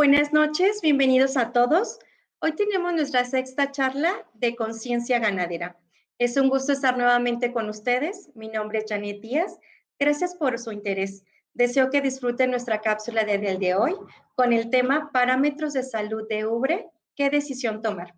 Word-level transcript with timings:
Buenas 0.00 0.32
noches, 0.32 0.80
bienvenidos 0.80 1.36
a 1.36 1.52
todos. 1.52 1.98
Hoy 2.40 2.52
tenemos 2.52 2.94
nuestra 2.94 3.22
sexta 3.26 3.70
charla 3.70 4.26
de 4.32 4.56
conciencia 4.56 5.18
ganadera. 5.18 5.78
Es 6.18 6.38
un 6.38 6.48
gusto 6.48 6.72
estar 6.72 6.96
nuevamente 6.96 7.52
con 7.52 7.68
ustedes. 7.68 8.30
Mi 8.34 8.48
nombre 8.48 8.78
es 8.78 8.86
Janet 8.88 9.20
Díaz. 9.20 9.58
Gracias 9.98 10.34
por 10.36 10.58
su 10.58 10.72
interés. 10.72 11.22
Deseo 11.52 11.90
que 11.90 12.00
disfruten 12.00 12.50
nuestra 12.50 12.80
cápsula 12.80 13.24
de 13.24 13.36
del 13.36 13.58
de 13.58 13.74
hoy 13.74 13.94
con 14.36 14.54
el 14.54 14.70
tema 14.70 15.10
Parámetros 15.12 15.74
de 15.74 15.82
salud 15.82 16.26
de 16.30 16.46
Ubre, 16.46 16.88
¿qué 17.14 17.28
decisión 17.28 17.82
tomar? 17.82 18.14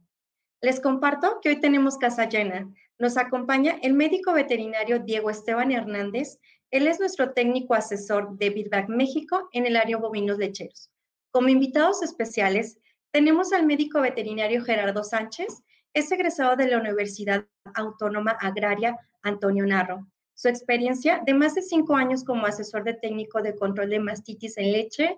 Les 0.60 0.78
comparto 0.78 1.40
que 1.42 1.48
hoy 1.48 1.60
tenemos 1.60 1.98
casa 1.98 2.28
llena. 2.28 2.72
Nos 3.00 3.16
acompaña 3.16 3.76
el 3.82 3.94
médico 3.94 4.32
veterinario 4.32 5.00
Diego 5.00 5.30
Esteban 5.30 5.72
Hernández. 5.72 6.38
Él 6.70 6.86
es 6.86 7.00
nuestro 7.00 7.32
técnico 7.32 7.74
asesor 7.74 8.38
de 8.38 8.52
Feedback 8.52 8.88
México 8.88 9.48
en 9.50 9.66
el 9.66 9.74
área 9.74 9.96
bovinos 9.96 10.38
lecheros. 10.38 10.91
Como 11.32 11.48
invitados 11.48 12.02
especiales, 12.02 12.78
tenemos 13.10 13.54
al 13.54 13.64
médico 13.64 14.02
veterinario 14.02 14.62
Gerardo 14.62 15.02
Sánchez, 15.02 15.64
es 15.94 16.12
egresado 16.12 16.56
de 16.56 16.68
la 16.68 16.78
Universidad 16.78 17.46
Autónoma 17.74 18.32
Agraria 18.32 18.98
Antonio 19.22 19.66
Narro. 19.66 20.06
Su 20.34 20.48
experiencia 20.48 21.22
de 21.24 21.32
más 21.32 21.54
de 21.54 21.62
cinco 21.62 21.96
años 21.96 22.22
como 22.22 22.44
asesor 22.46 22.84
de 22.84 22.94
técnico 22.94 23.40
de 23.40 23.56
control 23.56 23.88
de 23.88 24.00
mastitis 24.00 24.58
en 24.58 24.72
leche 24.72 25.16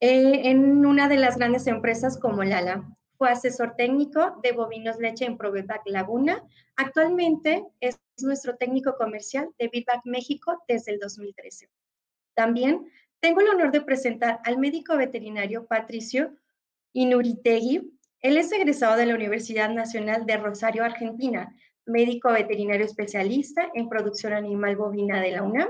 eh, 0.00 0.50
en 0.50 0.86
una 0.86 1.06
de 1.06 1.16
las 1.16 1.36
grandes 1.36 1.66
empresas 1.66 2.18
como 2.18 2.42
Lala. 2.42 2.88
Fue 3.18 3.28
asesor 3.28 3.74
técnico 3.76 4.38
de 4.42 4.52
bovinos 4.52 4.98
leche 4.98 5.26
en 5.26 5.36
Provebac 5.36 5.82
Laguna. 5.84 6.42
Actualmente 6.76 7.66
es 7.80 8.00
nuestro 8.22 8.56
técnico 8.56 8.96
comercial 8.96 9.50
de 9.58 9.68
Vivac 9.68 10.00
México 10.04 10.62
desde 10.66 10.92
el 10.92 10.98
2013. 10.98 11.68
También 12.34 12.86
tengo 13.20 13.40
el 13.40 13.48
honor 13.48 13.70
de 13.70 13.82
presentar 13.82 14.40
al 14.44 14.58
médico 14.58 14.96
veterinario 14.96 15.66
Patricio 15.66 16.34
Inuritegui. 16.94 17.92
Él 18.20 18.36
es 18.38 18.50
egresado 18.50 18.96
de 18.96 19.06
la 19.06 19.14
Universidad 19.14 19.70
Nacional 19.70 20.24
de 20.26 20.38
Rosario, 20.38 20.84
Argentina, 20.84 21.54
médico 21.84 22.32
veterinario 22.32 22.86
especialista 22.86 23.70
en 23.74 23.88
producción 23.88 24.32
animal 24.32 24.76
bovina 24.76 25.20
de 25.20 25.32
la 25.32 25.42
UNAM, 25.42 25.68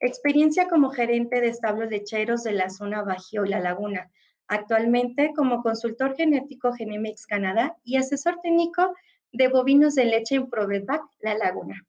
experiencia 0.00 0.68
como 0.68 0.90
gerente 0.90 1.40
de 1.40 1.48
establos 1.48 1.90
lecheros 1.90 2.42
de 2.44 2.52
la 2.52 2.70
zona 2.70 3.02
Bajío 3.02 3.44
La 3.44 3.60
Laguna, 3.60 4.10
actualmente 4.48 5.32
como 5.36 5.62
consultor 5.62 6.14
genético 6.16 6.72
Genemex 6.72 7.26
Canadá 7.26 7.76
y 7.84 7.96
asesor 7.96 8.40
técnico 8.42 8.94
de 9.32 9.48
bovinos 9.48 9.94
de 9.94 10.06
leche 10.06 10.36
en 10.36 10.48
Provevac 10.48 11.02
La 11.20 11.36
Laguna. 11.36 11.84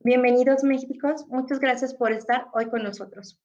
Bienvenidos 0.00 0.62
Méxicos, 0.62 1.26
muchas 1.28 1.58
gracias 1.58 1.94
por 1.94 2.12
estar 2.12 2.46
hoy 2.52 2.68
con 2.68 2.82
nosotros. 2.82 3.40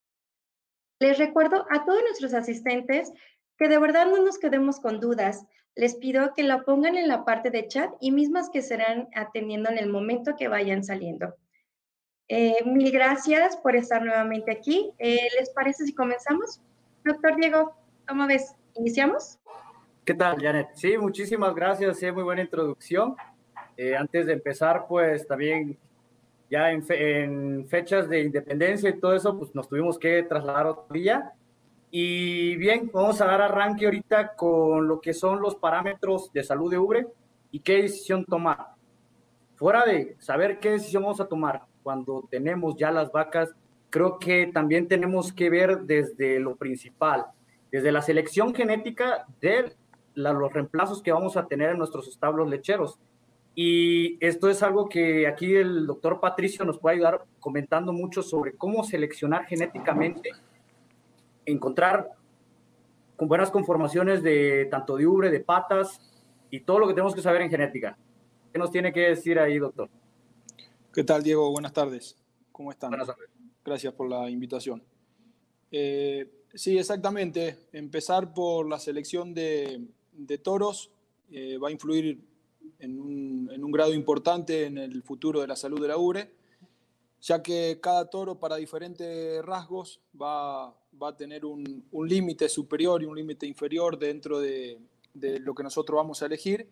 Les 1.02 1.18
recuerdo 1.18 1.66
a 1.72 1.84
todos 1.84 2.00
nuestros 2.04 2.36
asistentes 2.36 3.12
que 3.58 3.68
de 3.68 3.80
verdad 3.80 4.06
no 4.06 4.24
nos 4.24 4.38
quedemos 4.38 4.80
con 4.80 5.00
dudas. 5.00 5.48
Les 5.74 5.96
pido 5.96 6.32
que 6.36 6.44
lo 6.44 6.64
pongan 6.64 6.96
en 6.96 7.08
la 7.08 7.26
parte 7.26 7.50
de 7.50 7.68
chat 7.68 7.90
y 8.00 8.12
mismas 8.12 8.52
que 8.52 8.62
serán 8.62 9.10
atendiendo 9.16 9.72
en 9.72 9.80
el 9.80 9.90
momento 9.90 10.36
que 10.38 10.48
vayan 10.48 10.84
saliendo. 10.84 11.34
Eh, 12.28 12.54
mil 12.66 12.92
gracias 12.92 13.58
por 13.58 13.76
estar 13.76 14.04
nuevamente 14.04 14.52
aquí. 14.52 14.92
Eh, 15.00 15.28
¿Les 15.40 15.50
parece 15.50 15.88
si 15.88 15.96
comenzamos? 15.96 16.62
Doctor 17.04 17.36
Diego, 17.36 17.74
¿cómo 18.08 18.28
ves? 18.28 18.56
¿Iniciamos? 18.76 19.40
¿Qué 20.06 20.14
tal, 20.14 20.40
Janet? 20.40 20.68
Sí, 20.76 21.00
muchísimas 21.00 21.56
gracias. 21.56 21.98
Sí, 21.98 22.12
muy 22.12 22.22
buena 22.22 22.44
introducción. 22.44 23.16
Eh, 23.76 23.96
antes 23.96 24.28
de 24.28 24.34
empezar, 24.34 24.86
pues 24.88 25.26
también 25.26 25.80
ya 26.52 26.70
en, 26.70 27.66
fechas 27.70 28.10
de 28.10 28.24
independencia 28.24 28.90
y 28.90 29.00
todo 29.00 29.16
eso, 29.16 29.38
pues 29.38 29.56
nos 29.56 29.70
tuvimos 29.70 29.98
que 29.98 30.22
trasladar 30.24 30.68
otro 30.68 30.94
día. 30.94 31.32
Y 31.90 32.58
bien, 32.58 32.92
vamos 32.94 33.22
a 33.22 33.26
dar 33.26 33.42
arranque 33.42 33.86
ahorita 33.86 34.36
con 34.36 34.86
lo 34.86 35.00
que 35.00 35.14
son 35.14 35.42
los 35.42 35.56
parámetros 35.56 36.32
de 36.34 36.44
salud 36.44 36.70
de 36.70 36.78
Ubre 36.78 37.08
y 37.52 37.62
qué 37.62 37.82
decisión 37.84 38.26
tomar. 38.26 38.76
Fuera 39.56 39.86
de 39.86 40.18
saber 40.20 40.60
qué 40.60 40.72
decisión 40.72 41.04
vamos 41.04 41.22
a 41.22 41.28
tomar 41.28 41.64
cuando 41.84 42.28
tenemos 42.30 42.76
ya 42.76 42.92
las 42.92 43.12
vacas, 43.14 43.56
creo 43.90 44.20
que 44.20 44.48
también 44.48 44.90
tenemos 44.90 45.32
que 45.32 45.50
ver 45.50 45.82
desde 45.84 46.40
lo 46.40 46.58
principal, 46.58 47.28
desde 47.72 47.94
la 47.94 48.02
selección 48.02 48.54
genética 48.54 49.26
de 49.40 49.74
los 50.16 50.54
reemplazos 50.54 51.02
que 51.02 51.14
vamos 51.14 51.38
a 51.38 51.48
tener 51.48 51.70
en 51.70 51.78
nuestros 51.78 52.10
establos 52.10 52.50
lecheros 52.50 53.00
y 53.54 54.18
esto 54.26 54.50
es 54.50 54.64
algo 54.64 54.88
que 54.88 55.28
aquí 55.28 55.56
el 55.56 55.86
doctor 55.86 56.20
Patricio 56.20 56.64
nos 56.64 56.80
puede 56.80 56.96
ayudar 56.96 57.26
comentando 57.40 57.92
mucho 57.92 58.24
sobre 58.24 58.54
cómo 58.56 58.84
seleccionar 58.84 59.46
genéticamente, 59.46 60.32
encontrar 61.46 62.10
con 63.18 63.28
buenas 63.28 63.52
conformaciones 63.52 64.24
de 64.24 64.68
tanto 64.72 64.96
de 64.96 65.06
ubre, 65.06 65.30
de 65.30 65.42
patas 65.42 66.00
y 66.50 66.62
todo 66.62 66.80
lo 66.80 66.88
que 66.88 66.94
tenemos 66.94 67.14
que 67.14 67.22
saber 67.22 67.42
en 67.42 67.50
genética. 67.50 67.98
¿Qué 68.52 68.60
nos 68.60 68.72
tiene 68.72 68.92
que 68.94 69.02
decir 69.02 69.38
ahí, 69.38 69.60
doctor? 69.60 69.90
¿Qué 70.94 71.04
tal, 71.04 71.22
Diego? 71.22 71.52
Buenas 71.52 71.74
tardes. 71.74 72.18
¿Cómo 72.52 72.72
están? 72.72 72.90
Buenas 72.90 73.08
tardes. 73.08 73.30
Gracias 73.64 73.94
por 73.94 74.10
la 74.10 74.30
invitación. 74.30 74.82
Eh, 75.72 76.30
sí, 76.54 76.78
exactamente. 76.78 77.60
Empezar 77.74 78.34
por 78.34 78.68
la 78.68 78.80
selección 78.80 79.34
de, 79.34 79.88
toros 80.42 80.92
eh, 81.32 81.58
va 81.58 81.70
a 81.70 81.72
influir 81.72 82.20
en 82.82 83.00
un, 83.00 83.72
grado 83.72 83.94
importante 83.94 84.66
en 84.66 84.78
el 84.78 85.02
futuro 85.04 85.42
de 85.42 85.48
la 85.48 85.56
salud 85.56 85.80
de 85.80 85.88
la 85.88 85.98
ubre, 85.98 86.32
ya 87.22 87.42
que 87.42 87.80
cada 87.82 88.10
toro 88.10 88.40
para 88.40 88.56
diferentes 88.56 89.44
rasgos 89.46 90.02
va, 90.20 90.68
a 90.68 91.16
tener 91.16 91.46
un, 91.46 91.86
límite 91.92 92.50
superior 92.50 93.02
y 93.02 93.06
un 93.06 93.16
límite 93.16 93.46
inferior 93.46 93.98
dentro 93.98 94.40
de, 94.40 94.80
lo 95.14 95.54
que 95.54 95.64
nosotros 95.64 95.96
vamos 95.96 96.22
a 96.22 96.26
elegir, 96.26 96.68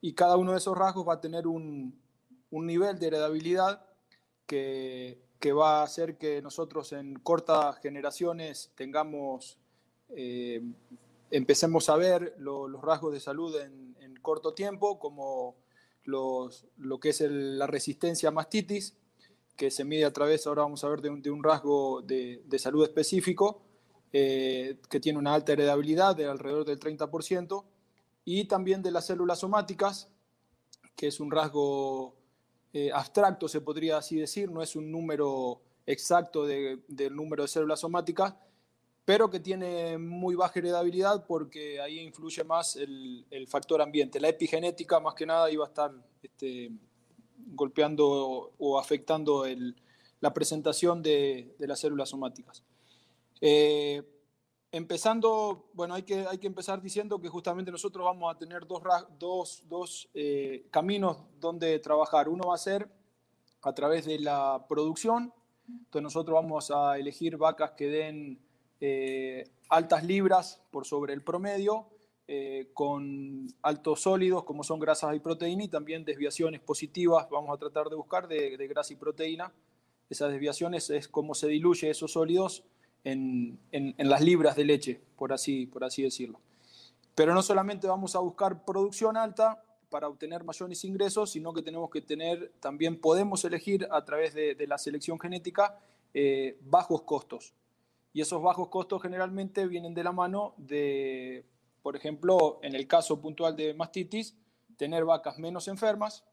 y 0.00 0.12
cada 0.12 0.36
uno 0.36 0.52
de 0.52 0.58
esos 0.58 0.76
rasgos 0.76 1.06
va 1.06 1.14
a 1.14 1.20
tener 1.20 1.46
un, 1.46 1.94
nivel 2.50 2.98
de 2.98 3.08
heredabilidad 3.08 3.84
que, 4.46 5.18
va 5.44 5.80
a 5.80 5.82
hacer 5.82 6.16
que 6.16 6.40
nosotros 6.40 6.92
en 6.92 7.18
cortas 7.18 7.78
generaciones 7.78 8.70
tengamos, 8.76 9.58
eh, 10.10 10.62
empecemos 11.30 11.88
a 11.88 11.96
ver 11.96 12.34
los 12.38 12.80
rasgos 12.80 13.12
de 13.12 13.20
salud 13.20 13.56
en, 13.60 13.87
corto 14.20 14.54
tiempo, 14.54 14.98
como 14.98 15.56
los, 16.04 16.66
lo 16.76 17.00
que 17.00 17.10
es 17.10 17.20
la 17.20 17.66
resistencia 17.66 18.28
a 18.30 18.32
mastitis, 18.32 18.96
que 19.56 19.70
se 19.70 19.84
mide 19.84 20.04
a 20.04 20.12
través, 20.12 20.46
ahora 20.46 20.62
vamos 20.62 20.84
a 20.84 20.88
ver, 20.88 21.00
de 21.00 21.30
un, 21.30 21.42
rasgo 21.42 22.02
de, 22.02 22.58
salud 22.58 22.84
específico, 22.84 23.62
eh, 24.12 24.78
que 24.88 25.00
tiene 25.00 25.18
una 25.18 25.34
alta 25.34 25.52
heredabilidad 25.52 26.16
de 26.16 26.26
alrededor 26.26 26.64
del 26.64 26.78
30%, 26.78 27.64
y 28.24 28.44
también 28.44 28.82
de 28.82 28.90
las 28.90 29.06
células 29.06 29.40
somáticas, 29.40 30.10
que 30.94 31.08
es 31.08 31.18
un 31.18 31.30
rasgo 31.30 32.14
eh, 32.72 32.90
abstracto, 32.92 33.48
se 33.48 33.60
podría 33.60 33.98
así 33.98 34.16
decir, 34.16 34.50
no 34.50 34.62
es 34.62 34.76
un 34.76 34.90
número 34.92 35.62
exacto 35.86 36.46
del 36.46 37.16
número 37.16 37.44
de 37.44 37.48
células 37.48 37.80
somáticas, 37.80 38.34
pero 39.08 39.30
que 39.30 39.40
tiene 39.40 39.96
muy 39.96 40.34
baja 40.34 40.58
heredabilidad 40.58 41.24
porque 41.24 41.80
ahí 41.80 41.98
influye 42.00 42.44
más 42.44 42.76
el, 42.76 43.24
factor 43.48 43.80
ambiente. 43.80 44.20
La 44.20 44.28
epigenética 44.28 45.00
más 45.00 45.14
que 45.14 45.24
nada 45.24 45.50
iba 45.50 45.64
a 45.64 45.68
estar 45.68 45.90
este, 46.22 46.70
golpeando 47.54 48.52
o 48.58 48.78
afectando 48.78 49.46
la 50.20 50.34
presentación 50.34 51.02
de, 51.02 51.56
las 51.58 51.80
células 51.80 52.10
somáticas. 52.10 52.62
Eh, 53.40 54.02
empezando, 54.72 55.70
bueno, 55.72 55.94
hay 55.94 56.02
que, 56.02 56.26
empezar 56.42 56.82
diciendo 56.82 57.18
que 57.18 57.30
justamente 57.30 57.72
nosotros 57.72 58.04
vamos 58.04 58.36
a 58.36 58.38
tener 58.38 58.66
dos 58.66 60.10
eh, 60.12 60.66
caminos 60.70 61.16
donde 61.40 61.78
trabajar. 61.78 62.28
Uno 62.28 62.48
va 62.48 62.56
a 62.56 62.58
ser 62.58 62.86
a 63.62 63.72
través 63.72 64.04
de 64.04 64.18
la 64.18 64.66
producción, 64.68 65.32
entonces 65.66 66.02
nosotros 66.02 66.34
vamos 66.34 66.70
a 66.70 66.98
elegir 66.98 67.38
vacas 67.38 67.70
que 67.70 67.86
den 67.86 68.47
eh, 68.80 69.48
altas 69.68 70.04
libras 70.04 70.60
por 70.70 70.86
sobre 70.86 71.12
el 71.12 71.22
promedio, 71.22 71.86
eh, 72.30 72.68
con 72.74 73.48
altos 73.62 74.02
sólidos 74.02 74.44
como 74.44 74.62
son 74.62 74.78
grasas 74.78 75.16
y 75.16 75.18
proteína 75.18 75.64
y 75.64 75.68
también 75.68 76.04
desviaciones 76.04 76.60
positivas, 76.60 77.26
vamos 77.30 77.56
a 77.56 77.58
tratar 77.58 77.88
de 77.88 77.96
buscar 77.96 78.28
de, 78.28 78.54
grasa 78.68 78.92
y 78.92 78.96
proteína. 78.96 79.50
Esas 80.10 80.30
desviaciones 80.30 80.90
es 80.90 81.08
cómo 81.08 81.34
se 81.34 81.48
diluye 81.48 81.88
esos 81.88 82.12
sólidos 82.12 82.64
en, 83.04 83.58
las 83.96 84.20
libras 84.20 84.56
de 84.56 84.64
leche, 84.64 85.00
por 85.16 85.32
así, 85.32 85.66
por 85.66 85.84
así 85.84 86.02
decirlo. 86.02 86.38
Pero 87.14 87.32
no 87.32 87.40
solamente 87.40 87.86
vamos 87.86 88.14
a 88.14 88.18
buscar 88.18 88.62
producción 88.62 89.16
alta 89.16 89.62
para 89.88 90.06
obtener 90.06 90.44
mayores 90.44 90.84
ingresos, 90.84 91.30
sino 91.30 91.54
que 91.54 91.62
tenemos 91.62 91.88
que 91.90 92.02
tener, 92.02 92.52
también 92.60 93.00
podemos 93.00 93.42
elegir 93.46 93.88
a 93.90 94.04
través 94.04 94.34
de, 94.34 94.66
la 94.66 94.76
selección 94.76 95.18
genética 95.18 95.78
eh, 96.12 96.58
bajos 96.60 97.02
costos. 97.02 97.54
Y 98.12 98.20
esos 98.20 98.42
bajos 98.42 98.68
costos 98.68 99.02
generalmente 99.02 99.66
vienen 99.66 99.94
de 99.94 100.04
la 100.04 100.12
mano 100.12 100.54
de, 100.56 101.44
por 101.82 101.96
ejemplo, 101.96 102.58
en 102.62 102.74
el 102.74 102.86
caso 102.86 103.20
puntual 103.20 103.56
de 103.56 103.74
mastitis, 103.74 104.36
tener 104.76 105.04
vacas 105.04 105.38
menos 105.38 105.68
enfermas 105.68 106.24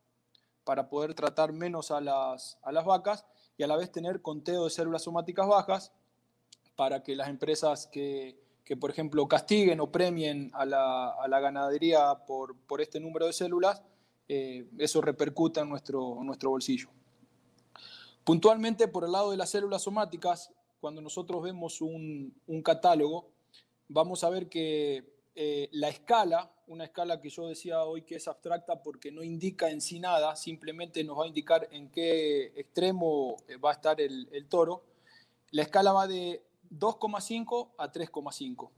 para 0.63 0.89
poder 0.89 1.13
tratar 1.13 1.53
menos 1.53 1.91
a 1.91 2.01
las, 2.01 2.57
a 2.63 2.71
las 2.71 2.85
vacas 2.85 3.25
y 3.57 3.63
a 3.63 3.67
la 3.67 3.75
vez 3.75 3.91
tener 3.91 4.21
conteo 4.21 4.65
de 4.65 4.69
células 4.69 5.03
somáticas 5.03 5.47
bajas 5.47 5.91
para 6.75 7.03
que 7.03 7.15
las 7.15 7.29
empresas 7.29 7.87
que, 7.87 8.37
que, 8.65 8.75
por 8.75 8.89
ejemplo, 8.89 9.27
castiguen 9.27 9.79
o 9.79 9.91
premien 9.91 10.51
a 10.53 10.65
la, 10.65 11.39
ganadería 11.39 12.25
por, 12.25 12.55
este 12.81 12.99
número 12.99 13.27
de 13.27 13.33
células, 13.33 13.83
eh, 14.27 14.67
eso 14.79 15.01
repercuta 15.01 15.61
en 15.61 15.69
nuestro, 15.69 16.17
nuestro 16.23 16.49
bolsillo. 16.49 16.89
Puntualmente, 18.23 18.87
por 18.87 19.05
el 19.05 19.11
lado 19.11 19.29
de 19.29 19.37
las 19.37 19.51
células 19.51 19.83
somáticas, 19.83 20.51
cuando 20.85 21.01
nosotros 21.01 21.41
vemos 21.41 21.81
un, 21.81 22.31
catálogo, 22.63 23.31
vamos 23.87 24.23
a 24.23 24.29
ver 24.29 24.47
que 24.47 25.03
eh, 25.33 25.67
la 25.71 25.89
escala, 25.89 26.51
una 26.67 26.83
escala 26.83 27.19
que 27.19 27.31
yo 27.31 27.47
decía 27.47 27.83
hoy 27.85 28.03
que 28.03 28.17
es 28.17 28.27
abstracta 28.27 28.83
porque 28.83 29.11
no 29.11 29.23
indica 29.23 29.71
en 29.71 29.81
sí 29.81 29.99
nada, 29.99 30.35
simplemente 30.35 31.03
nos 31.03 31.17
va 31.17 31.23
a 31.23 31.27
indicar 31.27 31.67
en 31.71 31.89
qué 31.89 32.53
extremo 32.55 33.35
va 33.65 33.71
a 33.71 33.73
estar 33.73 33.99
el, 33.99 34.45
toro, 34.47 34.83
la 35.49 35.63
escala 35.63 35.91
va 35.91 36.05
de 36.05 36.43
2,5 36.69 37.69
a 37.79 37.91
3,5. 37.91 38.69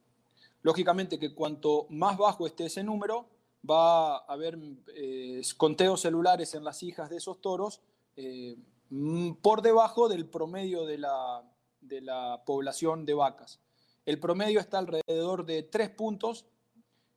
Lógicamente 0.61 1.19
que 1.19 1.35
cuanto 1.35 1.87
más 1.89 2.17
bajo 2.17 2.47
esté 2.47 2.67
ese 2.67 2.85
número, 2.85 3.25
va 3.69 4.15
a 4.15 4.25
haber 4.29 4.57
eh, 4.95 5.41
conteos 5.57 5.99
celulares 5.99 6.55
en 6.55 6.63
las 6.63 6.83
hijas 6.83 7.09
de 7.09 7.17
esos 7.17 7.41
toros 7.41 7.81
eh, 8.15 8.55
mm, 8.91 9.33
por 9.41 9.61
debajo 9.61 10.07
del 10.07 10.25
promedio 10.25 10.85
de 10.85 10.99
la, 10.99 11.43
de 11.87 12.01
la 12.01 12.43
población 12.45 13.05
de 13.05 13.13
vacas. 13.13 13.59
El 14.05 14.19
promedio 14.19 14.59
está 14.59 14.79
alrededor 14.79 15.45
de 15.45 15.63
3 15.63 15.89
puntos. 15.89 16.45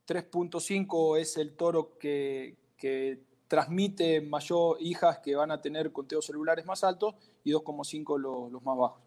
3.5 0.06 1.18
es 1.18 1.36
el 1.36 1.54
toro 1.56 1.96
que, 1.98 2.56
transmite 3.46 4.20
mayor 4.20 4.76
hijas 4.80 5.18
que 5.18 5.34
van 5.34 5.50
a 5.50 5.60
tener 5.60 5.92
conteos 5.92 6.26
celulares 6.26 6.64
más 6.64 6.84
altos 6.84 7.14
y 7.42 7.52
2,5 7.52 8.50
los 8.50 8.62
más 8.62 8.78
bajos. 8.78 9.00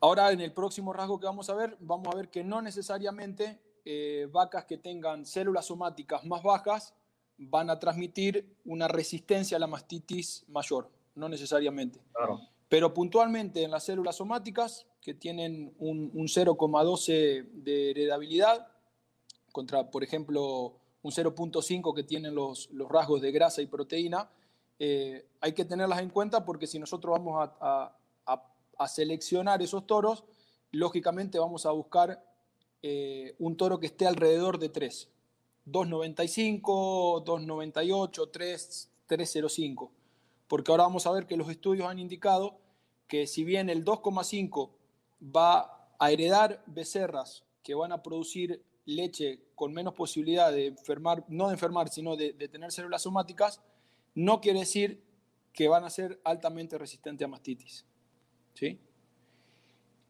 Ahora, 0.00 0.30
en 0.32 0.40
el 0.40 0.52
próximo 0.52 0.92
rasgo 0.92 1.18
que 1.18 1.26
vamos 1.26 1.48
a 1.50 1.54
ver, 1.54 1.76
vamos 1.80 2.08
a 2.12 2.16
ver 2.16 2.28
que 2.28 2.44
no 2.44 2.62
necesariamente 2.62 3.58
eh, 3.84 4.28
vacas 4.32 4.64
que 4.64 4.78
tengan 4.78 5.26
células 5.26 5.66
somáticas 5.66 6.24
más 6.24 6.42
bajas 6.42 6.94
van 7.36 7.70
a 7.70 7.78
transmitir 7.78 8.56
una 8.64 8.88
resistencia 8.88 9.56
a 9.56 9.60
la 9.60 9.66
mastitis 9.66 10.44
mayor, 10.48 10.90
no 11.14 11.28
necesariamente. 11.28 12.00
Pero 12.74 12.92
puntualmente 12.92 13.62
en 13.62 13.70
las 13.70 13.84
células 13.84 14.16
somáticas, 14.16 14.84
que 15.00 15.14
tienen 15.14 15.72
un, 15.78 16.10
0,12 16.12 17.46
de 17.52 17.90
heredabilidad, 17.90 18.66
contra, 19.52 19.88
por 19.90 20.02
ejemplo, 20.02 20.74
un 21.02 21.12
0.5 21.12 21.94
que 21.94 22.02
tienen 22.02 22.34
los, 22.34 22.68
rasgos 22.88 23.20
de 23.20 23.30
grasa 23.30 23.62
y 23.62 23.66
proteína, 23.66 24.28
eh, 24.80 25.24
hay 25.40 25.52
que 25.52 25.64
tenerlas 25.64 26.00
en 26.00 26.10
cuenta 26.10 26.44
porque 26.44 26.66
si 26.66 26.80
nosotros 26.80 27.12
vamos 27.12 27.48
a 27.60 27.96
a 28.78 28.88
seleccionar 28.88 29.62
esos 29.62 29.86
toros, 29.86 30.24
lógicamente 30.72 31.38
vamos 31.38 31.66
a 31.66 31.70
buscar 31.70 32.24
eh, 32.82 33.34
un 33.38 33.56
toro 33.56 33.78
que 33.80 33.86
esté 33.86 34.06
alrededor 34.06 34.58
de 34.58 34.68
3. 34.68 35.08
2.95, 35.66 37.24
2.98, 37.24 38.30
3, 38.30 38.90
3.05. 39.08 39.90
Porque 40.48 40.70
ahora 40.70 40.84
vamos 40.84 41.06
a 41.06 41.12
ver 41.12 41.26
que 41.26 41.36
los 41.36 41.48
estudios 41.48 41.88
han 41.88 41.98
indicado 41.98 42.58
que 43.14 43.28
si 43.28 43.44
bien 43.44 43.70
el 43.70 43.84
2,5 43.84 44.70
va 45.24 45.88
a 46.00 46.10
heredar 46.10 46.64
becerras 46.66 47.44
que 47.62 47.76
van 47.76 47.92
a 47.92 48.02
producir 48.02 48.60
leche 48.86 49.38
con 49.54 49.72
menos 49.72 49.94
posibilidad 49.94 50.50
de 50.50 50.66
enfermar, 50.66 51.24
no 51.28 51.46
de 51.46 51.52
enfermar, 51.52 51.88
sino 51.90 52.16
de, 52.16 52.32
tener 52.48 52.72
células 52.72 53.02
somáticas, 53.02 53.60
no 54.16 54.40
quiere 54.40 54.58
decir 54.58 55.00
que 55.52 55.68
van 55.68 55.84
a 55.84 55.90
ser 55.90 56.20
altamente 56.24 56.76
resistentes 56.76 57.24
a 57.24 57.28
mastitis. 57.28 57.86
¿sí? 58.52 58.80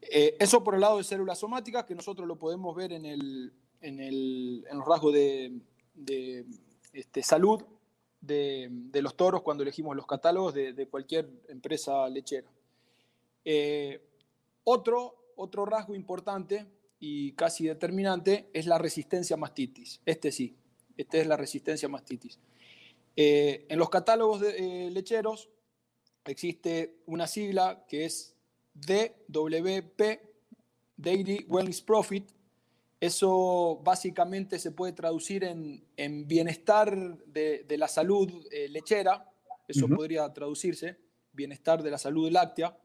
Eh, 0.01 0.35
eso 0.39 0.63
por 0.63 0.73
el 0.73 0.81
lado 0.81 0.97
de 0.97 1.03
células 1.03 1.37
somáticas, 1.37 1.85
que 1.85 1.93
nosotros 1.93 2.27
lo 2.27 2.39
podemos 2.39 2.75
ver 2.75 2.91
en, 2.91 3.05
el, 3.05 3.53
en, 3.81 3.99
el, 3.99 4.65
en 4.67 4.79
los 4.79 4.87
rasgos 4.87 5.13
de, 5.13 5.53
este, 6.91 7.21
salud 7.21 7.63
de, 8.19 8.89
los 8.99 9.15
toros 9.15 9.43
cuando 9.43 9.61
elegimos 9.61 9.95
los 9.95 10.07
catálogos 10.07 10.55
de, 10.55 10.87
cualquier 10.89 11.29
empresa 11.49 12.09
lechera. 12.09 12.49
Eh, 13.45 14.01
otro, 14.63 15.33
otro 15.35 15.65
rasgo 15.65 15.95
importante 15.95 16.65
y 16.99 17.33
casi 17.33 17.67
determinante 17.67 18.49
es 18.51 18.65
la 18.65 18.79
resistencia 18.79 19.35
a 19.35 19.37
mastitis. 19.37 20.01
Este 20.05 20.31
sí, 20.31 20.57
este 20.97 21.21
es 21.21 21.27
la 21.27 21.37
resistencia 21.37 21.87
a 21.87 21.91
mastitis. 21.91 22.39
Eh, 23.15 23.65
en 23.69 23.79
los 23.79 23.89
catálogos 23.89 24.41
de, 24.41 24.89
lecheros 24.91 25.49
existe 26.25 26.97
una 27.05 27.27
sigla 27.27 27.85
que 27.87 28.05
es 28.05 28.35
DWP, 28.73 30.01
Daily 30.97 31.45
Wellness 31.47 31.81
Profit. 31.81 32.29
Eso 32.99 33.81
básicamente 33.83 34.57
se 34.57 34.71
puede 34.71 34.93
traducir 34.93 35.43
en, 35.43 36.27
bienestar 36.27 37.17
de, 37.25 37.65
la 37.77 37.87
salud 37.87 38.47
eh, 38.51 38.67
lechera, 38.69 39.31
eso 39.67 39.87
podría 39.87 40.31
traducirse, 40.33 40.97
bienestar 41.33 41.83
de 41.83 41.91
la 41.91 41.97
salud 41.97 42.31
láctea. 42.31 42.77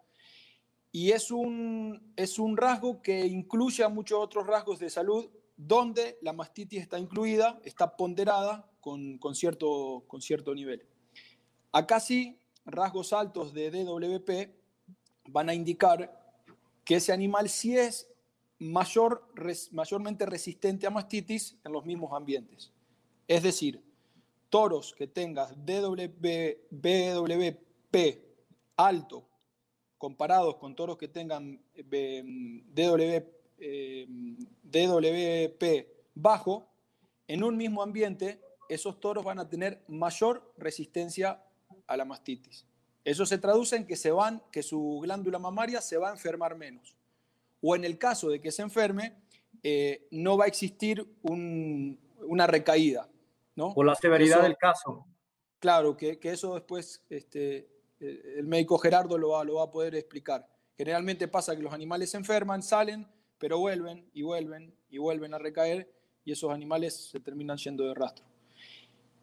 Y 0.92 1.12
es 1.12 1.30
un, 1.30 2.12
es 2.16 2.38
un 2.38 2.56
rasgo 2.56 3.00
que 3.00 3.26
incluye 3.26 3.84
a 3.84 3.88
muchos 3.88 4.18
otros 4.18 4.46
rasgos 4.46 4.78
de 4.78 4.90
salud 4.90 5.30
donde 5.56 6.18
la 6.22 6.32
mastitis 6.32 6.80
está 6.80 6.98
incluida, 6.98 7.60
está 7.64 7.96
ponderada 7.96 8.68
con, 8.80 9.18
con, 9.18 9.34
cierto, 9.34 10.04
con 10.06 10.20
cierto 10.20 10.54
nivel. 10.54 10.84
Acá 11.70 12.00
sí, 12.00 12.38
rasgos 12.64 13.12
altos 13.12 13.52
de 13.52 13.70
DWP 13.70 14.50
van 15.28 15.48
a 15.48 15.54
indicar 15.54 16.18
que 16.84 16.96
ese 16.96 17.12
animal 17.12 17.48
sí 17.48 17.76
es 17.76 18.10
mayor, 18.58 19.32
mayormente 19.72 20.26
resistente 20.26 20.86
a 20.86 20.90
mastitis 20.90 21.56
en 21.64 21.72
los 21.72 21.84
mismos 21.84 22.12
ambientes. 22.12 22.72
Es 23.28 23.42
decir, 23.42 23.82
toros 24.48 24.94
que 24.96 25.06
tengan 25.06 25.64
DWP 25.64 26.36
alto 28.76 29.29
comparados 30.00 30.56
con 30.56 30.74
toros 30.74 30.96
que 30.96 31.08
tengan 31.08 31.60
DWP 31.74 33.26
eh, 33.58 34.08
bajo, 36.14 36.66
en 37.28 37.44
un 37.44 37.54
mismo 37.58 37.82
ambiente, 37.82 38.40
esos 38.70 38.98
toros 38.98 39.22
van 39.22 39.38
a 39.40 39.48
tener 39.50 39.84
mayor 39.88 40.54
resistencia 40.56 41.44
a 41.86 41.96
la 41.98 42.06
mastitis. 42.06 42.66
Eso 43.04 43.26
se 43.26 43.36
traduce 43.36 43.76
en 43.76 43.86
que, 43.86 43.94
se 43.94 44.10
van, 44.10 44.42
que 44.50 44.62
su 44.62 45.00
glándula 45.02 45.38
mamaria 45.38 45.82
se 45.82 45.98
va 45.98 46.08
a 46.08 46.12
enfermar 46.12 46.56
menos. 46.56 46.96
O 47.60 47.76
en 47.76 47.84
el 47.84 47.98
caso 47.98 48.30
de 48.30 48.40
que 48.40 48.50
se 48.50 48.62
enferme, 48.62 49.16
eh, 49.62 50.08
no 50.12 50.38
va 50.38 50.46
a 50.46 50.48
existir 50.48 51.06
una 51.22 52.46
recaída. 52.46 53.06
¿no? 53.54 53.74
O 53.76 53.84
la 53.84 53.94
severidad 53.96 54.42
del 54.42 54.56
caso. 54.56 55.06
Claro, 55.58 55.94
que, 55.94 56.18
eso 56.22 56.54
después 56.54 57.04
este, 57.10 57.68
el 58.00 58.46
médico 58.46 58.78
Gerardo 58.78 59.18
lo 59.18 59.30
va, 59.30 59.44
lo 59.44 59.56
va 59.56 59.64
a 59.64 59.70
poder 59.70 59.94
explicar. 59.94 60.48
Generalmente 60.76 61.28
pasa 61.28 61.54
que 61.54 61.62
los 61.62 61.72
animales 61.72 62.10
se 62.10 62.16
enferman, 62.16 62.62
salen, 62.62 63.06
pero 63.38 63.58
vuelven 63.58 64.08
y 64.12 64.22
vuelven 64.22 64.74
y 64.88 64.98
vuelven 64.98 65.34
a 65.34 65.38
recaer 65.38 65.92
y 66.24 66.32
esos 66.32 66.50
animales 66.50 67.10
se 67.10 67.20
terminan 67.20 67.56
yendo 67.58 67.84
de 67.84 67.94
rastro. 67.94 68.24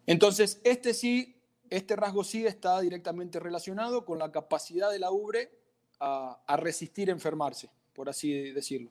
Entonces, 0.06 0.60
este 0.64 0.94
sí 0.94 1.38
este 1.70 1.96
rasgo 1.96 2.24
sí 2.24 2.46
está 2.46 2.80
directamente 2.80 3.40
relacionado 3.40 4.04
con 4.04 4.18
la 4.18 4.32
capacidad 4.32 4.90
de 4.90 4.98
la 4.98 5.10
ubre 5.10 5.50
a, 6.00 6.56
resistir 6.56 7.10
enfermarse, 7.10 7.70
por 7.92 8.08
así 8.08 8.52
decirlo. 8.52 8.90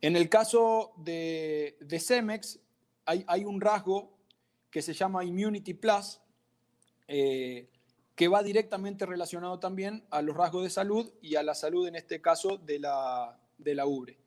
En 0.00 0.16
el 0.16 0.28
caso 0.28 0.92
de, 0.96 1.76
de 1.80 2.00
Cemex, 2.00 2.60
hay, 3.04 3.44
un 3.44 3.60
rasgo 3.60 4.16
que 4.70 4.82
se 4.82 4.92
llama 4.92 5.24
Immunity 5.24 5.74
Plus, 5.74 6.20
eh, 7.08 7.68
que 8.16 8.28
va 8.28 8.42
directamente 8.42 9.04
relacionado 9.04 9.60
también 9.60 10.02
a 10.10 10.22
los 10.22 10.34
rasgos 10.36 10.64
de 10.64 10.70
salud 10.70 11.12
y 11.20 11.36
a 11.36 11.42
la 11.42 11.54
salud, 11.54 11.86
en 11.86 11.96
este 11.96 12.22
caso, 12.22 12.56
de 12.56 12.78
la, 12.78 13.38
de 13.58 13.74
la 13.74 13.86
ubre. 13.86 14.18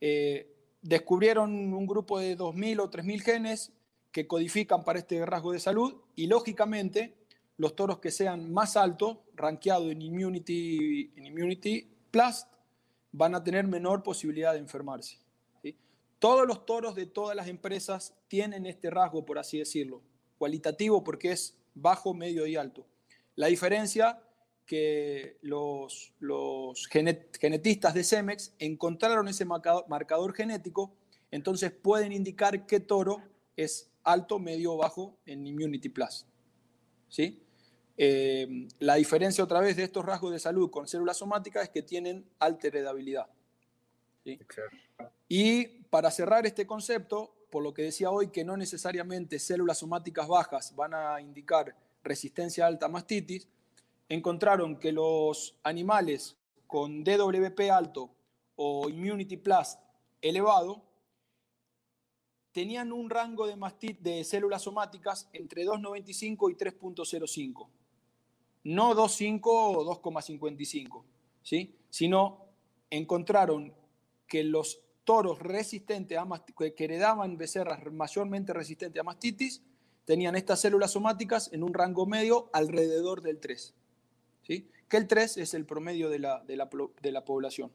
Eh, 0.00 0.54
descubrieron 0.82 1.50
un 1.72 1.86
grupo 1.86 2.18
de 2.18 2.36
2.000 2.36 2.80
o 2.80 2.90
3.000 2.90 3.20
genes 3.22 3.72
que 4.12 4.26
codifican 4.26 4.84
para 4.84 4.98
este 4.98 5.24
rasgo 5.24 5.52
de 5.52 5.58
salud 5.58 5.94
y, 6.14 6.26
lógicamente, 6.26 7.16
los 7.56 7.74
toros 7.74 7.98
que 7.98 8.10
sean 8.10 8.52
más 8.52 8.76
altos, 8.76 9.18
rankeados 9.34 9.90
en 9.90 10.02
Immunity, 10.02 11.12
en 11.16 11.26
immunity 11.26 11.88
Plus, 12.10 12.46
van 13.12 13.34
a 13.34 13.42
tener 13.42 13.66
menor 13.66 14.02
posibilidad 14.02 14.52
de 14.52 14.58
enfermarse. 14.58 15.18
Todos 16.18 16.46
los 16.46 16.66
toros 16.66 16.94
de 16.94 17.06
todas 17.06 17.34
las 17.34 17.48
empresas 17.48 18.14
tienen 18.28 18.66
este 18.66 18.90
rasgo, 18.90 19.24
por 19.24 19.38
así 19.38 19.58
decirlo, 19.58 20.02
cualitativo 20.36 21.02
porque 21.02 21.32
es 21.32 21.56
bajo, 21.74 22.12
medio 22.12 22.46
y 22.46 22.56
alto. 22.56 22.86
La 23.40 23.46
diferencia 23.46 24.22
que 24.66 25.38
los, 25.40 26.12
los 26.18 26.86
genetistas 26.88 27.94
de 27.94 28.04
Cemex 28.04 28.52
encontraron 28.58 29.28
ese 29.28 29.46
marcador 29.46 30.34
genético, 30.34 30.92
entonces 31.30 31.72
pueden 31.72 32.12
indicar 32.12 32.66
qué 32.66 32.80
toro 32.80 33.22
es 33.56 33.90
alto, 34.04 34.38
medio 34.38 34.74
o 34.74 34.76
bajo 34.76 35.16
en 35.24 35.46
Immunity 35.46 35.88
Plus. 35.88 36.26
¿Sí? 37.08 37.42
Eh, 37.96 38.68
la 38.78 38.96
diferencia 38.96 39.42
otra 39.42 39.60
vez 39.60 39.74
de 39.74 39.84
estos 39.84 40.04
rasgos 40.04 40.32
de 40.32 40.38
salud 40.38 40.70
con 40.70 40.86
células 40.86 41.16
somáticas 41.16 41.62
es 41.62 41.70
que 41.70 41.80
tienen 41.80 42.26
alta 42.40 42.66
heredabilidad. 42.66 43.26
Y 45.28 45.64
para 45.88 46.10
cerrar 46.10 46.44
este 46.44 46.66
concepto, 46.66 47.34
por 47.50 47.62
lo 47.62 47.72
que 47.72 47.84
decía 47.84 48.10
hoy 48.10 48.28
que 48.28 48.44
no 48.44 48.58
necesariamente 48.58 49.38
células 49.38 49.78
somáticas 49.78 50.28
bajas 50.28 50.76
van 50.76 50.92
a 50.92 51.22
indicar 51.22 51.74
resistencia 52.02 52.66
alta 52.66 52.86
a 52.86 52.88
mastitis, 52.88 53.48
encontraron 54.08 54.78
que 54.78 54.92
los 54.92 55.56
animales 55.62 56.36
con 56.66 57.04
DWP 57.04 57.70
alto 57.70 58.10
o 58.56 58.88
Immunity 58.88 59.36
Plus 59.36 59.78
elevado 60.20 60.82
tenían 62.52 62.92
un 62.92 63.08
rango 63.10 63.46
de, 63.46 63.96
de 64.00 64.24
células 64.24 64.62
somáticas 64.62 65.28
entre 65.32 65.64
2,95 65.64 66.50
y 66.50 66.54
3,05. 66.54 67.68
No 68.64 68.94
2,5 68.94 69.40
o 69.44 70.00
2,55, 70.02 71.04
¿sí? 71.42 71.76
sino 71.88 72.46
encontraron 72.90 73.72
que 74.26 74.44
los 74.44 74.80
toros 75.04 75.38
resistentes 75.38 76.18
a 76.18 76.44
que 76.74 76.84
heredaban 76.84 77.36
becerras 77.36 77.80
mayormente 77.92 78.52
resistentes 78.52 79.00
a 79.00 79.04
mastitis 79.04 79.62
tenían 80.10 80.34
estas 80.34 80.60
células 80.60 80.90
somáticas 80.90 81.52
en 81.52 81.62
un 81.62 81.72
rango 81.72 82.04
medio 82.04 82.50
alrededor 82.52 83.22
del 83.22 83.38
3. 83.38 83.76
¿sí? 84.42 84.68
Que 84.88 84.96
el 84.96 85.06
3 85.06 85.36
es 85.36 85.54
el 85.54 85.64
promedio 85.64 86.10
de 86.10 86.18
la, 86.18 86.42
de 86.44 87.12
la 87.12 87.24
población. 87.24 87.70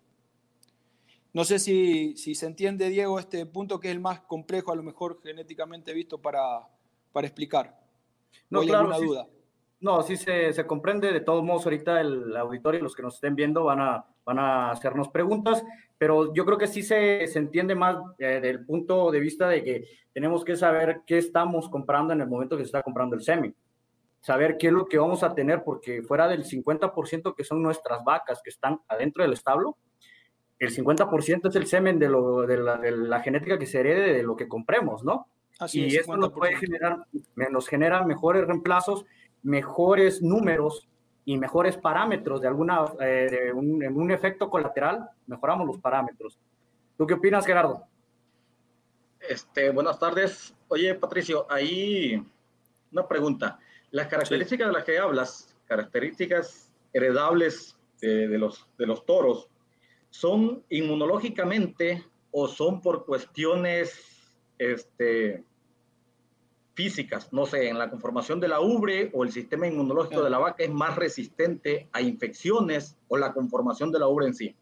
No 1.31 1.45
sé 1.45 1.59
si, 1.59 2.13
se 2.17 2.45
entiende, 2.45 2.89
Diego, 2.89 3.19
este 3.19 3.45
punto 3.45 3.79
que 3.79 3.87
es 3.87 3.93
el 3.93 4.01
más 4.01 4.19
complejo, 4.19 4.73
a 4.73 4.75
lo 4.75 4.83
mejor 4.83 5.21
genéticamente 5.23 5.93
visto, 5.93 6.17
para, 6.17 6.67
para 7.13 7.25
explicar. 7.25 7.79
No, 8.49 8.59
hay 8.59 8.69
alguna 8.69 8.97
duda? 8.97 9.29
No, 9.79 10.01
sí 10.01 10.17
se, 10.17 10.53
comprende. 10.65 11.11
De 11.11 11.21
todos 11.21 11.43
modos, 11.43 11.65
ahorita 11.65 12.01
el 12.01 12.35
auditorio 12.35 12.79
y 12.79 12.83
los 12.83 12.95
que 12.95 13.03
nos 13.03 13.15
estén 13.15 13.35
viendo 13.35 13.63
van 13.65 13.81
a, 13.81 14.05
van 14.25 14.39
a 14.39 14.71
hacernos 14.71 15.09
preguntas, 15.09 15.63
pero 15.97 16.33
yo 16.33 16.45
creo 16.45 16.57
que 16.57 16.67
sí 16.67 16.81
se, 16.81 17.23
entiende 17.37 17.75
más 17.75 17.97
eh, 18.17 18.39
del 18.41 18.65
punto 18.65 19.11
de 19.11 19.19
vista 19.19 19.47
de 19.47 19.63
que 19.63 19.85
tenemos 20.13 20.43
que 20.43 20.55
saber 20.55 21.01
qué 21.05 21.17
estamos 21.17 21.69
comprando 21.69 22.13
en 22.13 22.21
el 22.21 22.27
momento 22.27 22.57
que 22.57 22.63
se 22.63 22.67
está 22.67 22.83
comprando 22.83 23.15
el 23.15 23.21
semi. 23.21 23.53
Saber 24.21 24.57
qué 24.57 24.67
es 24.67 24.73
lo 24.73 24.87
que 24.87 24.97
vamos 24.97 25.21
a 25.23 25.35
tener, 25.35 25.63
porque 25.63 26.01
fuera 26.01 26.27
del 26.27 26.45
50% 26.45 27.35
que 27.35 27.43
son 27.43 27.61
nuestras 27.61 28.03
vacas 28.03 28.41
que 28.43 28.49
están 28.49 28.81
adentro 28.87 29.23
del 29.23 29.33
establo, 29.33 29.77
el 30.57 30.73
50% 30.73 31.49
es 31.49 31.55
el 31.55 31.67
semen 31.67 31.99
de, 31.99 32.09
lo, 32.09 32.47
de, 32.47 32.57
la, 32.57 33.19
genética 33.19 33.59
que 33.59 33.65
se 33.65 33.81
herede 33.81 34.13
de 34.13 34.23
lo 34.23 34.35
que 34.35 34.47
compremos, 34.47 35.03
¿no? 35.03 35.27
Así 35.59 35.85
y 35.85 35.95
eso 35.95 36.15
nos 36.17 36.31
puede 36.31 36.55
generar, 36.55 37.05
nos 37.51 37.67
genera 37.67 38.03
mejores 38.05 38.45
reemplazos, 38.45 39.05
mejores 39.45 40.21
números 40.21 40.87
y 41.23 41.37
mejores 41.37 41.77
parámetros 41.77 42.41
de 42.41 42.47
alguna, 42.47 42.85
eh, 42.99 43.51
un, 43.53 43.81
en 43.81 43.95
un 43.95 44.11
efecto 44.11 44.49
colateral, 44.49 45.07
mejoramos 45.27 45.67
los 45.67 45.77
parámetros. 45.77 46.39
¿Tú 46.97 47.05
qué 47.05 47.13
opinas, 47.13 47.45
Gerardo? 47.45 47.83
Este, 49.19 49.69
buenas 49.69 49.99
tardes. 49.99 50.55
Oye, 50.67 50.95
Patricio, 50.95 51.45
ahí 51.49 52.21
una 52.91 53.07
pregunta. 53.07 53.59
Las 53.91 54.07
características 54.07 54.67
de 54.67 54.73
las 54.73 54.83
que 54.83 54.97
hablas, 54.97 55.55
características 55.67 56.71
heredables 56.91 57.77
de, 58.01 58.37
los, 58.37 58.67
de 58.77 58.87
los 58.87 59.05
toros, 59.05 59.49
¿son 60.09 60.63
inmunológicamente 60.69 62.03
o 62.31 62.47
son 62.47 62.81
por 62.81 63.05
cuestiones 63.05 64.37
este, 64.57 65.43
físicas? 66.75 67.33
No 67.33 67.47
sé, 67.47 67.69
en 67.69 67.79
la 67.79 67.89
conformación 67.89 68.39
de 68.39 68.47
la 68.47 68.61
ubre 68.61 69.09
o 69.13 69.23
el 69.23 69.31
sistema 69.31 69.65
inmunológico 69.65 70.21
de 70.21 70.29
la 70.29 70.37
vaca 70.37 70.63
es 70.63 70.69
más 70.69 70.95
resistente 70.95 71.89
a 71.91 72.01
infecciones 72.01 72.95
o 73.07 73.17
la 73.17 73.33
conformación 73.33 73.91
de 73.91 73.99
la 73.99 74.07
ubre 74.07 74.27
en 74.27 74.35
sí. 74.35 74.55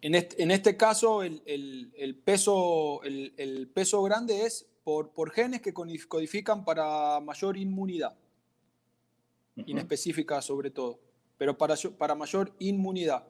En 0.00 0.14
este, 0.14 0.42
en 0.42 0.50
este 0.50 0.76
caso, 0.76 1.22
el, 1.22 1.42
el, 1.46 2.14
peso, 2.16 3.02
el, 3.02 3.70
peso 3.72 4.02
grande 4.02 4.42
es 4.42 4.68
por, 4.84 5.10
por, 5.10 5.30
genes 5.30 5.60
que 5.60 5.72
codifican 5.72 6.64
para 6.64 7.18
mayor 7.20 7.56
inmunidad, 7.56 8.16
inespecífica 9.56 10.40
sobre 10.40 10.70
todo, 10.70 11.00
pero 11.36 11.56
para, 11.56 11.74
para 11.96 12.14
mayor 12.14 12.52
inmunidad. 12.58 13.24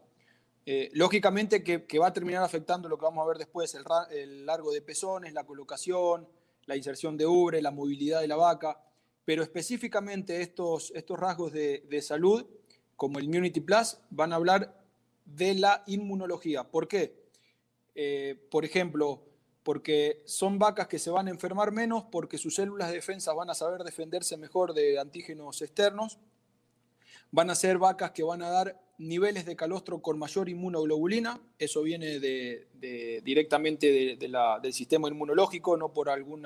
Eh, 0.71 0.91
lógicamente 0.93 1.65
que, 1.65 1.99
va 1.99 2.09
a 2.09 2.13
terminar 2.13 2.43
afectando 2.43 2.91
lo 2.91 2.99
que 2.99 3.07
vamos 3.07 3.25
a 3.25 3.29
ver 3.29 3.39
después, 3.39 3.75
el, 4.11 4.45
largo 4.45 4.71
de 4.71 4.83
pezones, 4.83 5.33
la 5.33 5.45
colocación, 5.47 6.29
la 6.69 6.77
inserción 6.77 7.17
de 7.17 7.27
ubre, 7.27 7.63
la 7.63 7.71
movilidad 7.71 8.21
de 8.21 8.29
la 8.29 8.37
vaca, 8.37 8.79
pero 9.25 9.43
específicamente 9.43 10.43
estos, 10.43 10.93
estos 10.95 11.19
rasgos 11.19 11.51
de, 11.51 12.03
salud, 12.03 12.45
como 12.95 13.19
el 13.19 13.25
Immunity 13.25 13.61
Plus, 13.61 13.97
van 14.11 14.33
a 14.35 14.37
hablar 14.37 14.79
de 15.25 15.55
la 15.55 15.83
inmunología. 15.87 16.65
¿Por 16.65 16.87
qué? 16.87 17.25
Eh, 17.95 18.47
por 18.51 18.67
ejemplo, 18.67 19.25
porque 19.63 20.23
son 20.27 20.59
vacas 20.59 20.89
que 20.89 20.99
se 20.99 21.11
van 21.11 21.29
a 21.29 21.31
enfermar 21.31 21.73
menos, 21.73 22.05
porque 22.13 22.37
sus 22.37 22.55
células 22.55 22.89
de 22.89 22.97
defensa 22.97 23.33
van 23.33 23.49
a 23.49 23.55
saber 23.55 23.83
defenderse 23.83 24.37
mejor 24.37 24.75
de 24.75 24.99
antígenos 24.99 25.63
externos, 25.63 26.19
van 27.31 27.51
a 27.51 27.55
ser 27.55 27.79
vacas 27.79 28.13
que 28.13 28.23
van 28.23 28.43
a 28.43 28.51
dar 28.51 28.81
niveles 28.99 29.47
de 29.47 29.57
calostro 29.57 30.03
con 30.03 30.19
mayor 30.19 30.49
inmunoglobulina, 30.49 31.41
eso 31.59 31.83
viene 31.83 32.19
de, 32.19 33.23
directamente 33.25 34.17
del 34.17 34.73
sistema 34.73 35.09
inmunológico, 35.09 35.77
no 35.77 35.93
por 35.93 36.11
algún 36.11 36.43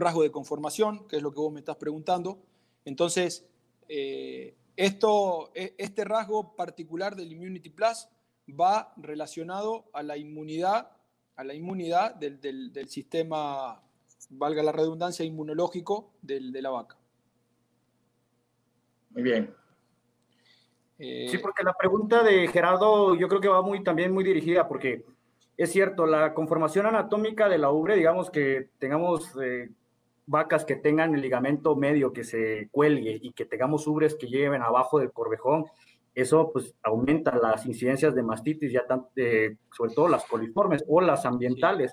rasgo 0.00 0.22
de 0.22 0.30
conformación, 0.30 1.08
que 1.08 1.16
es 1.16 1.22
lo 1.22 1.32
que 1.32 1.40
vos 1.40 1.52
me 1.52 1.60
estás 1.60 1.76
preguntando. 1.76 2.38
Entonces, 2.84 3.46
eh, 3.88 4.54
esto, 4.76 5.50
e, 5.54 5.74
este 5.78 6.04
rasgo 6.04 6.54
particular 6.54 7.16
del 7.16 7.32
Immunity 7.32 7.70
Plus 7.70 8.08
va 8.48 8.92
relacionado 8.96 9.88
a 9.92 10.02
la 10.02 10.16
inmunidad, 10.16 10.90
a 11.36 11.44
la 11.44 11.54
inmunidad 11.54 12.14
del, 12.14 12.88
sistema, 12.88 13.82
valga 14.28 14.62
la 14.62 14.72
redundancia, 14.72 15.24
inmunológico 15.24 16.12
de 16.20 16.40
la 16.60 16.70
vaca. 16.70 16.98
Muy 19.10 19.22
bien, 19.22 19.54
sí, 20.98 21.36
eh, 21.36 21.38
porque 21.40 21.62
la 21.62 21.72
pregunta 21.72 22.22
de 22.22 22.48
Gerardo 22.48 23.14
yo 23.14 23.28
creo 23.28 23.40
que 23.40 23.48
va 23.48 23.62
muy 23.62 23.82
también 23.82 24.12
muy 24.12 24.24
dirigida 24.24 24.68
porque 24.68 25.04
es 25.58 25.72
cierto, 25.72 26.06
la 26.06 26.34
conformación 26.34 26.86
anatómica 26.86 27.48
de 27.48 27.58
la 27.58 27.70
ubre, 27.70 27.96
digamos 27.96 28.30
que 28.30 28.70
tengamos 28.78 29.36
eh, 29.42 29.70
vacas 30.24 30.64
que 30.64 30.76
tengan 30.76 31.16
el 31.16 31.20
ligamento 31.20 31.74
medio 31.74 32.12
que 32.12 32.22
se 32.22 32.68
cuelgue 32.70 33.18
y 33.20 33.32
que 33.32 33.44
tengamos 33.44 33.86
ubres 33.88 34.14
que 34.14 34.28
lleven 34.28 34.62
abajo 34.62 35.00
del 35.00 35.10
corvejón, 35.10 35.64
eso 36.14 36.50
pues 36.52 36.74
aumenta 36.84 37.36
las 37.36 37.66
incidencias 37.66 38.14
de 38.14 38.22
mastitis, 38.22 38.72
ya 38.72 38.82
eh, 39.16 39.56
sobre 39.76 39.94
todo 39.94 40.06
las 40.06 40.24
coliformes 40.26 40.84
o 40.86 41.00
las 41.00 41.26
ambientales. 41.26 41.92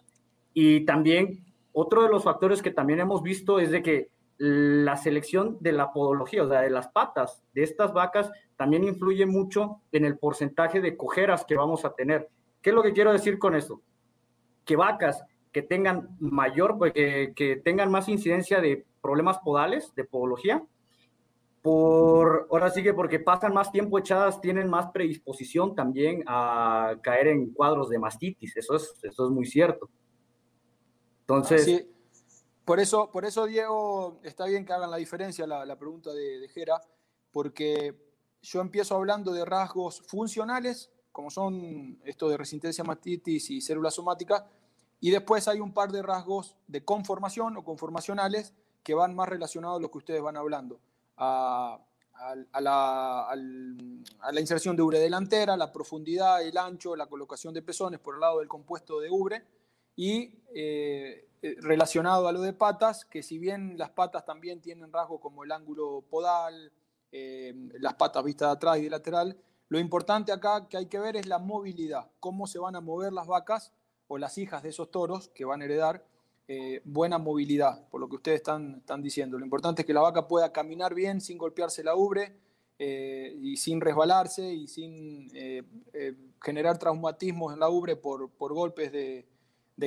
Y 0.53 0.85
también 0.85 1.43
otro 1.73 2.03
de 2.03 2.09
los 2.09 2.23
factores 2.23 2.61
que 2.61 2.71
también 2.71 2.99
hemos 2.99 3.23
visto 3.23 3.59
es 3.59 3.71
de 3.71 3.81
que 3.81 4.09
la 4.37 4.97
selección 4.97 5.57
de 5.61 5.71
la 5.71 5.93
podología, 5.93 6.43
o 6.43 6.49
sea, 6.49 6.61
de 6.61 6.69
las 6.69 6.89
patas 6.89 7.43
de 7.53 7.63
estas 7.63 7.93
vacas, 7.93 8.31
también 8.57 8.83
influye 8.83 9.25
mucho 9.25 9.81
en 9.91 10.05
el 10.05 10.17
porcentaje 10.17 10.81
de 10.81 10.97
cojeras 10.97 11.45
que 11.45 11.55
vamos 11.55 11.85
a 11.85 11.93
tener. 11.93 12.29
¿Qué 12.61 12.71
es 12.71 12.75
lo 12.75 12.83
que 12.83 12.93
quiero 12.93 13.13
decir 13.13 13.39
con 13.39 13.55
esto? 13.55 13.81
Que 14.65 14.75
vacas 14.75 15.23
que 15.51 15.61
tengan 15.61 16.09
mayor, 16.19 16.77
pues, 16.77 16.91
que, 16.91 17.61
tengan 17.63 17.89
más 17.89 18.09
incidencia 18.09 18.59
de 18.59 18.85
problemas 19.01 19.39
podales, 19.39 19.93
de 19.95 20.03
podología, 20.03 20.61
por, 21.61 22.47
ahora 22.51 22.69
sí 22.69 22.83
que 22.83 22.93
porque 22.93 23.19
pasan 23.19 23.53
más 23.53 23.71
tiempo 23.71 23.97
echadas, 23.97 24.41
tienen 24.41 24.69
más 24.69 24.91
predisposición 24.91 25.73
también 25.73 26.23
a 26.27 26.95
caer 27.01 27.27
en 27.27 27.51
cuadros 27.53 27.89
de 27.89 27.97
mastitis. 27.97 28.55
Eso 28.57 28.75
es, 28.75 28.99
eso 29.01 29.25
es 29.25 29.31
muy 29.31 29.45
cierto. 29.45 29.89
Entonces. 31.21 31.87
Por 32.65 32.79
eso, 32.79 33.11
por 33.11 33.25
eso, 33.25 33.45
Diego, 33.45 34.19
está 34.23 34.45
bien 34.45 34.65
que 34.65 34.73
hagan 34.73 34.89
la 34.91 34.97
diferencia 34.97 35.45
la, 35.45 35.77
pregunta 35.77 36.11
de, 36.11 36.39
de 36.39 36.49
Jera, 36.49 36.81
porque 37.31 37.95
yo 38.41 38.61
empiezo 38.61 38.95
hablando 38.95 39.31
de 39.31 39.45
rasgos 39.45 40.01
funcionales, 40.07 40.89
como 41.11 41.29
son 41.29 41.99
esto 42.03 42.27
de 42.27 42.37
resistencia 42.37 42.83
a 42.83 42.87
mastitis 42.87 43.49
y 43.51 43.61
células 43.61 43.93
somáticas, 43.93 44.43
y 44.99 45.11
después 45.11 45.47
hay 45.47 45.59
un 45.59 45.73
par 45.73 45.91
de 45.91 46.01
rasgos 46.01 46.55
de 46.67 46.83
conformación 46.83 47.57
o 47.57 47.63
conformacionales 47.63 48.53
que 48.83 48.93
van 48.93 49.15
más 49.15 49.29
relacionados 49.29 49.77
a 49.77 49.81
lo 49.81 49.91
que 49.91 49.97
ustedes 49.97 50.21
van 50.21 50.37
hablando, 50.37 50.79
a, 51.17 51.79
la, 52.59 53.29
inserción 54.39 54.75
de 54.75 54.81
ubre 54.81 54.99
delantera, 54.99 55.57
la 55.57 55.71
profundidad, 55.71 56.43
el 56.43 56.57
ancho, 56.57 56.95
la 56.95 57.07
colocación 57.07 57.53
de 57.53 57.61
pezones 57.61 57.99
por 57.99 58.15
el 58.15 58.21
lado 58.21 58.39
del 58.39 58.47
compuesto 58.47 58.99
de 58.99 59.09
ubre, 59.09 59.43
y 59.95 60.33
eh, 60.53 61.27
relacionado 61.61 62.27
a 62.27 62.31
lo 62.31 62.41
de 62.41 62.53
patas, 62.53 63.05
que 63.05 63.23
si 63.23 63.37
bien 63.37 63.77
las 63.77 63.89
patas 63.89 64.25
también 64.25 64.61
tienen 64.61 64.91
rasgos 64.91 65.19
como 65.19 65.43
el 65.43 65.51
ángulo 65.51 66.03
podal, 66.09 66.71
eh, 67.11 67.53
las 67.79 67.93
patas 67.93 68.23
vistas 68.23 68.49
de 68.49 68.53
atrás 68.53 68.77
y 68.77 68.83
de 68.83 68.89
lateral. 68.89 69.37
Lo 69.69 69.79
importante 69.79 70.31
acá 70.31 70.67
que 70.67 70.77
hay 70.77 70.87
que 70.87 70.99
ver 70.99 71.15
es 71.15 71.27
la 71.27 71.39
movilidad, 71.39 72.11
cómo 72.19 72.45
se 72.45 72.59
van 72.59 72.75
a 72.75 72.81
mover 72.81 73.13
las 73.13 73.27
vacas 73.27 73.73
o 74.07 74.17
las 74.17 74.37
hijas 74.37 74.63
de 74.63 74.69
esos 74.69 74.91
toros 74.91 75.29
que 75.29 75.45
van 75.45 75.61
a 75.61 75.65
heredar 75.65 76.05
eh, 76.47 76.81
buena 76.83 77.17
movilidad, 77.17 77.87
por 77.89 77.99
lo 77.99 78.07
que 78.07 78.17
ustedes 78.17 78.37
están, 78.37 78.83
diciendo. 79.01 79.39
Lo 79.39 79.45
importante 79.45 79.81
es 79.81 79.85
que 79.85 79.93
la 79.93 80.01
vaca 80.01 80.27
pueda 80.27 80.51
caminar 80.51 80.93
bien 80.93 81.19
sin 81.19 81.37
golpearse 81.37 81.83
la 81.83 81.95
ubre, 81.95 82.37
eh, 82.77 83.33
y 83.41 83.55
sin 83.55 83.79
resbalarse 83.79 84.53
y 84.53 84.67
sin 84.67 85.31
eh, 85.33 85.63
generar 86.43 86.77
traumatismos 86.77 87.53
en 87.53 87.61
la 87.61 87.69
ubre 87.69 87.95
por, 87.95 88.29
golpes 88.37 88.91
de, 88.91 89.25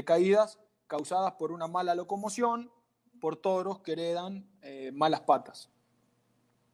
caídas 0.05 0.59
causadas 0.89 1.35
por 1.35 1.53
una 1.53 1.69
mala 1.69 1.95
locomoción, 1.95 2.71
por 3.21 3.37
toros 3.37 3.79
que 3.81 3.93
heredan 3.93 4.49
malas 4.93 5.21
patas. 5.21 5.71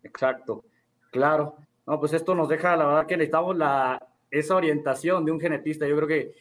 Exacto, 0.02 0.64
claro. 1.10 1.56
No, 1.86 2.00
pues 2.00 2.14
esto 2.14 2.34
nos 2.34 2.48
deja, 2.48 2.76
la 2.76 2.86
verdad 2.86 3.06
que 3.06 3.16
necesitamos 3.16 3.56
la, 3.56 4.00
esa 4.30 4.56
orientación 4.56 5.24
de 5.24 5.32
un 5.32 5.40
genetista. 5.40 5.86
Yo 5.86 5.96
creo 5.96 6.08
que 6.08 6.34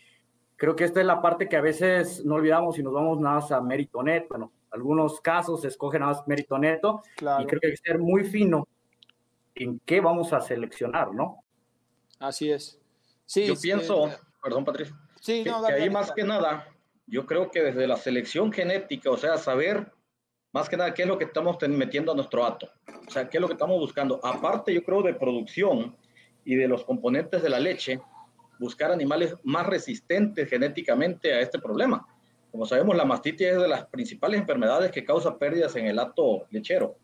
creo 0.55 0.75
que 0.75 0.85
esta 0.85 1.01
es 1.01 1.05
la 1.05 1.21
parte 1.21 1.49
que 1.49 1.57
a 1.57 1.61
veces 1.61 2.23
no 2.23 2.35
olvidamos 2.35 2.77
y 2.79 2.83
nos 2.83 2.93
vamos 2.93 3.19
nada 3.19 3.35
más 3.35 3.51
a 3.51 3.61
mérito 3.61 4.01
neto. 4.01 4.27
Bueno, 4.29 4.51
algunos 4.71 5.19
casos 5.21 5.61
se 5.61 5.67
escoge 5.67 5.99
nada 5.99 6.13
más 6.13 6.27
mérito 6.27 6.57
neto 6.57 7.03
y 7.17 7.45
creo 7.45 7.59
que 7.59 7.67
hay 7.67 7.73
que 7.73 7.77
ser 7.77 7.99
muy 7.99 8.23
fino 8.23 8.67
en 9.55 9.79
qué 9.79 9.99
vamos 9.99 10.33
a 10.33 10.41
seleccionar, 10.41 11.13
¿no? 11.13 11.43
Así 12.19 12.51
es. 12.51 12.79
Sí, 13.25 13.45
yo 13.45 13.55
pienso, 13.61 14.07
eh, 14.07 14.17
perdón 14.41 14.65
Patricio, 14.65 14.95
sí, 15.19 15.43
que, 15.43 15.51
ahí 15.51 15.89
más 15.89 16.11
que 16.11 16.23
nada, 16.23 16.67
yo 17.05 17.25
creo 17.25 17.51
que 17.51 17.61
desde 17.61 17.87
la 17.87 17.97
selección 17.97 18.51
genética, 18.51 19.09
o 19.09 19.17
sea, 19.17 19.37
saber 19.37 19.91
más 20.51 20.69
que 20.69 20.77
nada 20.77 20.93
qué 20.93 21.01
es 21.01 21.07
lo 21.07 21.17
que 21.17 21.25
estamos 21.25 21.57
metiendo 21.67 22.11
a 22.11 22.15
nuestro 22.15 22.45
ato, 22.45 22.69
o 23.07 23.11
sea, 23.11 23.27
qué 23.27 23.37
es 23.37 23.41
lo 23.41 23.47
que 23.47 23.53
estamos 23.53 23.79
buscando. 23.79 24.19
Aparte, 24.23 24.73
yo 24.73 24.83
creo 24.83 25.01
de 25.01 25.13
producción 25.15 25.95
y 26.45 26.55
de 26.55 26.67
los 26.67 26.85
componentes 26.85 27.41
de 27.41 27.49
la 27.49 27.59
leche, 27.59 27.99
buscar 28.59 28.91
animales 28.91 29.35
más 29.43 29.65
resistentes 29.65 30.49
genéticamente 30.49 31.33
a 31.33 31.41
este 31.41 31.59
problema. 31.59 32.07
Como 32.51 32.65
sabemos, 32.65 32.95
la 32.95 33.03
mastitis 33.03 33.47
es 33.47 33.57
de 33.57 33.67
las 33.67 33.87
principales 33.87 34.39
enfermedades 34.39 34.91
que 34.91 35.03
causa 35.03 35.37
pérdidas 35.39 35.75
en 35.75 35.87
el 35.87 35.97
hato 35.97 36.45
lechero. 36.51 36.95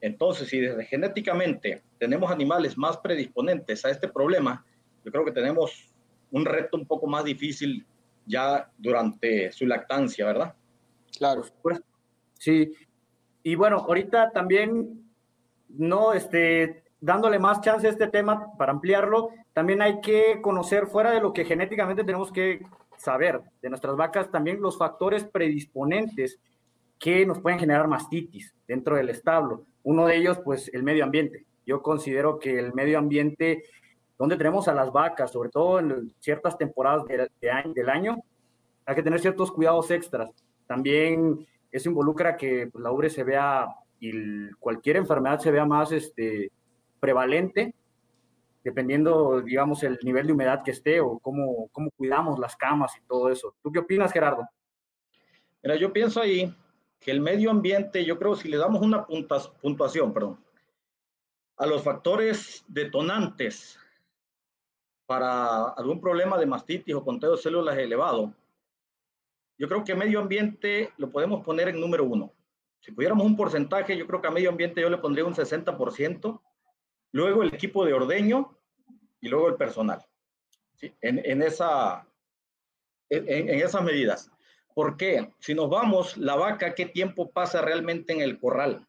Entonces, 0.00 0.48
si 0.48 0.58
desde 0.58 0.84
genéticamente 0.84 1.82
tenemos 1.98 2.30
animales 2.30 2.76
más 2.76 2.96
predisponentes 2.98 3.84
a 3.84 3.90
este 3.90 4.08
problema, 4.08 4.64
yo 5.04 5.12
creo 5.12 5.24
que 5.24 5.32
tenemos 5.32 5.88
un 6.30 6.44
reto 6.44 6.76
un 6.76 6.86
poco 6.86 7.06
más 7.06 7.24
difícil 7.24 7.86
ya 8.28 8.70
durante 8.78 9.50
su 9.50 9.66
lactancia, 9.66 10.26
¿verdad? 10.26 10.54
Claro. 11.16 11.42
Pues, 11.62 11.80
sí. 12.34 12.72
Y 13.42 13.54
bueno, 13.54 13.78
ahorita 13.78 14.30
también, 14.30 15.10
no, 15.70 16.12
este, 16.12 16.84
dándole 17.00 17.38
más 17.38 17.60
chance 17.60 17.86
a 17.86 17.90
este 17.90 18.08
tema 18.08 18.52
para 18.56 18.72
ampliarlo, 18.72 19.30
también 19.52 19.82
hay 19.82 20.00
que 20.00 20.40
conocer 20.40 20.86
fuera 20.86 21.10
de 21.10 21.20
lo 21.20 21.32
que 21.32 21.44
genéticamente 21.44 22.04
tenemos 22.04 22.30
que 22.30 22.60
saber 22.96 23.40
de 23.62 23.68
nuestras 23.70 23.96
vacas, 23.96 24.30
también 24.30 24.60
los 24.60 24.76
factores 24.76 25.24
predisponentes 25.24 26.38
que 26.98 27.24
nos 27.24 27.40
pueden 27.40 27.60
generar 27.60 27.88
mastitis 27.88 28.54
dentro 28.66 28.96
del 28.96 29.08
establo. 29.08 29.64
Uno 29.84 30.06
de 30.06 30.16
ellos, 30.16 30.38
pues, 30.44 30.70
el 30.74 30.82
medio 30.82 31.04
ambiente. 31.04 31.46
Yo 31.64 31.82
considero 31.82 32.38
que 32.38 32.58
el 32.58 32.74
medio 32.74 32.98
ambiente, 32.98 33.64
donde 34.18 34.36
tenemos 34.36 34.66
a 34.66 34.74
las 34.74 34.92
vacas, 34.92 35.30
sobre 35.30 35.48
todo 35.48 35.78
en 35.78 36.12
ciertas 36.18 36.58
temporadas 36.58 37.04
del 37.06 37.88
año, 37.88 38.18
hay 38.84 38.94
que 38.96 39.02
tener 39.02 39.20
ciertos 39.20 39.52
cuidados 39.52 39.90
extras. 39.92 40.30
También 40.66 41.46
eso 41.70 41.88
involucra 41.88 42.36
que 42.36 42.66
pues, 42.66 42.82
la 42.82 42.90
ubre 42.90 43.10
se 43.10 43.22
vea 43.22 43.68
y 44.00 44.50
cualquier 44.58 44.96
enfermedad 44.96 45.38
se 45.38 45.50
vea 45.50 45.64
más 45.64 45.92
este, 45.92 46.50
prevalente, 46.98 47.74
dependiendo, 48.64 49.40
digamos, 49.40 49.82
el 49.84 49.98
nivel 50.02 50.26
de 50.26 50.32
humedad 50.32 50.62
que 50.64 50.72
esté 50.72 51.00
o 51.00 51.18
cómo, 51.20 51.68
cómo 51.70 51.90
cuidamos 51.92 52.38
las 52.38 52.56
camas 52.56 52.92
y 52.96 53.06
todo 53.06 53.30
eso. 53.30 53.54
¿Tú 53.62 53.70
qué 53.70 53.78
opinas, 53.78 54.12
Gerardo? 54.12 54.48
Mira, 55.62 55.76
yo 55.76 55.92
pienso 55.92 56.20
ahí 56.20 56.52
que 56.98 57.12
el 57.12 57.20
medio 57.20 57.50
ambiente, 57.50 58.04
yo 58.04 58.18
creo 58.18 58.34
si 58.34 58.48
le 58.48 58.56
damos 58.56 58.82
una 58.82 59.06
puntuación, 59.06 60.12
perdón, 60.12 60.38
a 61.56 61.66
los 61.66 61.82
factores 61.82 62.64
detonantes 62.68 63.78
para 65.08 65.70
algún 65.70 66.02
problema 66.02 66.36
de 66.36 66.44
mastitis 66.44 66.94
o 66.94 67.02
conteo 67.02 67.32
de 67.32 67.38
células 67.38 67.78
elevado, 67.78 68.34
yo 69.56 69.66
creo 69.66 69.82
que 69.82 69.94
medio 69.94 70.20
ambiente 70.20 70.92
lo 70.98 71.08
podemos 71.10 71.42
poner 71.42 71.70
en 71.70 71.80
número 71.80 72.04
uno. 72.04 72.34
Si 72.80 72.92
pudiéramos 72.92 73.24
un 73.24 73.34
porcentaje, 73.34 73.96
yo 73.96 74.06
creo 74.06 74.20
que 74.20 74.28
a 74.28 74.30
medio 74.30 74.50
ambiente 74.50 74.82
yo 74.82 74.90
le 74.90 74.98
pondría 74.98 75.24
un 75.24 75.34
60%, 75.34 76.42
luego 77.12 77.42
el 77.42 77.54
equipo 77.54 77.86
de 77.86 77.94
ordeño 77.94 78.54
y 79.22 79.28
luego 79.28 79.48
el 79.48 79.54
personal. 79.54 80.04
¿sí? 80.74 80.92
En, 81.00 81.22
en, 81.24 81.40
esa, 81.40 82.06
en, 83.08 83.48
en, 83.48 83.60
esas 83.60 83.82
medidas. 83.82 84.30
¿Por 84.74 84.98
qué? 84.98 85.32
Si 85.38 85.54
nos 85.54 85.70
vamos, 85.70 86.18
la 86.18 86.36
vaca, 86.36 86.74
¿qué 86.74 86.84
tiempo 86.84 87.30
pasa 87.30 87.62
realmente 87.62 88.12
en 88.12 88.20
el 88.20 88.38
corral? 88.38 88.86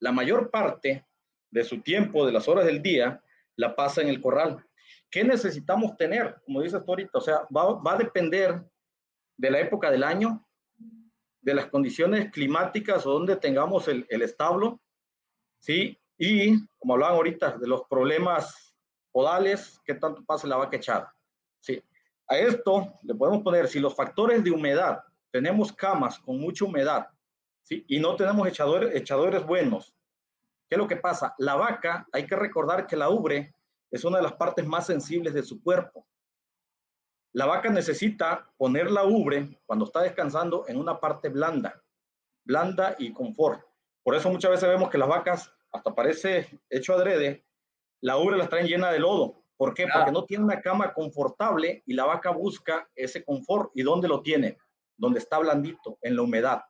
La 0.00 0.12
mayor 0.12 0.50
parte 0.50 1.06
de 1.50 1.64
su 1.64 1.80
tiempo, 1.80 2.26
de 2.26 2.32
las 2.32 2.46
horas 2.46 2.66
del 2.66 2.82
día, 2.82 3.22
la 3.56 3.74
pasa 3.74 4.02
en 4.02 4.08
el 4.08 4.20
corral. 4.20 4.67
¿Qué 5.10 5.24
necesitamos 5.24 5.96
tener? 5.96 6.40
Como 6.44 6.62
dices 6.62 6.84
tú 6.84 6.92
ahorita, 6.92 7.18
o 7.18 7.20
sea, 7.20 7.46
va, 7.54 7.74
va 7.74 7.92
a 7.94 7.98
depender 7.98 8.62
de 9.36 9.50
la 9.50 9.60
época 9.60 9.90
del 9.90 10.04
año, 10.04 10.46
de 11.40 11.54
las 11.54 11.66
condiciones 11.66 12.30
climáticas 12.30 13.06
o 13.06 13.12
donde 13.12 13.36
tengamos 13.36 13.88
el, 13.88 14.06
el 14.10 14.22
establo, 14.22 14.80
¿sí? 15.58 15.98
Y, 16.18 16.66
como 16.78 16.94
hablaban 16.94 17.16
ahorita, 17.16 17.56
de 17.58 17.68
los 17.68 17.82
problemas 17.88 18.74
podales, 19.12 19.80
qué 19.84 19.94
tanto 19.94 20.24
pasa 20.24 20.46
la 20.46 20.56
vaca 20.56 20.76
echada. 20.76 21.14
Sí. 21.60 21.82
A 22.26 22.36
esto 22.36 22.92
le 23.02 23.14
podemos 23.14 23.42
poner, 23.42 23.68
si 23.68 23.78
los 23.78 23.94
factores 23.94 24.44
de 24.44 24.50
humedad, 24.50 25.02
tenemos 25.30 25.72
camas 25.72 26.18
con 26.18 26.38
mucha 26.38 26.64
humedad, 26.64 27.08
¿sí? 27.62 27.84
y 27.88 28.00
no 28.00 28.16
tenemos 28.16 28.46
echadores, 28.48 28.94
echadores 28.94 29.44
buenos, 29.46 29.94
¿qué 30.68 30.74
es 30.74 30.78
lo 30.78 30.88
que 30.88 30.96
pasa? 30.96 31.34
La 31.38 31.54
vaca, 31.54 32.06
hay 32.12 32.26
que 32.26 32.36
recordar 32.36 32.86
que 32.86 32.96
la 32.96 33.08
ubre 33.08 33.54
es 33.90 34.04
una 34.04 34.18
de 34.18 34.24
las 34.24 34.34
partes 34.34 34.66
más 34.66 34.86
sensibles 34.86 35.34
de 35.34 35.42
su 35.42 35.62
cuerpo. 35.62 36.06
La 37.32 37.46
vaca 37.46 37.68
necesita 37.70 38.50
poner 38.56 38.90
la 38.90 39.04
ubre 39.04 39.60
cuando 39.66 39.84
está 39.84 40.02
descansando 40.02 40.64
en 40.68 40.78
una 40.78 40.98
parte 40.98 41.28
blanda, 41.28 41.82
blanda 42.44 42.96
y 42.98 43.12
confort. 43.12 43.62
Por 44.02 44.14
eso 44.14 44.30
muchas 44.30 44.50
veces 44.50 44.68
vemos 44.68 44.90
que 44.90 44.98
las 44.98 45.08
vacas 45.08 45.52
hasta 45.70 45.94
parece 45.94 46.60
hecho 46.70 46.94
adrede, 46.94 47.44
la 48.00 48.16
ubre 48.16 48.36
las 48.36 48.48
traen 48.48 48.66
llena 48.66 48.90
de 48.90 48.98
lodo. 48.98 49.44
¿Por 49.56 49.74
qué? 49.74 49.86
Porque 49.92 50.12
no 50.12 50.24
tiene 50.24 50.44
una 50.44 50.60
cama 50.60 50.94
confortable 50.94 51.82
y 51.84 51.92
la 51.92 52.04
vaca 52.04 52.30
busca 52.30 52.88
ese 52.94 53.24
confort. 53.24 53.72
¿Y 53.74 53.82
dónde 53.82 54.06
lo 54.06 54.22
tiene? 54.22 54.56
Donde 54.96 55.18
está 55.18 55.38
blandito, 55.38 55.98
en 56.00 56.14
la 56.14 56.22
humedad. 56.22 56.62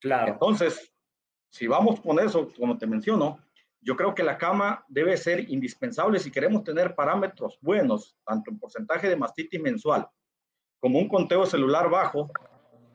Claro. 0.00 0.32
Entonces, 0.32 0.92
si 1.48 1.68
vamos 1.68 2.00
con 2.00 2.18
eso, 2.18 2.48
como 2.58 2.76
te 2.76 2.88
menciono, 2.88 3.38
yo 3.84 3.96
creo 3.96 4.14
que 4.14 4.22
la 4.22 4.38
cama 4.38 4.84
debe 4.88 5.16
ser 5.16 5.50
indispensable 5.50 6.18
si 6.18 6.30
queremos 6.30 6.64
tener 6.64 6.94
parámetros 6.94 7.58
buenos, 7.60 8.16
tanto 8.24 8.50
en 8.50 8.58
porcentaje 8.58 9.08
de 9.08 9.16
mastitis 9.16 9.60
mensual 9.60 10.08
como 10.80 10.98
un 10.98 11.08
conteo 11.08 11.46
celular 11.46 11.88
bajo. 11.88 12.30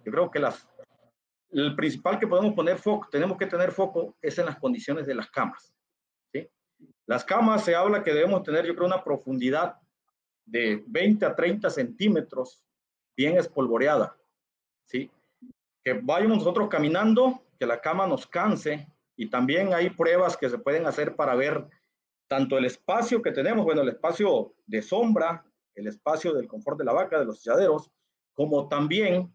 Yo 0.03 0.11
creo 0.11 0.29
que 0.29 0.39
las 0.39 0.67
el 1.51 1.75
principal 1.75 2.19
que 2.19 2.27
podemos 2.27 2.53
poner 2.53 2.77
foco, 2.77 3.07
tenemos 3.09 3.37
que 3.37 3.47
tener 3.47 3.71
foco 3.71 4.15
es 4.21 4.37
en 4.37 4.45
las 4.45 4.59
condiciones 4.59 5.07
de 5.07 5.15
las 5.15 5.29
camas. 5.31 5.73
¿sí? 6.31 6.47
Las 7.07 7.23
camas 7.23 7.63
se 7.63 7.75
habla 7.75 8.03
que 8.03 8.13
debemos 8.13 8.43
tener, 8.43 8.65
yo 8.65 8.75
creo, 8.75 8.85
una 8.85 9.03
profundidad 9.03 9.75
de 10.45 10.83
20 10.85 11.25
a 11.25 11.35
30 11.35 11.69
centímetros 11.69 12.63
bien 13.17 13.37
espolvoreada. 13.37 14.15
¿sí? 14.85 15.09
Que 15.83 15.93
vayamos 15.93 16.39
nosotros 16.39 16.69
caminando, 16.69 17.41
que 17.59 17.65
la 17.65 17.81
cama 17.81 18.05
nos 18.05 18.27
canse 18.27 18.87
y 19.19 19.29
también 19.29 19.73
hay 19.73 19.89
pruebas 19.89 20.37
que 20.37 20.49
se 20.49 20.57
pueden 20.57 20.87
hacer 20.87 21.17
para 21.17 21.35
ver 21.35 21.67
tanto 22.29 22.57
el 22.57 22.63
espacio 22.63 23.21
que 23.21 23.33
tenemos, 23.33 23.65
bueno, 23.65 23.81
el 23.81 23.89
espacio 23.89 24.53
de 24.65 24.81
sombra, 24.81 25.43
el 25.75 25.87
espacio 25.87 26.33
del 26.33 26.47
confort 26.47 26.77
de 26.77 26.85
la 26.85 26.93
vaca, 26.93 27.19
de 27.19 27.25
los 27.25 27.39
echaderos, 27.39 27.91
como 28.33 28.69
también 28.69 29.29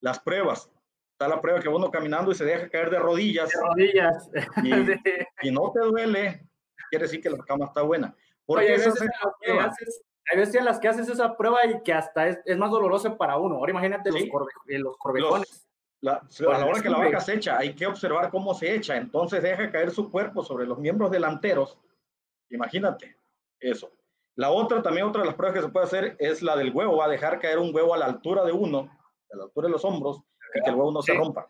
las 0.00 0.20
pruebas 0.20 0.70
está 1.10 1.26
la 1.26 1.40
prueba 1.40 1.58
que 1.58 1.68
uno 1.68 1.90
caminando 1.90 2.30
y 2.30 2.36
se 2.36 2.44
deja 2.44 2.68
caer 2.68 2.90
de 2.90 3.00
rodillas. 3.00 3.48
De 3.48 3.60
rodillas. 3.60 4.30
Y, 5.42 5.50
no 5.50 5.72
te 5.72 5.80
duele, 5.80 6.48
quiere 6.88 7.06
decir 7.06 7.20
que 7.20 7.30
la 7.30 7.38
cama 7.38 7.64
está 7.64 7.82
buena. 7.82 8.14
Porque 8.46 8.66
hay, 8.66 8.70
veces 8.70 8.94
hay 10.30 10.38
veces 10.38 10.54
en 10.54 10.64
las 10.64 10.78
que 10.78 10.86
haces 10.86 11.08
esa 11.08 11.36
prueba 11.36 11.58
y 11.66 11.82
que 11.82 11.92
hasta 11.92 12.28
es, 12.28 12.38
es 12.44 12.56
más 12.56 12.70
doloroso 12.70 13.16
para 13.16 13.36
uno. 13.36 13.56
Ahora 13.56 13.72
imagínate 13.72 14.12
los, 14.12 14.22
corve, 14.30 14.52
eh, 14.68 14.78
los 14.78 14.96
corvejones. 14.96 15.66
La, 16.04 16.16
a 16.52 16.58
la 16.58 16.66
hora 16.66 16.82
que 16.82 16.90
la 16.90 16.98
vaca 16.98 17.18
se 17.18 17.34
echa, 17.34 17.56
hay 17.56 17.74
que 17.74 17.86
observar 17.86 18.30
cómo 18.30 18.52
se 18.52 18.74
echa. 18.74 18.96
Entonces 18.98 19.42
deja 19.42 19.72
caer 19.72 19.90
su 19.90 20.10
cuerpo 20.10 20.44
sobre 20.44 20.66
los 20.66 20.78
miembros 20.78 21.10
delanteros. 21.10 21.78
Imagínate 22.50 23.16
eso. 23.58 23.90
La 24.36 24.50
otra, 24.50 24.82
también 24.82 25.06
otra 25.06 25.22
de 25.22 25.28
las 25.28 25.34
pruebas 25.34 25.56
que 25.56 25.64
se 25.64 25.72
puede 25.72 25.86
hacer 25.86 26.16
es 26.18 26.42
la 26.42 26.56
del 26.56 26.74
huevo. 26.74 26.98
Va 26.98 27.06
a 27.06 27.08
dejar 27.08 27.40
caer 27.40 27.58
un 27.58 27.74
huevo 27.74 27.94
a 27.94 27.96
la 27.96 28.04
altura 28.04 28.44
de 28.44 28.52
uno, 28.52 28.90
a 29.32 29.36
la 29.36 29.44
altura 29.44 29.68
de 29.68 29.72
los 29.72 29.84
hombros, 29.86 30.20
y 30.54 30.62
que 30.62 30.68
el 30.68 30.76
huevo 30.76 30.92
no 30.92 31.00
se 31.00 31.14
rompa. 31.14 31.48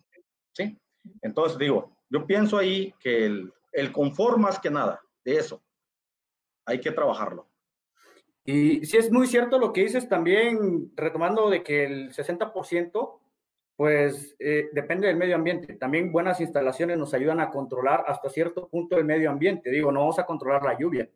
¿sí? 0.53 0.79
Entonces 1.21 1.59
digo, 1.59 1.91
yo 2.09 2.25
pienso 2.25 2.57
ahí 2.57 2.95
que 3.01 3.27
el, 3.27 3.53
el 3.73 3.91
confort 3.91 4.39
más 4.39 4.61
que 4.61 4.71
nada 4.71 5.01
de 5.25 5.37
eso, 5.37 5.65
hay 6.65 6.81
que 6.81 6.93
trabajarlo. 6.93 7.49
Y 8.45 8.87
sí 8.87 8.99
es 8.99 9.11
muy 9.11 9.27
cierto 9.27 9.59
lo 9.59 9.73
que 9.73 9.81
dices 9.81 10.09
también, 10.09 10.93
retomando 10.95 11.51
de 11.51 11.65
que 11.65 11.87
el 11.87 12.13
60% 12.13 13.19
pues 13.77 14.37
eh, 14.39 14.69
depende 14.73 15.09
del 15.09 15.17
medio 15.17 15.35
ambiente. 15.35 15.75
También 15.75 16.13
buenas 16.13 16.41
instalaciones 16.41 16.97
nos 16.97 17.13
ayudan 17.15 17.41
a 17.41 17.51
controlar 17.51 18.05
hasta 18.07 18.31
cierto 18.31 18.69
punto 18.69 18.97
el 18.97 19.05
medio 19.05 19.31
ambiente. 19.31 19.71
Digo, 19.71 19.91
no 19.91 20.01
vamos 20.01 20.19
a 20.19 20.27
controlar 20.27 20.63
la 20.63 20.79
lluvia, 20.79 21.09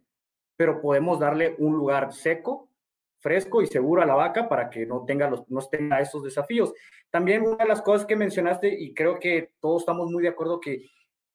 pero 0.57 0.81
podemos 0.81 1.19
darle 1.21 1.55
un 1.59 1.77
lugar 1.77 2.13
seco, 2.13 2.69
fresco 3.21 3.63
y 3.63 3.67
seguro 3.67 4.03
a 4.03 4.07
la 4.07 4.15
vaca 4.15 4.49
para 4.49 4.71
que 4.71 4.87
no 4.87 5.05
tenga, 5.05 5.31
los, 5.31 5.49
no 5.49 5.61
tenga 5.63 6.01
esos 6.01 6.25
desafíos. 6.25 6.73
También 7.11 7.43
una 7.43 7.57
de 7.59 7.67
las 7.67 7.83
cosas 7.83 8.07
que 8.07 8.17
mencionaste, 8.17 8.69
y 8.69 8.93
creo 8.93 9.19
que 9.21 9.53
todos 9.61 9.83
estamos 9.83 10.11
muy 10.11 10.23
de 10.23 10.31
acuerdo 10.31 10.61
que 10.61 10.85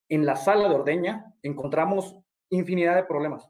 en 0.09 0.25
la 0.25 0.35
sala 0.35 0.67
de 0.67 0.75
ordeña 0.75 1.33
encontramos 1.41 2.17
infinidad 2.49 2.95
de 2.95 3.03
problemas. 3.03 3.49